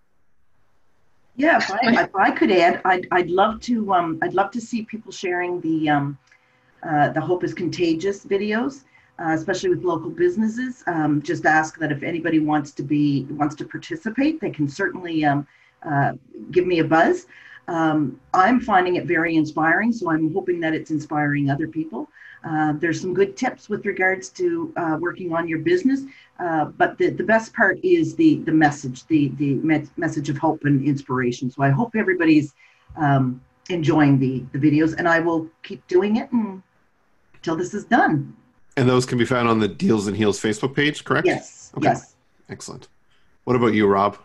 Yeah, 1.37 1.59
if 1.59 1.71
I, 1.71 1.79
if 2.03 2.15
I 2.15 2.31
could 2.31 2.51
add, 2.51 2.83
I'd, 2.85 3.07
I'd 3.11 3.31
love 3.31 3.61
to 3.63 3.93
um, 3.95 4.19
I'd 4.23 4.35
love 4.35 4.51
to 4.51 4.61
see 4.61 4.83
people 4.83 5.11
sharing 5.11 5.61
the 5.63 5.89
um, 5.89 6.19
uh, 6.83 7.09
the 7.11 7.21
Hope 7.21 7.43
is 7.43 7.55
Contagious 7.55 8.25
videos, 8.27 8.85
uh, 9.19 9.31
especially 9.31 9.71
with 9.71 9.83
local 9.83 10.11
businesses. 10.11 10.85
Um, 10.87 11.23
just 11.23 11.47
ask 11.47 11.79
that 11.79 11.91
if 11.91 12.03
anybody 12.03 12.39
wants 12.39 12.73
to 12.73 12.83
be 12.83 13.25
wants 13.31 13.55
to 13.57 13.65
participate, 13.65 14.43
they 14.43 14.51
can 14.51 14.69
certainly 14.69 15.25
um, 15.25 15.47
uh, 15.89 16.13
give 16.51 16.67
me 16.67 16.81
a 16.81 16.85
buzz 16.85 17.27
um, 17.69 18.21
I'm 18.35 18.61
finding 18.61 18.97
it 18.97 19.07
very 19.07 19.37
inspiring, 19.37 19.93
so 19.93 20.11
I'm 20.11 20.33
hoping 20.33 20.61
that 20.61 20.75
it's 20.75 20.91
inspiring 20.91 21.51
other 21.51 21.69
people. 21.69 22.09
Uh, 22.45 22.73
there's 22.73 23.01
some 23.01 23.15
good 23.15 23.37
tips 23.37 23.69
with 23.69 23.87
regards 23.87 24.29
to 24.31 24.73
uh, 24.77 24.97
working 25.01 25.33
on 25.33 25.47
your 25.47 25.61
business, 25.61 26.03
uh, 26.41 26.65
but 26.65 26.99
the, 26.99 27.11
the 27.11 27.23
best 27.23 27.55
part 27.55 27.79
is 27.85 28.17
the 28.17 28.39
the 28.39 28.51
message, 28.51 29.07
the 29.07 29.29
the 29.37 29.55
me- 29.55 29.89
message 29.97 30.29
of 30.29 30.37
hope 30.39 30.65
and 30.65 30.85
inspiration. 30.85 31.51
So 31.51 31.63
I 31.63 31.71
hope 31.71 31.95
everybody's 31.95 32.53
um, 32.97 33.41
enjoying 33.71 34.19
the 34.19 34.45
the 34.53 34.59
videos, 34.59 34.97
and 34.99 35.09
I 35.09 35.21
will 35.21 35.49
keep 35.63 35.87
doing 35.87 36.17
it 36.17 36.31
until 36.33 37.55
this 37.55 37.75
is 37.75 37.85
done. 37.85 38.37
And 38.77 38.89
those 38.89 39.07
can 39.07 39.19
be 39.19 39.25
found 39.25 39.49
on 39.49 39.61
the 39.61 39.69
Deals 39.69 40.09
and 40.09 40.17
Heels 40.17 40.41
Facebook 40.41 40.75
page, 40.75 41.05
correct? 41.05 41.27
Yes. 41.27 41.71
Okay. 41.77 41.85
Yes. 41.85 42.17
Excellent. 42.49 42.89
What 43.45 43.55
about 43.55 43.75
you, 43.75 43.87
Rob? 43.87 44.19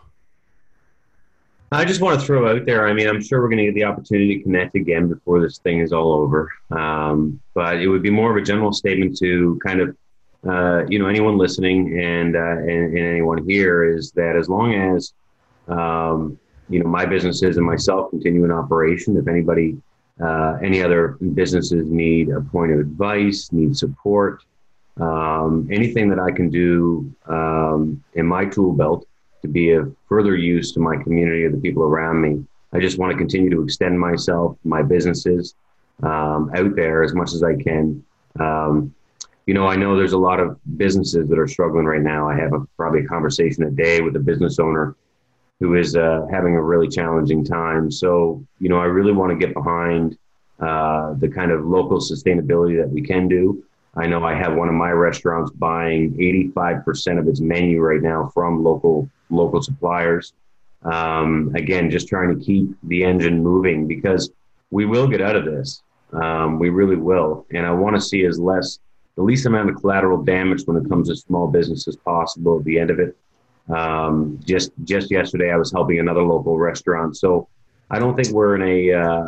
I 1.70 1.84
just 1.84 2.00
want 2.00 2.18
to 2.18 2.24
throw 2.24 2.50
out 2.50 2.64
there. 2.64 2.88
I 2.88 2.94
mean, 2.94 3.06
I'm 3.08 3.22
sure 3.22 3.42
we're 3.42 3.48
going 3.48 3.58
to 3.58 3.66
get 3.66 3.74
the 3.74 3.84
opportunity 3.84 4.38
to 4.38 4.42
connect 4.42 4.74
again 4.74 5.08
before 5.08 5.40
this 5.40 5.58
thing 5.58 5.80
is 5.80 5.92
all 5.92 6.12
over. 6.12 6.50
Um, 6.70 7.40
but 7.52 7.76
it 7.76 7.88
would 7.88 8.02
be 8.02 8.10
more 8.10 8.30
of 8.30 8.42
a 8.42 8.44
general 8.44 8.72
statement 8.72 9.18
to 9.18 9.60
kind 9.64 9.80
of, 9.80 9.96
uh, 10.48 10.86
you 10.88 10.98
know, 10.98 11.08
anyone 11.08 11.36
listening 11.36 12.00
and, 12.00 12.36
uh, 12.36 12.40
and, 12.40 12.96
and 12.96 12.98
anyone 12.98 13.46
here 13.46 13.84
is 13.84 14.12
that 14.12 14.34
as 14.34 14.48
long 14.48 14.74
as, 14.74 15.12
um, 15.68 16.38
you 16.70 16.82
know, 16.82 16.88
my 16.88 17.04
businesses 17.04 17.58
and 17.58 17.66
myself 17.66 18.10
continue 18.10 18.44
in 18.44 18.50
operation, 18.50 19.16
if 19.18 19.28
anybody, 19.28 19.76
uh, 20.22 20.56
any 20.62 20.82
other 20.82 21.18
businesses 21.34 21.90
need 21.90 22.30
a 22.30 22.40
point 22.40 22.72
of 22.72 22.78
advice, 22.78 23.52
need 23.52 23.76
support, 23.76 24.42
um, 24.98 25.68
anything 25.70 26.08
that 26.08 26.18
I 26.18 26.30
can 26.30 26.48
do 26.48 27.12
um, 27.26 28.02
in 28.14 28.26
my 28.26 28.46
tool 28.46 28.72
belt 28.72 29.06
to 29.42 29.48
be 29.48 29.72
of 29.72 29.94
further 30.08 30.36
use 30.36 30.72
to 30.72 30.80
my 30.80 30.96
community 31.02 31.44
or 31.44 31.50
the 31.50 31.58
people 31.58 31.82
around 31.82 32.20
me. 32.20 32.44
I 32.72 32.80
just 32.80 32.98
want 32.98 33.12
to 33.12 33.18
continue 33.18 33.50
to 33.50 33.62
extend 33.62 33.98
myself, 33.98 34.56
my 34.64 34.82
businesses 34.82 35.54
um, 36.02 36.50
out 36.54 36.76
there 36.76 37.02
as 37.02 37.14
much 37.14 37.32
as 37.32 37.42
I 37.42 37.56
can. 37.56 38.04
Um, 38.38 38.94
you 39.46 39.54
know, 39.54 39.66
I 39.66 39.76
know 39.76 39.96
there's 39.96 40.12
a 40.12 40.18
lot 40.18 40.40
of 40.40 40.58
businesses 40.76 41.28
that 41.28 41.38
are 41.38 41.48
struggling 41.48 41.86
right 41.86 42.02
now. 42.02 42.28
I 42.28 42.36
have 42.36 42.52
a, 42.52 42.60
probably 42.76 43.00
a 43.00 43.08
conversation 43.08 43.64
a 43.64 43.70
day 43.70 44.02
with 44.02 44.14
a 44.16 44.20
business 44.20 44.58
owner 44.58 44.94
who 45.60 45.74
is 45.74 45.96
uh, 45.96 46.26
having 46.30 46.54
a 46.54 46.62
really 46.62 46.88
challenging 46.88 47.44
time. 47.44 47.90
So, 47.90 48.44
you 48.60 48.68
know, 48.68 48.78
I 48.78 48.84
really 48.84 49.12
want 49.12 49.30
to 49.30 49.46
get 49.46 49.54
behind 49.54 50.18
uh, 50.60 51.14
the 51.14 51.28
kind 51.28 51.50
of 51.50 51.64
local 51.64 51.98
sustainability 51.98 52.76
that 52.80 52.90
we 52.90 53.02
can 53.02 53.26
do. 53.26 53.64
I 53.96 54.06
know 54.06 54.22
I 54.22 54.34
have 54.34 54.54
one 54.54 54.68
of 54.68 54.74
my 54.74 54.90
restaurants 54.90 55.50
buying 55.52 56.12
85% 56.14 57.18
of 57.18 57.26
its 57.26 57.40
menu 57.40 57.80
right 57.80 58.02
now 58.02 58.30
from 58.34 58.62
local 58.62 59.08
local 59.30 59.62
suppliers. 59.62 60.32
Um, 60.82 61.52
again, 61.54 61.90
just 61.90 62.08
trying 62.08 62.38
to 62.38 62.44
keep 62.44 62.70
the 62.84 63.04
engine 63.04 63.42
moving 63.42 63.86
because 63.86 64.30
we 64.70 64.86
will 64.86 65.08
get 65.08 65.20
out 65.20 65.36
of 65.36 65.44
this. 65.44 65.82
Um, 66.12 66.58
we 66.58 66.70
really 66.70 66.96
will. 66.96 67.46
And 67.52 67.66
I 67.66 67.72
want 67.72 67.96
to 67.96 68.00
see 68.00 68.24
as 68.24 68.38
less, 68.38 68.78
the 69.16 69.22
least 69.22 69.46
amount 69.46 69.70
of 69.70 69.76
collateral 69.76 70.22
damage 70.22 70.62
when 70.64 70.76
it 70.76 70.88
comes 70.88 71.08
to 71.08 71.16
small 71.16 71.48
business 71.48 71.88
as 71.88 71.96
possible 71.96 72.58
at 72.58 72.64
the 72.64 72.78
end 72.78 72.90
of 72.90 73.00
it. 73.00 73.16
Um, 73.68 74.40
just 74.44 74.70
just 74.84 75.10
yesterday, 75.10 75.50
I 75.50 75.56
was 75.56 75.70
helping 75.70 75.98
another 75.98 76.22
local 76.22 76.56
restaurant. 76.56 77.16
So 77.16 77.48
I 77.90 77.98
don't 77.98 78.16
think 78.16 78.28
we're 78.28 78.54
in 78.54 78.62
a, 78.62 78.92
uh, 78.92 79.26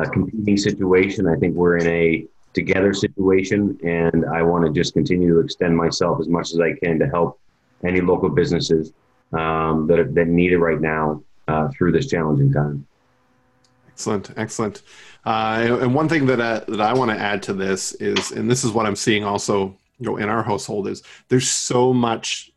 a 0.00 0.08
competing 0.08 0.56
situation. 0.56 1.26
I 1.28 1.36
think 1.36 1.54
we're 1.54 1.76
in 1.76 1.86
a 1.86 2.26
together 2.54 2.94
situation, 2.94 3.78
and 3.84 4.24
I 4.24 4.42
want 4.42 4.64
to 4.64 4.72
just 4.72 4.94
continue 4.94 5.34
to 5.34 5.40
extend 5.40 5.76
myself 5.76 6.18
as 6.20 6.28
much 6.28 6.52
as 6.52 6.60
I 6.60 6.72
can 6.82 6.98
to 6.98 7.08
help 7.08 7.38
any 7.84 8.00
local 8.00 8.30
businesses 8.30 8.92
um, 9.32 9.86
that, 9.86 10.14
that 10.14 10.28
need 10.28 10.52
it 10.52 10.58
right 10.58 10.80
now 10.80 11.22
uh, 11.46 11.68
through 11.68 11.92
this 11.92 12.06
challenging 12.06 12.52
time. 12.52 12.86
Excellent, 13.88 14.30
excellent. 14.36 14.82
Uh, 15.24 15.78
and 15.80 15.94
one 15.94 16.08
thing 16.08 16.26
that 16.26 16.40
I, 16.40 16.60
that 16.68 16.80
I 16.80 16.94
want 16.94 17.10
to 17.10 17.18
add 17.18 17.42
to 17.44 17.52
this 17.52 17.92
is, 17.94 18.30
and 18.30 18.50
this 18.50 18.64
is 18.64 18.70
what 18.70 18.86
I'm 18.86 18.96
seeing 18.96 19.24
also 19.24 19.76
you 19.98 20.06
know, 20.06 20.16
in 20.16 20.28
our 20.28 20.42
household 20.42 20.88
is 20.88 21.02
there's 21.28 21.50
so 21.50 21.92
much 21.92 22.52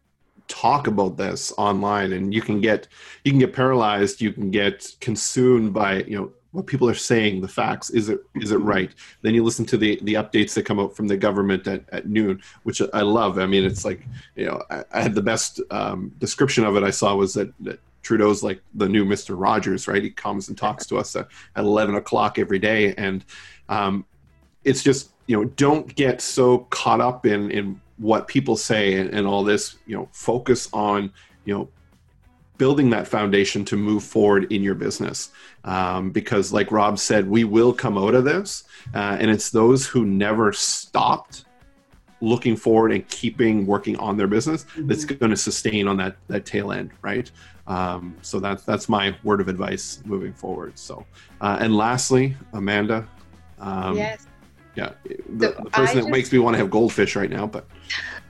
talk 0.48 0.88
about 0.88 1.18
this 1.18 1.54
online 1.58 2.12
and 2.14 2.34
you 2.34 2.42
can 2.42 2.60
get 2.60 2.88
you 3.24 3.32
can 3.32 3.40
get 3.40 3.54
paralyzed 3.54 4.20
you 4.20 4.34
can 4.34 4.52
get 4.52 4.94
consumed 5.00 5.74
by 5.74 6.04
you 6.04 6.18
know 6.18 6.32
what 6.52 6.68
people 6.68 6.90
are 6.90 6.94
saying, 6.94 7.42
the 7.42 7.48
facts. 7.48 7.90
Is 7.90 8.10
it 8.10 8.20
is 8.36 8.52
it 8.52 8.58
right? 8.58 8.92
Then 9.22 9.34
you 9.34 9.44
listen 9.44 9.66
to 9.68 9.78
the 9.78 10.00
the 10.04 10.16
updates 10.16 10.54
that 10.56 10.66
come 10.66 10.80
out 10.80 10.96
from 10.96 11.08
the 11.08 11.18
government 11.18 11.68
at, 11.68 11.84
at 11.92 12.08
noon, 12.08 12.42
which 12.64 12.82
I 12.94 13.02
love. 13.02 13.40
I 13.40 13.46
mean, 13.46 13.64
it's 13.64 13.86
like 13.86 14.06
you 14.36 14.46
know, 14.46 14.62
I, 14.70 14.84
I 14.92 15.02
had 15.02 15.16
the 15.16 15.22
best 15.22 15.62
um, 15.72 16.12
description 16.20 16.66
of 16.66 16.76
it 16.76 16.84
I 16.84 16.90
saw 16.90 17.16
was 17.16 17.34
that, 17.36 17.54
that 17.62 17.80
Trudeau's 18.02 18.44
like 18.44 18.62
the 18.74 18.90
new 18.90 19.06
Mister 19.06 19.36
Rogers, 19.36 19.88
right? 19.88 20.04
He 20.04 20.10
comes 20.10 20.50
and 20.50 20.58
talks 20.58 20.86
to 20.88 20.98
us 20.98 21.16
at, 21.16 21.28
at 21.56 21.64
eleven 21.64 21.96
o'clock 21.96 22.38
every 22.38 22.60
day, 22.60 22.94
and 22.96 23.24
um, 23.70 24.06
it's 24.66 24.84
just 24.84 25.12
you 25.28 25.38
know 25.38 25.46
don't 25.56 25.96
get 25.96 26.22
so 26.22 26.60
caught 26.70 27.00
up 27.00 27.26
in 27.26 27.50
in 27.52 27.80
what 27.98 28.28
people 28.28 28.58
say 28.58 28.96
and, 29.00 29.10
and 29.12 29.26
all 29.26 29.44
this. 29.44 29.78
You 29.86 29.96
know, 29.96 30.10
focus 30.12 30.68
on 30.74 31.14
you 31.46 31.54
know 31.54 31.70
building 32.62 32.92
that 32.92 33.08
foundation 33.08 33.66
to 33.66 33.76
move 33.76 34.04
forward 34.04 34.52
in 34.52 34.62
your 34.62 34.76
business. 34.76 35.32
Um, 35.64 36.12
because, 36.12 36.54
like 36.54 36.72
Rob 36.72 37.00
said, 37.00 37.28
we 37.28 37.44
will 37.44 37.74
come 37.74 37.98
out 37.98 38.14
of 38.14 38.24
this, 38.24 38.66
uh, 38.94 39.18
and 39.20 39.32
it's 39.32 39.50
those 39.50 39.88
who 39.88 40.06
never 40.06 40.54
stopped 40.54 41.46
looking 42.22 42.56
forward 42.56 42.92
and 42.92 43.08
keeping 43.08 43.66
working 43.66 43.98
on 43.98 44.16
their 44.16 44.28
business 44.28 44.66
mm-hmm. 44.66 44.86
that's 44.86 45.06
going 45.06 45.32
to 45.32 45.36
sustain 45.36 45.88
on 45.88 45.98
that 45.98 46.18
that 46.28 46.46
tail 46.46 46.72
end, 46.72 46.92
right? 47.02 47.32
Um, 47.66 48.16
so 48.22 48.40
that's 48.40 48.62
that's 48.62 48.88
my 48.88 49.16
word 49.24 49.42
of 49.42 49.48
advice 49.48 50.00
moving 50.06 50.32
forward. 50.32 50.78
So, 50.78 51.04
uh, 51.42 51.58
and 51.60 51.76
lastly, 51.76 52.36
Amanda. 52.54 53.08
Um, 53.58 53.98
yes. 53.98 54.28
Yeah, 54.76 54.92
the, 55.28 55.48
so 55.48 55.64
the 55.64 55.70
person 55.70 56.00
that 56.00 56.10
makes 56.10 56.32
me 56.32 56.40
want 56.40 56.54
to 56.54 56.58
have 56.60 56.70
goldfish 56.70 57.16
right 57.16 57.30
now, 57.30 57.46
but. 57.46 57.68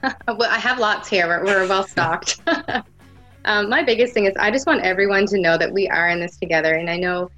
well, 0.26 0.50
I 0.50 0.58
have 0.58 0.80
lots 0.80 1.08
here. 1.08 1.28
We're, 1.28 1.44
we're 1.44 1.68
well 1.68 1.86
stocked. 1.86 2.40
Um, 3.44 3.68
my 3.68 3.82
biggest 3.82 4.14
thing 4.14 4.26
is 4.26 4.34
I 4.38 4.50
just 4.50 4.66
want 4.66 4.82
everyone 4.82 5.26
to 5.26 5.38
know 5.40 5.58
that 5.58 5.72
we 5.72 5.88
are 5.88 6.08
in 6.08 6.20
this 6.20 6.36
together. 6.36 6.74
And 6.74 6.88
I 6.88 6.96
know 6.96 7.30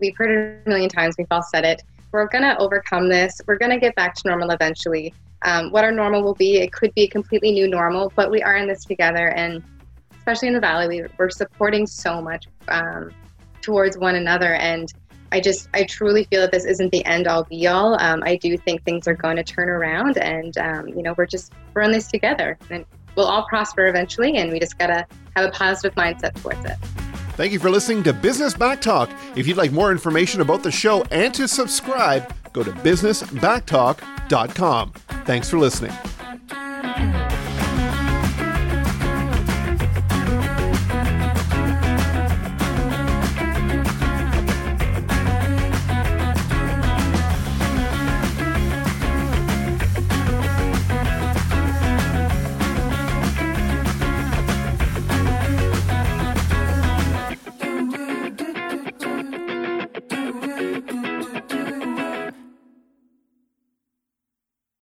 we've 0.00 0.16
heard 0.16 0.30
it 0.30 0.66
a 0.66 0.68
million 0.68 0.88
times, 0.88 1.16
we've 1.18 1.26
all 1.30 1.42
said 1.42 1.64
it. 1.64 1.82
We're 2.12 2.28
going 2.28 2.44
to 2.44 2.56
overcome 2.58 3.08
this. 3.08 3.40
We're 3.46 3.58
going 3.58 3.70
to 3.70 3.78
get 3.78 3.94
back 3.94 4.14
to 4.16 4.28
normal 4.28 4.50
eventually. 4.50 5.14
Um, 5.42 5.70
what 5.72 5.84
our 5.84 5.92
normal 5.92 6.22
will 6.22 6.34
be, 6.34 6.58
it 6.58 6.72
could 6.72 6.94
be 6.94 7.02
a 7.02 7.08
completely 7.08 7.52
new 7.52 7.68
normal, 7.68 8.12
but 8.14 8.30
we 8.30 8.42
are 8.42 8.56
in 8.56 8.68
this 8.68 8.84
together. 8.84 9.28
And 9.28 9.62
especially 10.18 10.48
in 10.48 10.54
the 10.54 10.60
Valley, 10.60 10.88
we, 10.88 11.08
we're 11.18 11.30
supporting 11.30 11.86
so 11.86 12.20
much 12.20 12.46
um, 12.68 13.10
towards 13.60 13.98
one 13.98 14.14
another. 14.14 14.54
And 14.54 14.92
I 15.32 15.40
just, 15.40 15.68
I 15.72 15.84
truly 15.84 16.24
feel 16.24 16.42
that 16.42 16.52
this 16.52 16.66
isn't 16.66 16.92
the 16.92 17.04
end 17.06 17.26
all 17.26 17.44
be 17.44 17.66
all. 17.66 18.00
Um, 18.00 18.22
I 18.24 18.36
do 18.36 18.56
think 18.58 18.84
things 18.84 19.08
are 19.08 19.14
going 19.14 19.36
to 19.36 19.42
turn 19.42 19.70
around, 19.70 20.18
and 20.18 20.56
um, 20.58 20.88
you 20.88 21.02
know, 21.02 21.14
we're 21.16 21.24
just 21.24 21.54
we're 21.72 21.80
in 21.80 21.90
this 21.90 22.06
together. 22.06 22.58
And 22.68 22.84
we'll 23.16 23.26
all 23.26 23.46
prosper 23.46 23.86
eventually, 23.86 24.36
and 24.36 24.50
we 24.50 24.60
just 24.60 24.78
gotta 24.78 25.06
have 25.36 25.46
a 25.46 25.50
positive 25.50 25.94
mindset 25.94 26.40
towards 26.40 26.64
it. 26.64 26.76
Thank 27.36 27.52
you 27.52 27.58
for 27.58 27.68
listening 27.70 28.02
to 28.04 28.12
Business 28.12 28.54
Back 28.54 28.80
Talk. 28.82 29.10
If 29.36 29.46
you'd 29.46 29.56
like 29.56 29.72
more 29.72 29.90
information 29.90 30.42
about 30.42 30.62
the 30.62 30.70
show 30.70 31.02
and 31.10 31.32
to 31.34 31.48
subscribe, 31.48 32.30
go 32.52 32.62
to 32.62 32.70
businessbacktalk.com. 32.70 34.92
Thanks 35.24 35.48
for 35.48 35.58
listening. 35.58 35.92